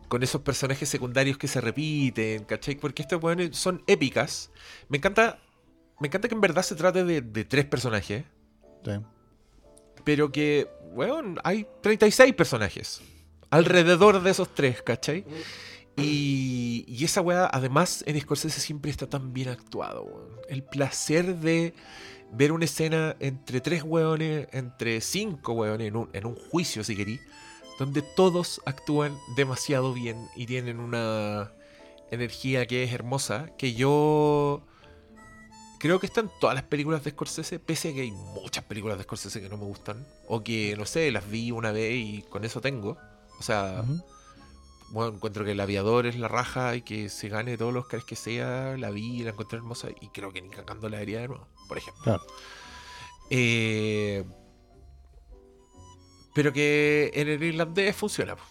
[0.07, 2.75] Con esos personajes secundarios que se repiten, ¿cachai?
[2.75, 4.51] Porque estas weones son épicas.
[4.87, 5.39] Me encanta.
[5.99, 8.23] Me encanta que en verdad se trate de, de tres personajes.
[8.85, 8.91] Sí.
[10.05, 13.01] Pero que, weón, hay 36 personajes.
[13.49, 15.25] Alrededor de esos tres, ¿cachai?
[15.97, 20.29] Y, y esa weá, además, en Scorsese siempre está tan bien actuado, weón.
[20.47, 21.73] El placer de
[22.31, 26.95] ver una escena entre tres weones, entre cinco weones, en un, en un juicio, si
[26.95, 27.19] querí,
[27.79, 31.51] donde todos actúan demasiado bien y tienen una
[32.11, 34.63] energía que es hermosa, que yo
[35.79, 39.03] creo que están todas las películas de Scorsese, pese a que hay muchas películas de
[39.03, 42.45] Scorsese que no me gustan, o que, no sé, las vi una vez y con
[42.45, 42.97] eso tengo.
[43.39, 43.83] O sea,
[44.89, 48.05] bueno, encuentro que el aviador es la raja y que se gane todos los Oscars
[48.05, 51.27] que sea, la vi, la encontré hermosa y creo que ni cagando la vería de
[51.27, 52.03] nuevo, por ejemplo.
[52.03, 52.23] Claro.
[53.29, 54.23] Eh,
[56.33, 58.35] pero que en el irlandés funciona.
[58.35, 58.43] po.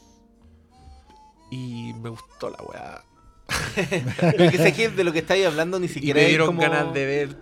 [1.50, 3.04] Y me gustó la weá.
[4.38, 6.60] Lo que sé que de lo que estáis hablando ni Y siquiera me dieron como-
[6.62, 7.36] ganas de ver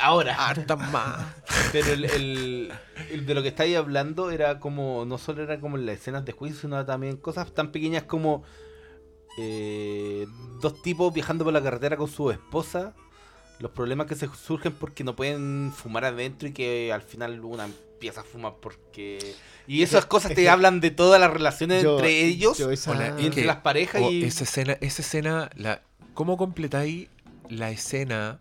[0.00, 0.34] ahora.
[0.48, 1.24] hartas más.
[1.72, 2.72] Pero el, el-
[3.10, 6.24] el de lo que estáis hablando era como, no solo era como en las escenas
[6.24, 8.42] de juicio, sino también cosas tan pequeñas como
[9.38, 10.26] eh,
[10.60, 12.94] dos tipos viajando por la carretera con su esposa,
[13.60, 17.64] los problemas que se surgen porque no pueden fumar adentro y que al final una
[17.64, 19.34] empieza a fumar porque...
[19.66, 23.26] Y esas cosas te hablan de todas las relaciones Yo- entre ellos esa- Hola, y
[23.26, 24.22] entre que- las parejas y...
[24.24, 25.82] esa escena, esa escena, la,
[26.14, 27.08] ¿cómo completáis
[27.48, 28.38] la escena?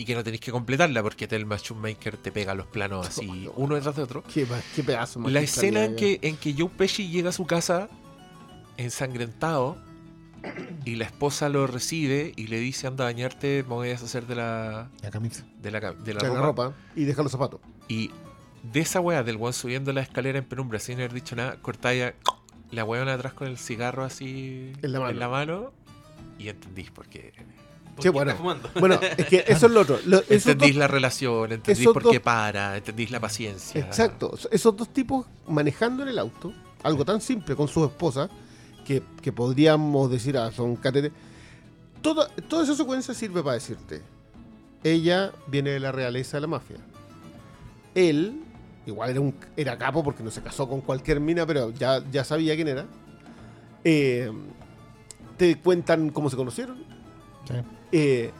[0.00, 3.74] Y que no tenéis que completarla porque Telma Shoemaker te pega los planos así, uno
[3.74, 4.22] detrás de otro.
[4.32, 7.88] Qué, qué pedazo La escena en que, en que Joe Pesci llega a su casa
[8.78, 9.76] ensangrentado
[10.84, 14.26] y la esposa lo recibe y le dice anda a bañarte, me voy a deshacer
[14.26, 15.44] de la, La camisa.
[15.60, 16.40] de la, de la ropa.
[16.40, 17.60] ropa y deja los zapatos.
[17.88, 18.10] Y
[18.62, 22.12] de esa weá, del weón subiendo la escalera en penumbra sin haber dicho nada, cortáis
[22.70, 25.30] la weona atrás con el cigarro así En la mano.
[25.30, 25.72] mano,
[26.38, 27.32] y entendís por qué.
[27.94, 28.30] ¿por Sí, qué bueno.
[28.30, 28.70] está fumando?
[28.78, 29.98] Bueno, es que eso es lo otro.
[30.06, 33.80] Lo- Entendís dos- la relación, entendís por dos- qué para, entendís la paciencia.
[33.80, 34.38] Exacto.
[34.52, 36.52] Esos dos tipos manejando en el auto,
[36.84, 38.28] algo tan simple con su esposa,
[38.88, 41.12] que, que podríamos decir, ah, son catete.
[42.00, 44.00] Toda, toda esa secuencia sirve para decirte,
[44.82, 46.78] ella viene de la realeza de la mafia.
[47.94, 48.40] Él
[48.86, 52.24] igual era, un, era capo porque no se casó con cualquier mina, pero ya, ya
[52.24, 52.86] sabía quién era.
[53.84, 54.32] Eh,
[55.36, 56.78] te cuentan cómo se conocieron.
[57.46, 57.54] Sí.
[57.92, 58.30] Eh,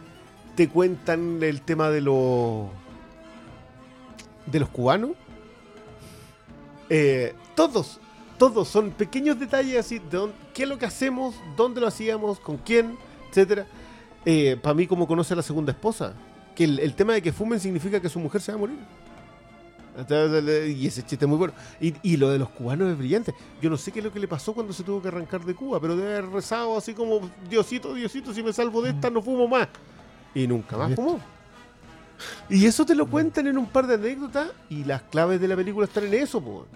[0.57, 2.69] te cuentan el tema de los
[4.47, 5.11] de los cubanos.
[6.89, 8.01] Eh, todos,
[8.39, 12.39] todos son pequeños detalles así de dónde- qué es lo que hacemos, dónde lo hacíamos,
[12.41, 12.97] con quién,
[13.31, 13.67] etcétera.
[14.63, 16.13] Para mí, como conoce a la segunda esposa,
[16.55, 18.77] que el, el tema de que fumen significa que su mujer se va a morir.
[20.69, 21.53] Y ese chiste es muy bueno.
[21.81, 23.35] Y, y lo de los cubanos es brillante.
[23.61, 25.55] Yo no sé qué es lo que le pasó cuando se tuvo que arrancar de
[25.55, 29.21] Cuba, pero debe haber rezado así como, Diosito, Diosito, si me salvo de esta, no
[29.23, 29.67] fumo más.
[30.35, 31.19] Y nunca más fumó.
[32.49, 35.57] Y eso te lo cuentan en un par de anécdotas y las claves de la
[35.57, 36.41] película están en eso.
[36.41, 36.67] po.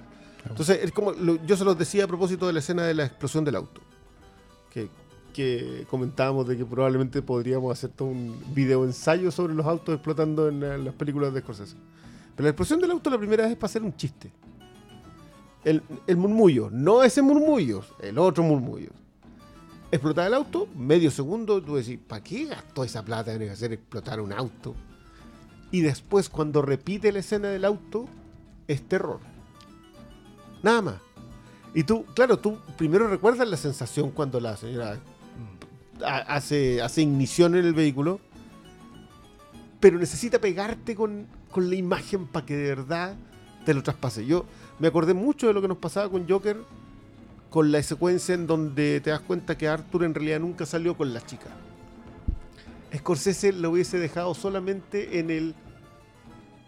[0.49, 3.05] Entonces, es como lo- yo se los decía a propósito de la escena de la
[3.05, 3.81] explosión del auto.
[4.71, 4.89] Que,
[5.33, 10.49] que comentábamos de que probablemente podríamos hacer todo un video ensayo sobre los autos explotando
[10.49, 11.77] en, eh, las películas de Scorsese.
[12.35, 14.31] Pero la explosión del auto la primera vez es para hacer un chiste.
[15.65, 18.91] El, el murmullo, no ese murmullo, el otro murmullo.
[19.93, 24.21] Explotar el auto, medio segundo, tú decís, ¿para qué gastó esa plata en hacer explotar
[24.21, 24.75] un auto?
[25.71, 28.07] Y después, cuando repite la escena del auto,
[28.67, 29.21] es terror.
[30.63, 30.95] Nada más.
[31.75, 34.99] Y tú, claro, tú primero recuerdas la sensación cuando la señora
[36.05, 38.21] ha- hace, hace ignición en el vehículo,
[39.81, 43.17] pero necesita pegarte con, con la imagen para que de verdad
[43.65, 44.27] te lo traspase.
[44.27, 44.45] Yo
[44.79, 46.59] me acordé mucho de lo que nos pasaba con Joker,
[47.51, 51.13] con la secuencia en donde te das cuenta que Arthur en realidad nunca salió con
[51.13, 51.49] la chica.
[52.95, 55.55] Scorsese lo hubiese dejado solamente en el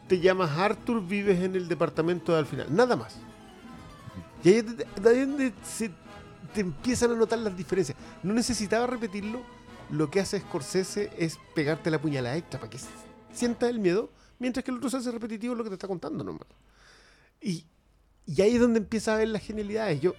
[0.08, 3.16] te llamas Arthur, vives en el departamento de al final, nada más.
[4.44, 4.66] Y ahí es
[5.26, 5.90] donde se
[6.52, 7.96] te empiezan a notar las diferencias.
[8.22, 9.42] No necesitaba repetirlo.
[9.90, 12.78] Lo que hace Scorsese es pegarte la puñalada extra para que
[13.32, 16.24] sientas el miedo, mientras que el otro se hace repetitivo lo que te está contando
[16.24, 16.46] nomás.
[17.40, 17.66] Y,
[18.26, 20.00] y ahí es donde empieza a ver las genialidades.
[20.00, 20.14] Yo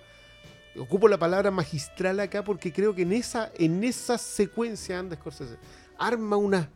[0.77, 5.57] ocupo la palabra magistral acá porque creo que en esa, en esa secuencia anda Scorsese.
[5.97, 6.69] Arma una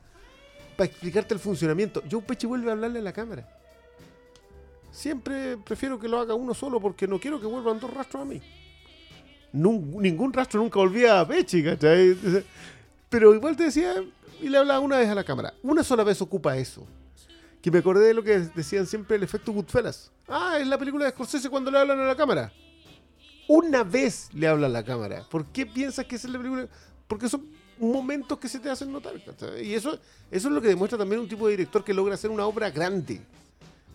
[0.77, 2.01] para explicarte el funcionamiento.
[2.09, 3.58] Joe Pesci vuelve a hablarle a la cámara.
[4.91, 8.25] Siempre prefiero que lo haga uno solo porque no quiero que vuelvan dos rastros a
[8.25, 8.41] mí.
[9.53, 12.15] Nun- ningún rastro nunca volvía a Pesci, ¿cachai?
[13.09, 13.95] Pero igual te decía,
[14.41, 15.53] y le hablaba una vez a la cámara.
[15.63, 16.85] Una sola vez ocupa eso.
[17.61, 20.11] Que me acordé de lo que decían siempre el efecto Goodfellas.
[20.27, 22.51] Ah, es la película de Scorsese cuando le hablan a la cámara.
[23.47, 25.25] Una vez le habla a la cámara.
[25.29, 26.67] ¿Por qué piensas que es la película?
[27.07, 27.47] Porque son
[27.79, 29.13] momentos que se te hacen notar.
[29.61, 29.97] Y eso
[30.29, 33.19] es lo que demuestra también un tipo de director que logra hacer una obra grande.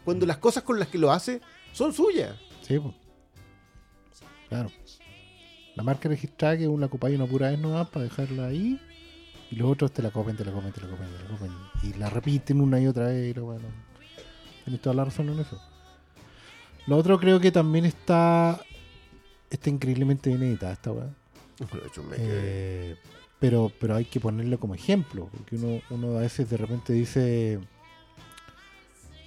[0.04, 1.40] Cuando las cosas con las que lo hace
[1.72, 2.36] son suyas.
[2.62, 2.94] Sí, pues.
[4.48, 4.70] Claro.
[5.74, 8.80] La marca registrada que una ocupa una pura vez nomás para dejarla ahí.
[9.50, 11.52] Y los otros te la copen, te la copen, te la copen, te la copen.
[11.82, 13.30] Y la repiten una y otra vez.
[13.30, 13.64] y lo bueno.
[14.64, 15.60] Tienes toda la razón en eso.
[16.86, 18.60] Lo otro creo que también está.
[19.50, 21.08] Está increíblemente bien editada esta weá.
[22.16, 22.96] Eh,
[23.38, 27.60] pero, pero hay que ponerlo como ejemplo, porque uno, uno a veces de repente dice,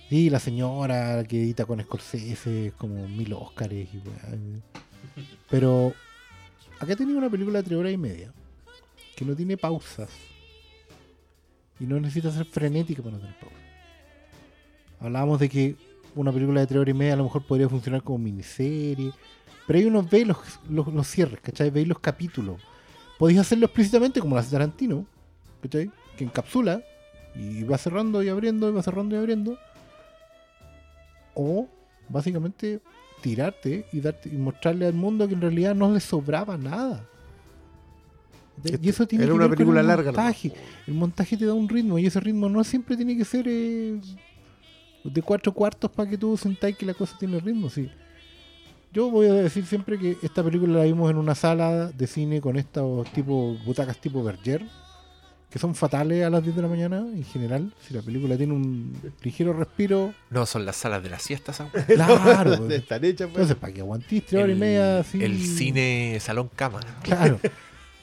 [0.10, 4.38] sí, la señora que edita con Scorsese es como mil Óscares y weá".
[5.50, 5.94] Pero
[6.80, 8.34] acá tenía una película de tres horas y media,
[9.16, 10.10] que no tiene pausas,
[11.80, 13.60] y no necesita ser frenética para no tener pausas.
[15.00, 15.76] Hablábamos de que
[16.16, 19.12] una película de tres horas y media a lo mejor podría funcionar como miniserie,
[19.68, 20.38] pero ahí uno ve los,
[20.70, 21.70] los, los cierres, ¿cachai?
[21.70, 22.62] Veis los capítulos.
[23.20, 25.06] Podéis hacerlo explícitamente como lo hace Tarantino,
[25.62, 25.92] ¿cachai?
[26.18, 26.82] Que encapsula
[27.36, 29.58] y va cerrando y abriendo, y va cerrando y abriendo.
[31.40, 31.68] O
[32.10, 32.82] básicamente
[33.22, 37.06] tirarte y darte y mostrarle al mundo que en realidad no le sobraba nada.
[38.64, 40.12] Y eso tiene Era que una película el larga.
[40.12, 40.52] montaje.
[40.88, 44.00] El montaje te da un ritmo y ese ritmo no siempre tiene que ser eh,
[45.04, 47.70] de cuatro cuartos para que tú sentáis que la cosa tiene ritmo.
[47.70, 47.88] Sí.
[48.92, 52.42] Yo voy a decir siempre que esta película la vimos en una sala de cine
[52.42, 54.66] con estos tipo butacas tipo Berger,
[55.58, 57.74] que son fatales a las 10 de la mañana en general.
[57.82, 58.94] Si la película tiene un
[59.24, 61.60] ligero respiro, No, son las salas de las siestas.
[61.62, 61.72] aún.
[61.88, 62.68] claro.
[62.70, 63.36] Están hechas, pues.
[63.42, 65.24] Entonces, para que aguantís tres horas y media así.
[65.24, 66.80] El cine salón cama.
[67.02, 67.40] Claro.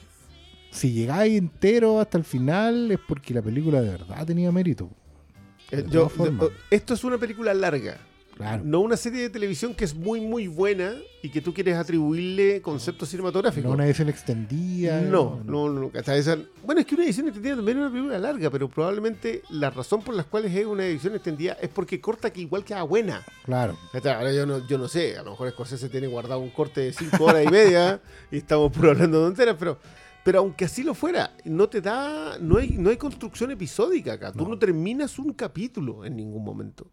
[0.71, 4.89] si llegáis entero hasta el final es porque la película de verdad tenía mérito.
[5.71, 6.11] Eh, de yo-
[6.69, 7.97] esto es una película larga.
[8.35, 8.63] Claro.
[8.65, 10.93] No una serie de televisión que es muy, muy buena
[11.23, 13.63] y que tú quieres atribuirle conceptos cinematográficos.
[13.69, 14.99] No una edición extendida.
[15.01, 15.91] No, no, no.
[15.97, 19.41] hasta esa- Bueno, es que una edición extendida también es una película larga, pero probablemente
[19.49, 22.83] la razón por las cuales es una edición extendida es porque corta que igual queda
[22.83, 23.23] buena.
[23.45, 23.77] Claro.
[23.93, 26.81] Hasta Ahora yo no, yo no sé, a lo mejor Scorsese tiene guardado un corte
[26.81, 28.01] de 5 horas y media
[28.31, 29.79] y estamos puro hablando de tonteras, pero,
[30.25, 34.31] pero aunque así lo fuera, no te da, no hay, no hay construcción episódica acá.
[34.33, 34.49] Tú No.
[34.49, 36.91] no terminas un capítulo en ningún momento.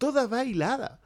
[0.00, 0.98] Toda va hilada.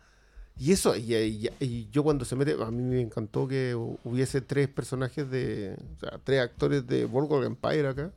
[0.57, 3.99] Y eso, y, y- y yo cuando se mete, a mí me encantó que hu-
[4.05, 8.13] hubiese tres personajes de, o sea, tres actores de Boardwalk Empire acá.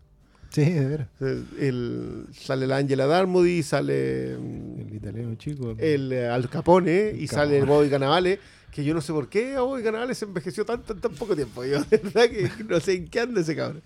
[0.52, 1.08] Sí, de veras.
[1.20, 5.76] El, el- sale la Angela Darmody, sale mm, El italiano chico.
[5.80, 7.76] el eh, Al Capone El y sale Capone.
[7.78, 8.40] Bobby Cannavale,
[8.72, 11.36] que yo no sé por qué a Bobby Cannavale se envejeció tanto en tan poco
[11.36, 11.66] tiempo.
[11.66, 13.82] Yo de verdad que no sé en qué anda ese cabrón.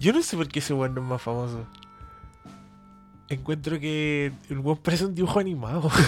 [0.00, 1.64] Yo no sé por qué ese weón no es más famoso.
[3.28, 5.90] Encuentro que el weón parece un dibujo animado.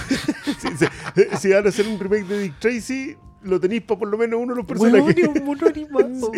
[0.61, 4.09] Si, si- si van a hacer un remake de Dick Tracy, lo tenéis para por
[4.09, 5.17] lo menos uno de los personajes.
[5.17, 6.33] es un mono animado.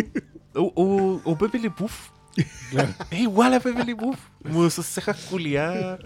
[0.54, 2.10] O, o, o Pepe Le Puff.
[3.10, 4.18] Es igual a Pepe Le Puff.
[4.42, 6.00] Como sus cejas culiadas.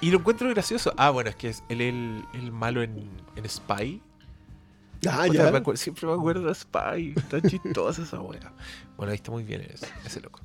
[0.00, 0.92] Y lo encuentro gracioso.
[0.98, 4.02] Ah, bueno, es que es él el, el malo en, en Spy.
[5.08, 5.50] Ah, Puta, ya.
[5.50, 7.14] me acuerdo- siempre me acuerdo de Spy.
[7.16, 8.52] Está chistosa esa wea.
[8.96, 10.40] Bueno, ahí está muy bien ese, ese loco.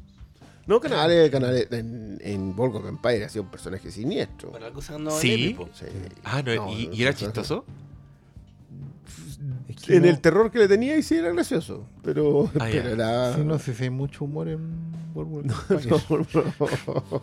[0.70, 4.52] No, Canales, Canales en, en Boardwalk Empire ha sido un personaje siniestro.
[4.52, 5.58] Bueno, algo se ganó Sí.
[6.24, 7.66] Ah, no, No, ¿y, no, y era no, chistoso?
[9.68, 11.88] Es que En no- el terror que le tenía y sí era gracioso.
[12.04, 13.34] Pero, Ah, pero era.
[13.36, 14.60] Sí, no sé si hay mucho humor en
[15.14, 15.90] Boardwalk No, Empire.
[16.88, 17.22] no.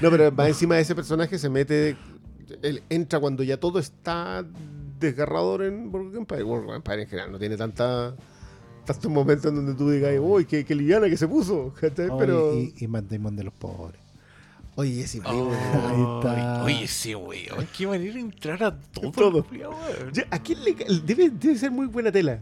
[0.00, 1.96] No, pero más encima de ese personaje se mete.
[2.62, 4.44] Él entra cuando ya todo está
[4.98, 6.42] desgarrador en Boardwalk Empire.
[6.42, 8.16] Boardwalk Empire en general no tiene tanta
[8.88, 11.74] tantos momentos en donde tú digas, uy, qué, qué liviana que se puso.
[11.80, 12.54] Pero.
[12.54, 14.00] y, y Matt Damon de los pobres.
[14.76, 15.20] Oye, ese.
[15.24, 16.64] Ahí está.
[16.64, 17.68] Oye, ese weón.
[17.76, 19.10] Qué manera de entrar a todo.
[19.12, 19.46] Todo.
[19.50, 20.12] weón.
[20.30, 20.74] ¿A quién le
[21.04, 22.40] debe, debe ser muy buena tela?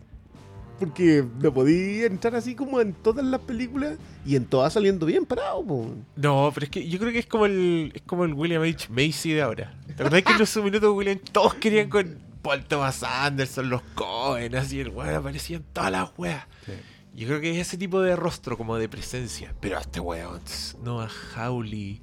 [0.78, 3.96] Porque no podía entrar así como en todas las películas
[4.26, 5.64] y en todas saliendo bien parado.
[5.64, 5.90] po.
[6.14, 8.88] No, pero es que yo creo que es como el, es como el William H.
[8.90, 9.74] Macy de ahora.
[9.86, 14.54] ¿Te acordás que en los minutos William todos querían con Paul Thomas Anderson, los Cohen,
[14.54, 16.44] así el weón aparecía en todas las weas?
[16.64, 16.72] Sí.
[17.14, 19.52] Yo creo que es ese tipo de rostro, como de presencia.
[19.60, 20.40] Pero este weón,
[20.82, 22.00] Noah Hawley,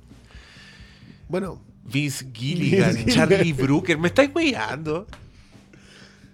[1.30, 3.54] Bueno, Vince Gilligan, Vince Charlie.
[3.54, 5.08] Brooker, me estáis weyando.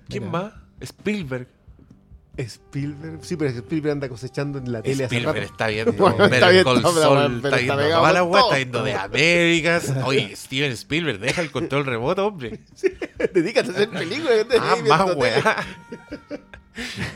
[0.08, 0.32] ¿Quién Mira.
[0.32, 0.54] más?
[0.82, 1.48] Spielberg.
[2.42, 3.20] Spielberg.
[3.24, 5.52] Sí, pero Spielberg anda cosechando en la tele hace Spielberg rato.
[5.54, 9.94] está viendo Bueno, está Call está- viendo toda la está viendo de Américas.
[10.06, 12.60] Oye, Steven Spielberg, deja el control remoto, hombre.
[13.34, 14.46] Dedícate a hacer películas.
[14.60, 15.66] Ah, más viendo weá.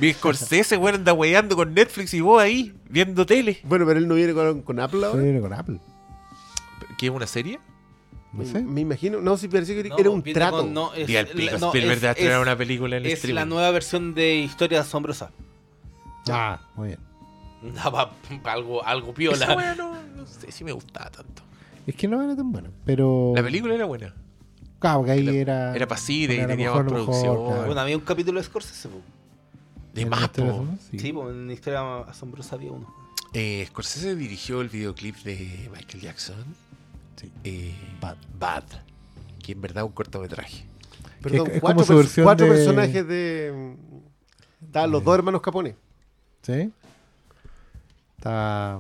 [0.02, 3.60] Mi Scorsese, weón, anda weando con Netflix y vos ahí, viendo tele.
[3.64, 5.20] Bueno, pero él no viene con, con Apple ahora.
[5.20, 5.80] Sí, viene con Apple.
[6.98, 7.60] ¿Qué es una serie?
[8.34, 8.62] No sé.
[8.64, 9.22] Me imagino.
[9.22, 10.58] No, sí, parecía que No, era un trato.
[10.58, 13.14] con- no, es, al pico, la- no, Spielberg es- de es- una película en Es
[13.14, 13.36] streaming.
[13.36, 15.32] la nueva versión de Historia Asombrosa.
[16.30, 17.00] Ah, muy bien.
[17.76, 18.12] Daba
[18.46, 19.56] algo, algo Esa piola.
[19.56, 21.44] weá no, no sé si me gustaba tanto.
[21.86, 23.34] Es que no era tan bueno, pero...
[23.36, 24.14] La película era buena.
[24.80, 25.34] Claro, que ahí Era-
[25.70, 25.76] era...
[25.76, 27.46] era pasita y tenía mejor, más mejor, producción.
[27.46, 27.66] claro.
[27.66, 28.90] Bueno, había un capítulo de Scorsese.
[28.90, 29.00] po.
[29.94, 30.66] De más, la po.
[30.92, 31.14] Sí, Sí.
[31.14, 32.94] po, en Historia Asombrosa había uno.
[33.34, 36.36] Eh, Scorsese dirigió el videoclip de Michael Jackson.
[37.16, 37.32] Sí.
[37.44, 38.18] Eh, Bad.
[38.40, 38.64] Bad.
[39.42, 40.66] Que en verdad es un cortometraje.
[41.22, 43.76] Perdón, Es- es cuatro, como su pers- versión cuatro de- personajes de.
[44.66, 45.76] Estaban los dos hermanos Capone.
[46.42, 46.72] ¿Sí?
[48.18, 48.80] Está...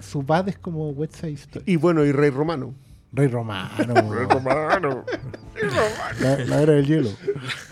[0.00, 1.64] Su bad es como West Side Story.
[1.66, 2.74] Y bueno, y Rey Romano.
[3.12, 3.94] Rey Romano.
[4.10, 5.04] Rey Romano.
[6.20, 7.10] La, la era del hielo.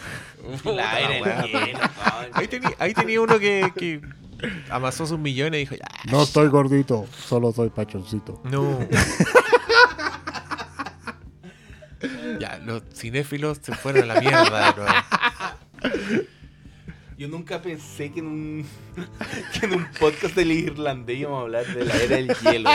[0.64, 1.40] La era weá.
[1.40, 1.78] el hielo.
[2.32, 4.00] Ahí tenía, ahí tenía uno que, que
[4.70, 8.40] amasó sus millones y dijo, ya, No estoy gordito, solo soy pachoncito.
[8.44, 8.78] no.
[12.40, 14.93] ya, los cinéfilos se fueron a la mierda de nuevo.
[17.19, 18.66] Yo nunca pensé que en un
[19.59, 22.70] que en un podcast del irlandés íbamos a hablar de la era del hielo.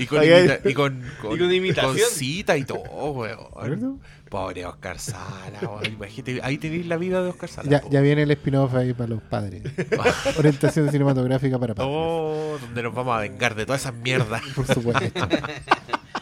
[0.00, 1.92] Y con, imita- y con, con, y con imitación.
[1.96, 2.80] con cita y todo,
[3.12, 3.38] weón.
[3.64, 3.98] ¿Cierto?
[4.30, 5.60] Pobre Oscar Sala.
[5.86, 7.82] Imagínate, ahí tenéis la vida de Oscar Sala.
[7.90, 9.62] Ya, viene el spin-off ahí para los padres.
[10.38, 11.92] Orientación cinematográfica para padres.
[11.94, 15.04] Oh, donde nos vamos a vengar de todas esas mierdas Por supuesto.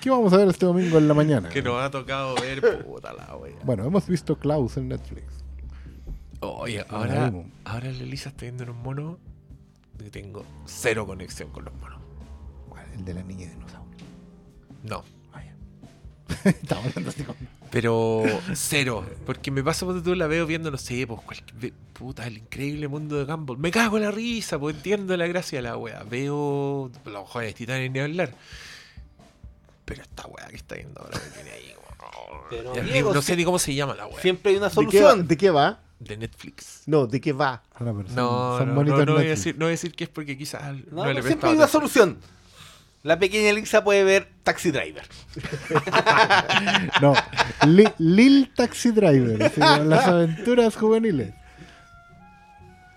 [0.00, 1.48] ¿Qué vamos a ver este domingo en la mañana?
[1.48, 3.54] que nos ha tocado ver, puta la wea.
[3.64, 5.44] Bueno, hemos visto Klaus en Netflix.
[6.40, 7.32] Oye, ahora,
[7.64, 9.16] ahora la Elisa está viendo unos monos
[9.96, 12.00] que tengo cero conexión con los monos.
[12.68, 12.84] ¿Cuál?
[12.94, 13.98] El de la niña dinosaurio.
[14.82, 15.54] No, Vaya.
[16.44, 17.24] Estamos hablando así.
[17.72, 18.22] Pero
[18.54, 19.04] cero.
[19.26, 22.36] Porque me pasa cuando tú la veo viendo, no sé, pues, cualquier, ve- puta, el
[22.38, 23.56] increíble mundo de Gumball.
[23.58, 26.04] Me cago en la risa, pues entiendo la gracia de la wea.
[26.08, 28.34] Veo los jóvenes titanes ni hablar.
[29.84, 31.72] Pero esta wea que está viendo ahora me tiene ahí.
[32.50, 34.20] Pero, Ya, ni- Diego, no sé ni cómo se llama la wea.
[34.20, 35.26] Siempre hay una ¿De qué, va, solución.
[35.28, 35.80] ¿De qué va?
[35.98, 36.82] De Netflix.
[36.86, 37.62] No, ¿de qué va?
[37.78, 40.10] Son- No, son no, no, no voy a decir, no voy a decir que es
[40.10, 42.18] porque quizás no, No, le siempre hay una solución.
[43.02, 45.02] La pequeña Elisa puede ver Taxi Driver.
[47.00, 47.14] No,
[47.66, 49.52] Li- Lil Taxi Driver.
[49.86, 51.34] las aventuras juveniles.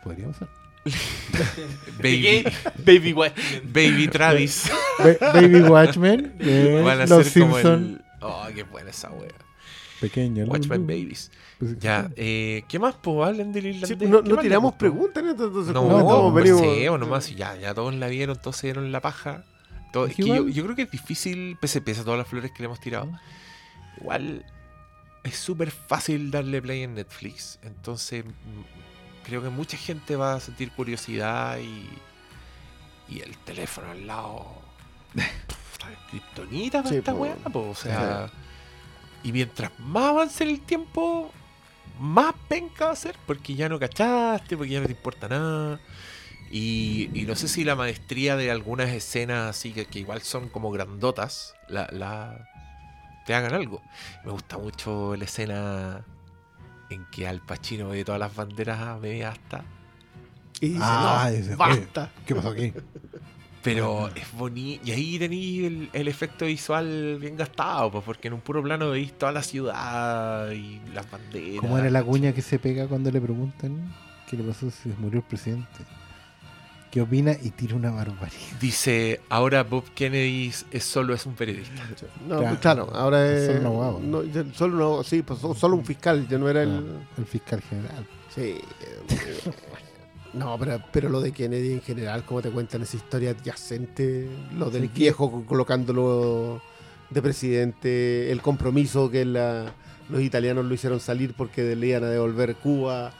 [0.03, 0.48] Podríamos ser.
[1.98, 2.44] Baby,
[2.86, 3.61] Baby Watchmen.
[3.73, 4.69] Baby Travis.
[4.99, 6.36] Ba- Baby Watchmen.
[6.40, 7.88] eh, Van a los ser como Simpsons.
[7.99, 8.02] el...
[8.22, 9.30] Oh, qué buena esa wea.
[9.99, 10.45] Pequeño.
[10.45, 10.86] Watchmen.
[10.86, 11.32] Babies.
[11.57, 12.95] Pues, Ya, eh, ¿qué más?
[13.02, 13.90] Pues hablen del irlandés.
[13.99, 15.32] Sí, no, ¿Qué no tiramos preguntas, ¿no?
[15.32, 17.36] entonces No, conversemos venimos- nomás.
[17.36, 19.44] Ya, ya todos la vieron, todos se dieron la paja.
[19.96, 22.60] Todo- Es que yo, creo que es difícil, pese, pese a todas las flores que
[22.60, 23.10] le hemos tirado.
[24.02, 24.46] Igual
[25.24, 27.60] es súper fácil darle play en Netflix.
[27.64, 28.26] Entonces,
[29.24, 31.88] creo que mucha gente va a sentir curiosidad y,
[33.08, 34.46] y el teléfono al lado.
[36.10, 38.30] Kriptonita para Sí, esta weá, po, O sea,
[39.24, 41.32] y mientras más avance el tiempo,
[42.00, 45.80] más penca va a ser, porque ya no cachaste, porque ya no te importa nada.
[46.52, 50.48] Y, y no sé si la maestría de algunas escenas así que, que igual son
[50.50, 52.48] como grandotas, la, la-
[53.26, 53.82] te hagan algo.
[54.24, 56.06] Me gusta mucho la escena
[56.92, 59.64] en que Al Pacino ve todas las banderas a media hasta.
[60.62, 61.56] Y dice, Ah, no, ese fue.
[61.56, 62.12] basta.
[62.26, 62.72] ¿Qué pasó aquí?
[63.64, 64.84] Pero es bonito.
[64.86, 68.92] Y ahí tenéis el, el efecto visual bien gastado, pues, porque en un puro plano
[68.92, 71.62] veis toda la ciudad y las banderas.
[71.62, 73.92] ¿Cómo era la cuña que se pega cuando le preguntan
[74.30, 75.80] qué le pasó si murió el presidente?
[76.96, 77.34] ¿Qué opina?
[77.44, 78.40] Y tira una barbaridad.
[78.62, 81.74] Dice, ahora Bob Kennedy es, solo es un periodista.
[82.26, 82.60] No, Claro.
[82.62, 83.48] claro, ahora es.
[83.48, 84.24] Solo no,
[84.54, 86.86] solo, una- sí, pues, so- solo un fiscal, ya no era el.
[87.18, 88.08] El fiscal general.
[88.34, 88.42] Sí.
[88.42, 88.62] eh,
[90.34, 94.70] No, pero, pero lo de Kennedy en general, como te cuentan esa historia adyacente, lo
[94.70, 96.62] del viejo co- colocándolo
[97.10, 99.74] de presidente, el compromiso que la-
[100.10, 103.12] los italianos lo hicieron salir porque le iban a devolver Cuba.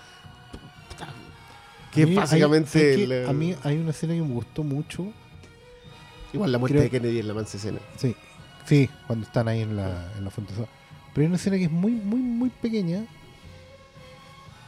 [1.96, 3.26] Que A mí hay- básicamente.
[3.28, 5.08] A mí hay una escena que me gustó mucho.
[6.34, 7.80] igual la muerte creo- de Kennedy en la mansa escena.
[7.98, 8.16] Sí,
[8.66, 10.30] sí, cuando están ahí en la, en la.
[10.32, 10.68] Pero
[11.16, 13.06] hay una escena que es muy, muy, muy pequeña.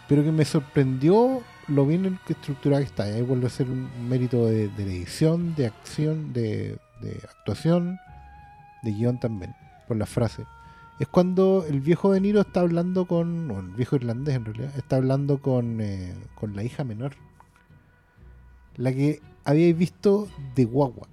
[0.07, 3.09] Pero que me sorprendió lo bien estructurada que está.
[3.09, 7.99] Y ahí vuelve a ser un mérito de, edición, de acción, de, de actuación,
[8.83, 9.53] de guion también,
[9.87, 10.45] por la frase.
[10.99, 14.73] Es cuando el viejo De Niro está hablando con, o el viejo irlandés en realidad,
[14.77, 17.13] está hablando con, eh, con la hija menor.
[18.75, 21.07] La que habíais visto de guagua.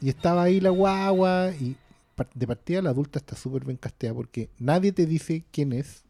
[0.00, 1.76] Y estaba ahí la guagua y
[2.34, 6.04] de partida la adulta está súper bien casteada porque nadie te dice quién es.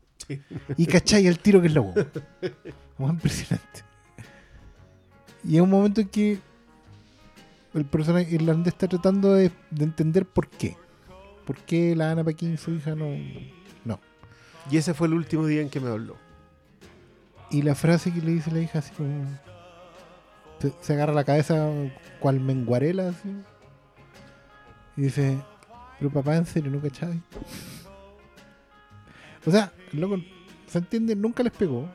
[0.76, 2.06] Y cachai el tiro que es la guagua.
[2.98, 3.84] Muy impresionante.
[5.44, 6.38] Y es un momento en que
[7.74, 10.76] el personaje irlandés está tratando de, de entender por qué.
[11.44, 13.06] ¿Por qué la Ana Paquin, su hija, no,
[13.84, 14.00] no?
[14.70, 16.16] Y ese fue el último día en que me habló.
[17.50, 19.26] Y la frase que le dice la hija así como...
[20.60, 21.70] Se, se agarra la cabeza
[22.20, 23.28] cual menguarela así.
[24.96, 25.36] Y dice,
[25.98, 27.20] pero papá, en serio, ¿no cachai?
[29.44, 30.18] O sea, el loco,
[30.66, 31.16] ¿se entiende?
[31.16, 31.88] Nunca les pegó.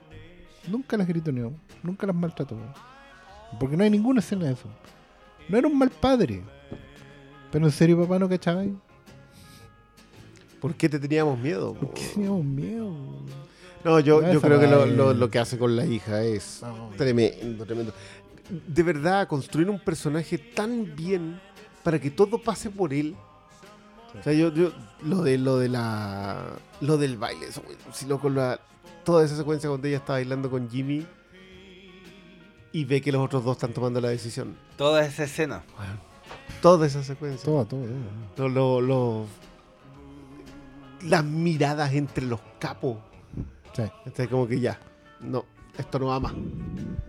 [0.67, 1.53] Nunca las gritoneó.
[1.81, 2.57] Nunca las maltrató.
[3.59, 4.69] Porque no hay ninguna escena de eso.
[5.47, 6.43] No era un mal padre.
[7.51, 8.75] Pero en serio, papá, ¿no cachai?
[10.61, 11.73] ¿Por qué te teníamos miedo?
[11.73, 12.93] ¿Por qué teníamos miedo?
[13.83, 16.89] No, yo, yo creo que lo, lo- lo que hace con la hija es No.
[16.97, 17.93] tremendo, tremendo.
[18.67, 21.39] De verdad, construir un personaje tan bien
[21.83, 23.15] para que todo pase por él.
[24.19, 24.71] O sea, yo, yo
[25.03, 26.43] lo de lo de la
[26.81, 28.59] lo del baile, eso, güey, si loco la
[29.03, 31.05] toda esa secuencia cuando ella está bailando con Jimmy
[32.71, 34.55] y ve que los otros dos están tomando la decisión.
[34.75, 35.63] Toda esa escena.
[36.61, 37.45] Toda esa secuencia.
[37.45, 37.85] Todo, todo,
[38.35, 38.49] todo.
[38.49, 39.25] Lo- lo- lo-
[41.03, 42.97] las miradas entre los capos.
[43.73, 43.83] Sí.
[44.05, 44.79] Está como que ya,
[45.21, 45.45] no,
[45.77, 46.33] esto no va más.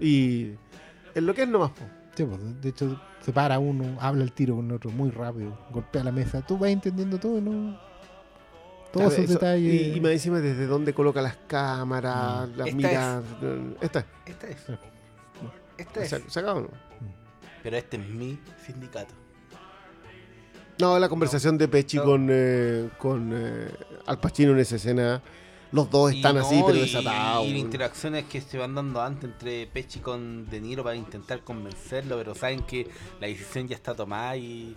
[0.01, 0.52] Y
[1.15, 1.70] es lo que es nomás.
[1.70, 1.85] po.
[2.15, 5.56] Sí, pues, de hecho, se para uno, habla el tiro con el otro muy rápido,
[5.70, 6.43] golpea la mesa.
[6.44, 7.78] Tú vas entendiendo todo, ¿no?
[8.93, 9.73] Todos esos eso- detalles.
[9.73, 13.24] Y, y más encima desde dónde coloca las cámaras, las Esta miradas.
[13.43, 14.56] eh, Esta, Esta es.
[15.78, 16.10] Esta es.
[16.10, 16.69] ¿se, se acabó, no?
[17.62, 19.15] Pero este es mi sindicato.
[20.79, 22.05] No, la conversación de Pechi No.
[22.05, 23.69] con, eh, con eh,
[24.07, 25.21] Al Pacino en esa escena.
[25.73, 27.45] Los dos están Y así, pero y- desatados.
[27.47, 31.41] Y las interacciones que se van dando antes entre Pechi con De Niro para intentar
[31.41, 32.89] convencerlo, pero saben que
[33.21, 34.75] la decisión ya está tomada y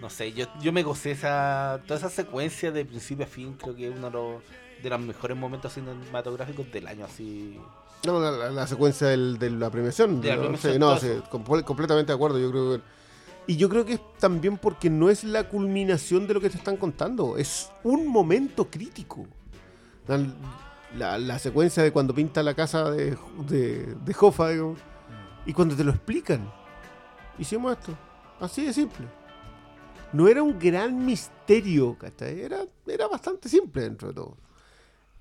[0.00, 3.76] no sé, yo, yo me gocé esa, toda esa secuencia de principio a fin, creo
[3.76, 4.42] que es uno de los,
[4.82, 7.56] de los mejores momentos cinematográficos del año, así.
[8.04, 10.20] No, la, secuencia del- de la premiación.
[10.20, 10.56] De la ¿no?
[10.56, 12.40] Sí, no, sí, completamente de acuerdo.
[12.40, 12.82] Yo creo que-
[13.46, 16.56] y yo creo que es también porque no es la culminación de lo que te
[16.58, 17.36] están contando.
[17.36, 19.26] Es un momento crítico.
[20.96, 23.16] La, la- secuencia de cuando pinta la casa de,
[23.48, 24.78] de, de digamos,
[25.46, 26.52] y cuando te lo explican.
[27.38, 27.96] Hicimos esto.
[28.40, 29.06] Así de simple.
[30.12, 31.96] No era un gran misterio.
[32.20, 34.36] Era, era bastante simple dentro de todo.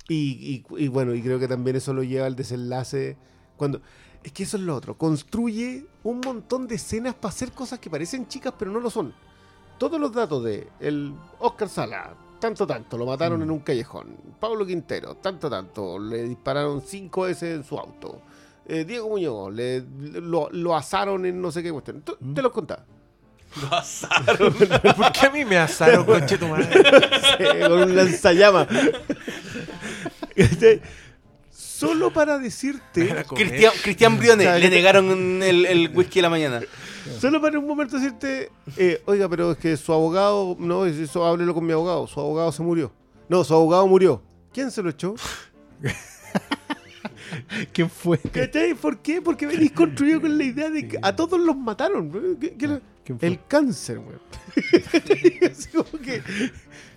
[0.09, 3.17] Y, y- y bueno, y creo que también eso lo lleva al desenlace.
[3.57, 3.81] Cuando.
[4.23, 4.97] Es que eso es lo otro.
[4.97, 9.13] Construye un montón de escenas para hacer cosas que parecen chicas, pero no lo son.
[9.77, 13.43] Todos los datos de el Oscar Sala, tanto, tanto, lo mataron Mm.
[13.43, 14.15] en un callejón.
[14.39, 18.21] Pablo Quintero, tanto, tanto, le dispararon cinco veces en su auto.
[18.67, 19.83] Eh, Diego Muñoz, le,
[20.21, 22.01] lo, lo asaron en no sé qué cuestión.
[22.01, 22.33] Tú- Mm.
[22.35, 22.85] Te los contaba.
[23.59, 24.53] Lo asaron.
[24.95, 26.69] ¿Por qué a mí me asaron, conche tu madre?
[27.67, 28.67] con un lanzallamas.
[31.81, 33.23] Solo para decirte.
[33.35, 36.61] Cristian, Cristian Briones, ¿Sabes le negaron el, el whisky de la mañana.
[37.19, 41.25] solo para un momento decirte, eh, oiga, pero es que su abogado, no, es eso
[41.25, 42.91] háblelo con mi abogado, su abogado se murió.
[43.29, 44.21] No, su abogado murió.
[44.53, 45.15] ¿Quién se lo echó?
[47.73, 48.17] ¿Quién fue?
[48.19, 48.73] ¿Cachai?
[48.75, 49.21] ¿Por qué?
[49.21, 52.37] Porque venís construido con la idea de que a todos los mataron.
[52.39, 52.53] ¿Qué-
[53.03, 53.27] qué fue?
[53.27, 54.19] El cáncer, weón.
[55.51, 56.21] Así como que-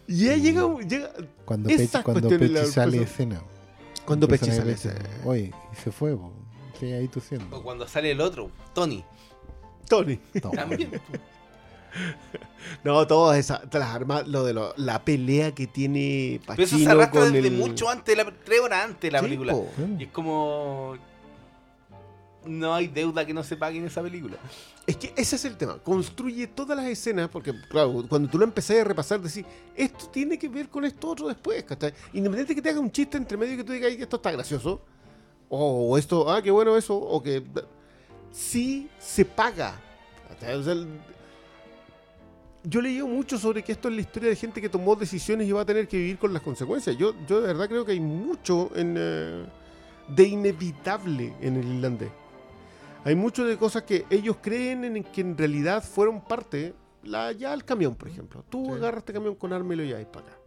[0.07, 1.11] Y ya llega, llega
[1.45, 3.43] Cuando, esas Pechi, cuando sale de escena.
[4.05, 4.73] Cuando El Pechi sale.
[4.73, 4.95] ese-
[5.25, 6.33] Oye, y se fue, po.
[6.79, 7.63] Sí, ahí O tosiendo.
[7.63, 9.05] cuando sale el otro, Tony.
[9.89, 10.19] Tony.
[10.43, 10.51] No.
[10.51, 11.01] También.
[12.83, 16.89] No, todas esas, las armas, lo de lo- la pelea que tiene Pero eso se
[16.89, 17.53] arrastra desde el...
[17.57, 19.53] mucho antes, de la, tres horas antes de la Sí, película.
[19.53, 19.69] po.
[19.99, 20.97] Y es como.
[22.47, 24.37] No hay deuda que no se pague en esa película.
[24.87, 25.79] Es que ese es el tema.
[25.79, 29.45] Construye todas las escenas, porque, claro, cuando tú lo empezás a repasar, decís,
[29.75, 31.95] esto tiene que ver con esto otro después, ¿cachai?
[32.13, 34.31] Independiente que te haga un chiste entre medio y que tú digas, "Ay, esto está
[34.31, 34.83] gracioso,
[35.49, 37.43] o, esto, ah, qué bueno eso, o que.
[38.33, 39.81] Sí se paga.
[40.57, 40.89] O sea, el-
[42.65, 45.53] yo leído mucho sobre que esto es la historia de gente que tomó decisiones y
[45.53, 46.97] va a tener que vivir con las consecuencias.
[46.97, 49.45] Yo, yo de verdad creo que hay mucho eh,
[50.09, 52.11] de inevitable en el irlandés.
[53.05, 56.75] Hay mucho de cosas que ellos creen en que en realidad fueron parte.
[57.03, 58.45] La, ya el camión, por ejemplo.
[58.49, 58.73] Tú Sí.
[58.73, 60.39] agarras este camión con arma y lo lleváis para acá.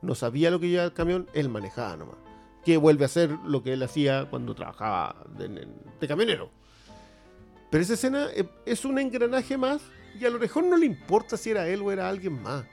[0.00, 2.16] No sabía lo que llevaba el camión, él manejaba nomás.
[2.64, 6.50] Que vuelve a hacer lo que él hacía cuando trabajaba de, de- camionero.
[7.70, 9.80] Pero esa escena eh, es un engranaje más
[10.20, 12.64] y a lo mejor no le importa si era él o era alguien más.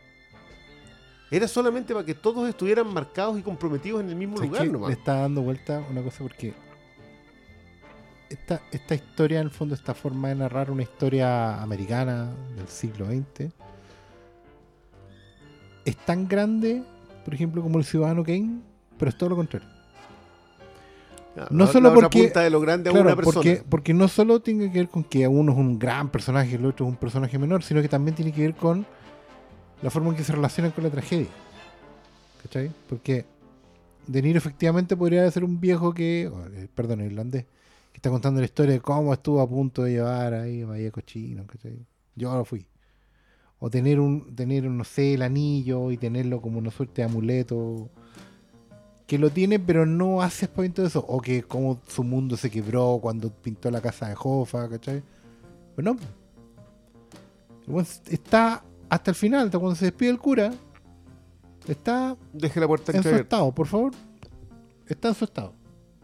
[1.32, 4.90] Era solamente para que todos estuvieran marcados y comprometidos en el mismo ¿Sabes lugar nomás.
[4.90, 6.54] Le está dando vuelta una cosa porque
[8.32, 13.06] esta, esta historia en el fondo, esta forma de narrar una historia americana del siglo
[13.06, 13.52] XX
[15.86, 16.84] es tan grande,
[17.26, 18.60] por ejemplo, como el Ciudadano Kane,
[18.98, 19.68] pero es todo lo contrario.
[21.50, 23.34] No la- solo la porque- punta de lo grande a Claro, una persona.
[23.36, 26.56] porque, porque no solo tiene que ver con que uno es un gran personaje y
[26.56, 28.86] el otro es un personaje menor, sino que también tiene que ver con
[29.82, 31.28] la forma en que se relacionan con la tragedia.
[32.44, 32.72] ¿Cachai?
[32.90, 33.26] Porque
[34.08, 37.46] De Niro efectivamente podría ser un viejo que, eh, perdón, irlandés,
[37.92, 40.92] que está contando la historia de cómo estuvo a punto de llevar ahí a Bahía
[40.92, 41.86] Cochino, ¿cachai?
[42.16, 42.66] Yo lo fui.
[43.60, 47.90] O tener un, tener, no sé, el anillo y tenerlo como una suerte de amuleto
[49.12, 52.50] que lo tiene pero no hace aspavento de eso o que como su mundo se
[52.50, 55.04] quebró cuando pintó la casa de Jofa ¿cachai?
[55.76, 56.00] pero no
[57.68, 60.54] el weón está hasta el final hasta cuando se despide el cura
[61.68, 63.92] está Deje la puerta en su estado por favor
[64.88, 65.54] está en su estado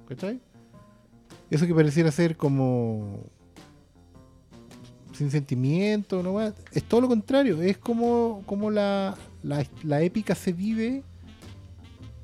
[0.09, 0.41] ¿cachai?
[1.49, 3.23] Eso que pareciera ser como
[5.13, 10.53] sin sentimiento no weá, es todo lo contrario es como como la, la, épica se
[10.53, 11.03] vive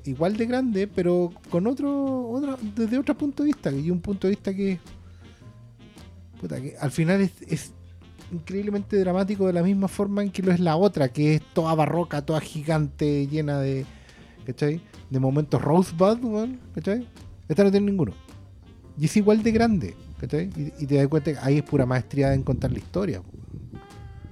[0.04, 4.26] igual de grande, pero con otro, otra, desde otro punto de vista, y un punto
[4.26, 4.78] de vista que,
[6.40, 7.72] puta, que al final es,
[8.32, 11.74] increíblemente dramático de la misma forma en que lo es la otra, que es toda
[11.74, 13.86] barroca, toda gigante, llena de,
[14.44, 14.80] ¿cachai?
[15.10, 16.18] De momentos Rosebud,
[16.74, 17.06] ¿cachai?
[17.48, 18.12] Esta no tiene ninguno.
[18.98, 19.96] Y es igual de grande.
[20.22, 23.22] Y, y te das cuenta que ahí es pura maestría en contar la historia.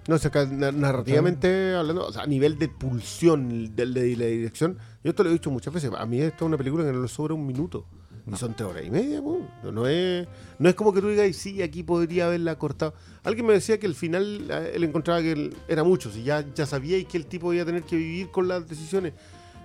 [0.09, 4.77] No, o sea, narrativamente hablando, o sea, a nivel de pulsión de, de la dirección,
[5.05, 5.91] yo esto lo he dicho muchas veces.
[5.97, 7.87] A mí esta es una película que no le sobra un minuto.
[8.25, 10.29] Y son tres horas y media, no, no es,
[10.61, 12.95] no es como que tú digas, sí, aquí podría haberla cortado.
[13.25, 16.45] Alguien me decía que al final eh, él encontraba que él- era mucho, si ya,
[16.55, 19.15] ya sabía y que el tipo iba a tener que vivir con las decisiones.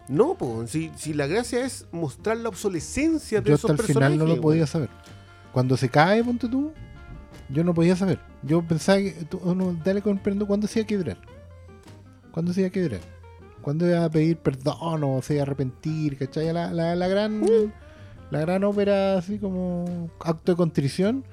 [0.08, 3.88] No, pues, si, si la gracia es mostrar la obsolescencia de Yo esos hasta el
[3.88, 4.90] final no personajes, lo podía saber.
[5.52, 6.72] Cuando se cae, ponte tú,
[7.50, 8.20] yo no podía saber.
[8.44, 11.18] Yo pensaba que tú- uno, dale comprendo cuándo se iba a quebrar.
[12.32, 13.02] ¿Cuándo se iba a quebrar?
[13.62, 16.18] ¿Cuándo iba a pedir perdón o se iba a arrepentir?
[16.18, 16.54] ¿Cachai?
[16.54, 17.42] La, la, la gran
[18.30, 21.26] la gran ópera así como acto de contrición.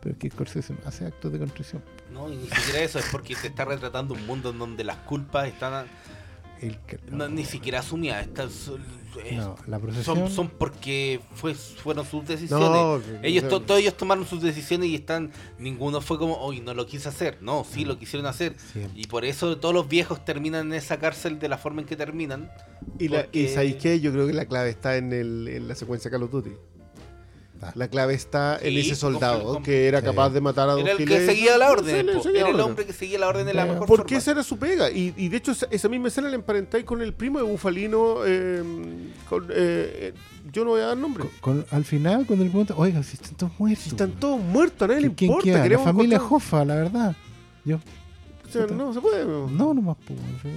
[0.00, 1.82] Pero es que Scorsese no hace actos de contrición.
[2.12, 4.96] No, y ni siquiera eso, es porque te está retratando un mundo en donde las
[4.98, 5.86] culpas están
[6.60, 8.26] El que- no, ni siquiera asumidas.
[8.26, 8.82] Están, son,
[9.34, 10.16] no, la procesión.
[10.18, 12.68] son, son porque fue, fueron sus decisiones.
[12.68, 15.32] No, Ellos, to- todos ellos tomaron sus decisiones y están.
[15.58, 17.38] Ninguno fue como, hoy no lo quise hacer.
[17.40, 18.54] No, sí lo quisieron hacer.
[18.94, 21.96] Y por eso todos los viejos terminan en esa cárcel de la forma en que
[21.96, 22.50] terminan.
[22.98, 23.98] Y, la, y ¿sabéis qué?
[24.00, 26.50] Yo creo que la clave está en, el, en la secuencia Call of Duty.
[27.62, 27.72] Ah.
[27.74, 30.06] La clave está en Sí, ese soldado que era Sí.
[30.06, 32.06] capaz de matar a dos Era el que seguía la Sí, orden.
[32.06, 32.22] le po.
[32.22, 34.18] seguía Era el hombre que seguía la orden de la mejor Porque forma.
[34.18, 34.90] esa era su pega.
[34.90, 38.20] Y, y de hecho, esa, esa misma escena la emparentáis con el primo de Bufalino.
[38.24, 38.62] eh,
[39.28, 40.14] con, eh,
[40.50, 41.24] yo no voy a dar nombre.
[41.42, 43.84] Con- al final, cuando le preguntan, oiga, si están todos muertos.
[43.84, 45.44] Si están todos muertos, a nadie le ¿Quién importa.
[45.44, 45.56] queda?
[45.58, 47.16] La queremos familia encontrar- Jofa, la verdad.
[47.66, 49.26] Yo, O sea, no se puede.
[49.26, 49.48] no.
[49.48, 50.18] no, nomás, pues.
[50.18, 50.50] yo-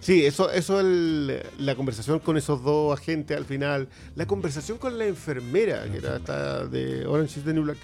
[0.00, 4.98] Sí, eso, eso el, la conversación con esos dos agentes al final, la conversación con
[4.98, 7.78] la enfermera, que era esta de Orange is the New Black,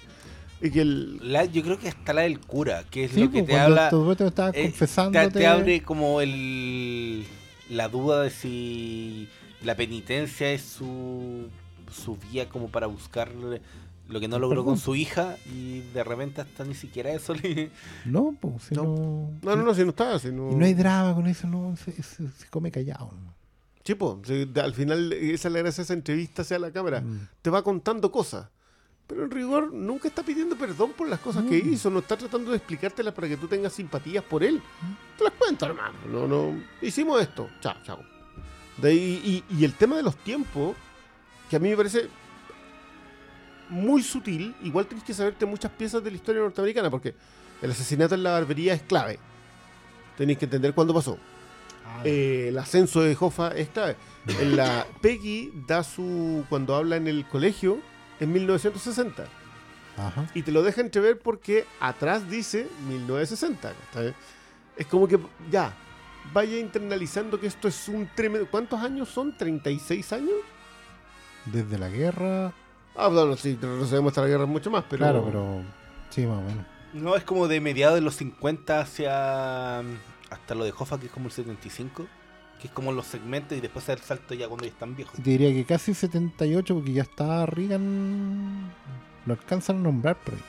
[0.61, 1.19] y que el...
[1.33, 3.51] La- yo creo que hasta la del cura, que es Sí, lo que pues, te
[3.51, 4.25] cuando habla.
[4.25, 5.27] estaba eh, confesándote.
[5.31, 7.25] te, te abre como el
[7.69, 9.27] la duda de si
[9.63, 11.47] la penitencia es su,
[11.91, 13.29] su vía como para buscar
[14.09, 14.65] lo que no logró Perdón.
[14.75, 17.71] con su hija y de repente hasta ni siquiera eso le...
[18.05, 18.83] No, pues, si No.
[18.83, 19.29] no.
[19.41, 20.51] No, no, no, si no está, si no...
[20.51, 21.75] Y no hay drama con eso, no.
[21.77, 23.11] Se, se- se come callado.
[23.13, 23.33] ¿no?
[23.83, 27.01] Sí, po, si al final esa es la gracia de esa entrevista hacia la cámara.
[27.01, 27.27] Mm.
[27.41, 28.47] Te va contando cosas.
[29.07, 31.73] Pero en rigor nunca está pidiendo perdón por las cosas que Mm.
[31.73, 34.61] hizo, no está tratando de explicártelas para que tú tengas simpatías por él.
[35.17, 35.95] Te las cuenta, hermano.
[36.11, 36.61] No, no.
[36.81, 37.49] Hicimos esto.
[37.61, 37.99] Chao, chao.
[38.77, 40.75] De ahí- y, y el tema de los tiempos,
[41.49, 42.07] que a mí me parece
[43.69, 47.15] muy sutil, igual tienes que saberte muchas piezas de la historia norteamericana, porque
[47.61, 49.19] el asesinato en la barbería es clave.
[50.17, 51.17] Tenéis que entender cuándo pasó.
[52.03, 53.95] Eh, el ascenso de Hoffa es clave.
[54.39, 56.45] En la Peggy da su.
[56.49, 57.79] cuando habla en el colegio
[58.19, 59.25] en 1960.
[59.97, 60.27] Ajá.
[60.33, 63.73] Y te lo deja entrever porque atrás dice 1960.
[63.93, 64.13] ¿cachai?
[64.75, 65.19] Es como que
[65.51, 65.73] ya,
[66.33, 68.47] vaya internalizando que esto es un tremendo.
[68.49, 69.37] ¿Cuántos años son?
[69.37, 70.35] ¿36 años?
[71.45, 72.53] Desde la guerra.
[72.95, 74.99] Ah, bueno, sí, no sabemos hasta la guerra mucho más, pero.
[74.99, 75.61] Claro, pero.
[76.09, 76.65] Sí, más o menos.
[76.93, 81.11] No, es como de mediados de los 50 hacia hasta lo de Hoffa, que es
[81.11, 82.05] como el 75,
[82.61, 85.15] que es como los segmentos y después el salto ya cuando ya están viejos.
[85.15, 88.71] Te diría que casi 78, porque ya está Reagan.
[89.25, 90.41] Lo alcanzan a nombrar por ahí.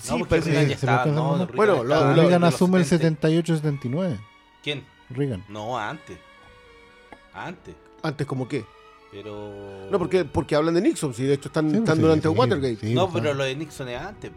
[0.00, 1.38] Sí, no, parece Reagan que- ya a no, nombrar.
[1.38, 3.28] Reagan Bueno, lo- Pero lo- Reagan asume el 70.
[3.28, 4.18] 78-79.
[4.62, 4.84] ¿Quién?
[5.10, 5.44] Reagan.
[5.48, 6.18] No, antes.
[7.34, 7.74] Antes.
[8.02, 8.64] Antes, ¿como qué?
[9.12, 9.88] Pero.
[9.90, 12.34] No, porque, porque hablan de Nixon, sí, de hecho están, Sí, están sí, durante sí,
[12.34, 12.76] Watergate.
[12.76, 13.34] sí, no, pero ah.
[13.34, 14.30] lo de Nixon es antes.
[14.30, 14.36] po.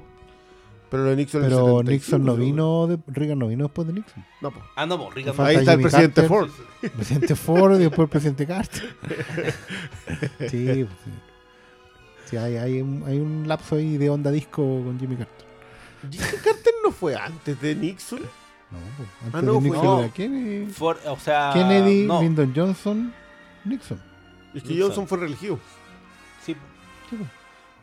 [0.90, 2.88] Pero lo de Nixon el Pero 75, Nixon no vino.
[2.88, 4.24] De, Reagan no vino después de Nixon.
[4.42, 4.60] No, po.
[4.76, 6.38] Ah, no, po, Reagan Falta Ahí está el Jimmy presidente Carter.
[6.38, 6.50] Ford.
[6.84, 8.96] El presidente Ford y después el presidente Carter.
[10.50, 11.12] sí, pues, sí.
[12.26, 15.46] Sí, hay, hay, un, hay un lapso ahí de onda disco con Jimmy Carter.
[16.12, 18.20] Jimmy Carter no fue antes de Nixon.
[18.22, 20.00] No, pues, antes Ah, no, de fue- Nixon no.
[20.00, 21.52] era Kennedy, Ford, o sea.
[21.54, 22.22] Kennedy no.
[22.22, 23.14] Lyndon Johnson,
[23.64, 24.02] Nixon.
[24.56, 24.82] Es que.
[24.82, 25.60] Johnson fue reelegido.
[26.44, 26.56] Sí,
[27.10, 27.22] pues.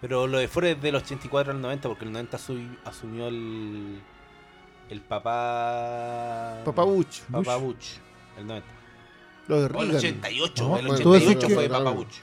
[0.01, 4.01] pero lo de Ford es del 84 al 90, porque el 90 asu- asumió el.
[4.89, 6.63] El papá.
[6.65, 7.21] Papá Bush.
[7.31, 7.97] Papá Bush.
[8.39, 8.69] El 90.
[9.49, 9.97] Lo de O el Reagan.
[9.97, 10.63] 88.
[10.69, 11.91] No, el bueno, 88 tú dices fue que- Papá.
[11.91, 12.17] Bush.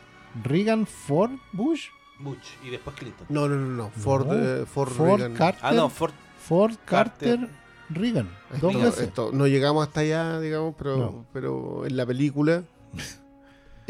[0.43, 1.87] Reagan, Ford, Bush,
[2.19, 2.47] Bush.
[2.63, 3.25] Y después Clinton.
[3.29, 3.89] No, no, no, no.
[3.91, 4.33] Ford, No.
[4.33, 5.33] eh, Ford, Ford, Reagan.
[5.35, 6.11] Carter, Ah, no, Ford.
[6.47, 7.39] Ford, Carter.
[7.39, 7.49] Carter,
[7.89, 8.29] Reagan.
[8.53, 8.99] Esto- Dos veces.
[9.07, 11.25] esto- no llegamos hasta allá, digamos, pero, No.
[11.33, 12.63] pero en la película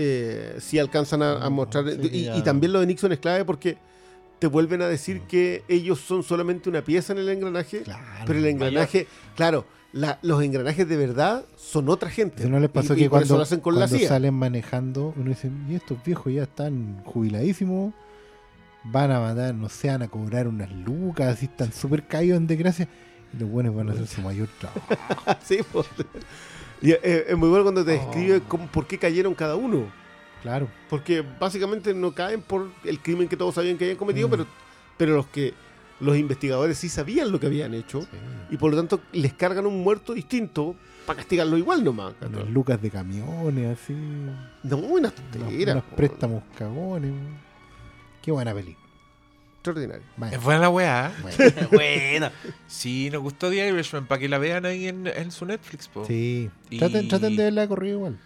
[0.02, 1.84] eh, sí alcanzan a, a No, mostrar.
[1.90, 3.78] sí, y, y también lo de Nixon es clave porque
[4.40, 8.04] te vuelven a decir que ellos son solamente una pieza en el engranaje, Claro.
[8.26, 9.06] pero el engranaje,
[9.36, 12.48] claro, la- los engranajes de verdad son otra gente.
[12.48, 15.30] No les pasó Y- y que eso cuando, lo hacen con cuando salen manejando, uno
[15.32, 17.94] dice, y estos viejos ya están jubiladísimos,
[18.86, 22.48] van a matar, no sé, van a cobrar unas lucas, así están súper caídos en
[22.48, 22.88] desgracia,
[23.34, 24.82] y los buenos van a hacer su mayor trabajo.
[25.44, 25.86] Sí, pues.
[26.82, 27.94] Y, eh, es muy bueno cuando te Oh.
[28.06, 29.86] describe cómo- por qué cayeron cada uno.
[30.42, 30.70] Claro.
[30.90, 34.32] Porque básicamente no caen por el crimen que todos sabían que habían cometido, Mm.
[34.32, 34.46] pero,
[34.98, 35.54] pero los que
[36.00, 38.08] los investigadores sí sabían lo que habían hecho Sí.
[38.52, 40.76] y por lo tanto les cargan un muerto distinto
[41.06, 42.14] para castigarlo igual nomás.
[42.26, 43.94] Unas lucas de camiones, así.
[44.64, 45.72] No, unas Unos, tonterías.
[45.74, 45.96] unos po.
[45.98, 47.12] préstamos cagones.
[48.22, 48.88] Qué buena película.
[49.60, 50.04] Extraordinario.
[50.16, 51.12] Vaya, Es buena la weá.
[51.18, 51.22] ¿eh?
[51.22, 51.70] bueno.
[51.72, 52.32] bueno.
[52.68, 56.06] Sí, nos gustó The Irishman para que la vean ahí en, en su Netflix, po.
[56.06, 56.50] Sí.
[56.70, 58.20] Y- Traten, traten de verla de corrido igual.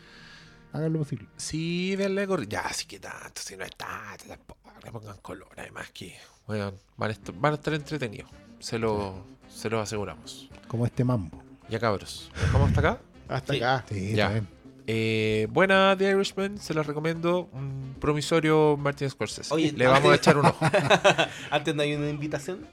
[0.74, 1.28] Hagan lo posible.
[1.36, 4.60] Sí, denle corri- Ya, sí que tanto, si no es tanto, tampoco.
[4.84, 6.16] Le pongan color, además que
[6.46, 8.30] bueno, van, a estar, van a estar entretenidos.
[8.60, 10.50] Se lo, se lo aseguramos.
[10.68, 11.42] Como este mambo.
[11.70, 13.02] Ya cabros, ¿nos vamos hasta acá?
[13.30, 13.60] Hasta Sí.
[13.60, 13.86] acá.
[13.90, 14.26] Sí, Ya.
[14.28, 14.48] está bien.
[14.88, 17.50] Eh, buena The Irishman, se la recomiendo.
[17.54, 19.54] Un promisorio Martin Scorsese.
[19.54, 20.66] Oye, Le vamos a antes- echar un ojo.
[21.52, 22.68] Antes no hay una invitación.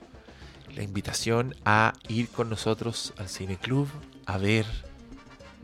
[0.74, 3.88] La invitación a ir con nosotros al Cine Club
[4.26, 4.66] a ver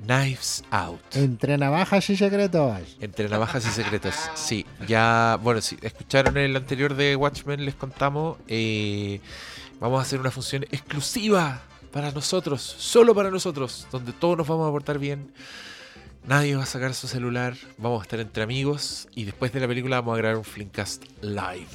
[0.05, 1.01] Knives Out.
[1.17, 2.97] Entre navajas y secretos.
[3.01, 4.15] Entre navajas y secretos.
[4.35, 8.37] Sí, ya, bueno, si escucharon el anterior de Watchmen, les contamos.
[8.49, 9.21] eh,
[9.81, 11.63] vamos a hacer una función exclusiva
[11.93, 15.33] para nosotros, solo para nosotros, donde todos nos vamos a portar bien.
[16.27, 19.69] Nadie va a sacar su celular, vamos a estar entre amigos y después de la
[19.69, 21.69] película vamos a grabar un Flimcast live.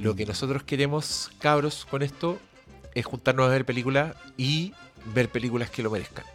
[0.00, 2.38] Lo que nosotros queremos, cabros, con esto
[2.94, 4.74] es juntarnos a ver películas y
[5.14, 6.26] ver películas que lo merezcan.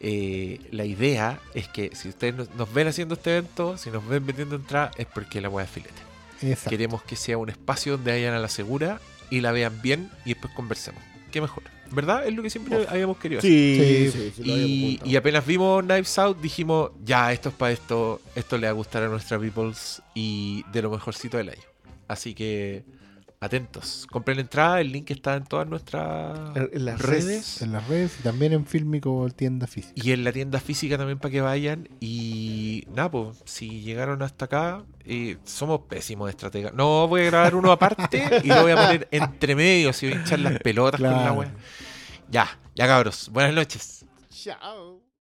[0.00, 4.06] Eh, la idea es que si ustedes nos, nos ven haciendo este evento, si nos
[4.08, 6.02] ven vendiendo entrada, es porque la weá es filete.
[6.42, 6.70] Exacto.
[6.70, 9.00] Queremos que sea un espacio donde vayan a la segura
[9.30, 11.02] y la vean bien y después conversemos.
[11.30, 11.62] ¿Qué mejor?
[11.92, 12.26] ¿Verdad?
[12.26, 13.50] Es lo que siempre habíamos querido hacer.
[13.50, 14.10] Sí, Sí.
[14.12, 17.72] sí, sí, lo habíamos Y, y apenas vimos Knives Out, dijimos, ya, esto es para
[17.72, 21.62] esto, esto le va a gustar a nuestra Peoples y de lo mejorcito del año.
[22.08, 22.84] Así que,
[23.42, 24.06] atentos.
[24.10, 27.24] Compren la entrada, el link está en todas nuestras En- en las redes.
[27.24, 27.62] redes.
[27.62, 29.94] En las redes y también en Filmico tienda física.
[29.96, 31.88] Y en la tienda física también para que vayan.
[32.00, 36.74] Y nada, pues, si llegaron hasta acá, eh, somos pésimos estrategas.
[36.74, 40.16] No, voy a grabar uno aparte y lo voy a poner entre medio, si voy
[40.16, 41.50] a hinchar las pelotas con la wea.
[42.30, 43.30] Ya, ya cabros.
[43.32, 44.04] Buenas noches.
[44.30, 44.99] Chao.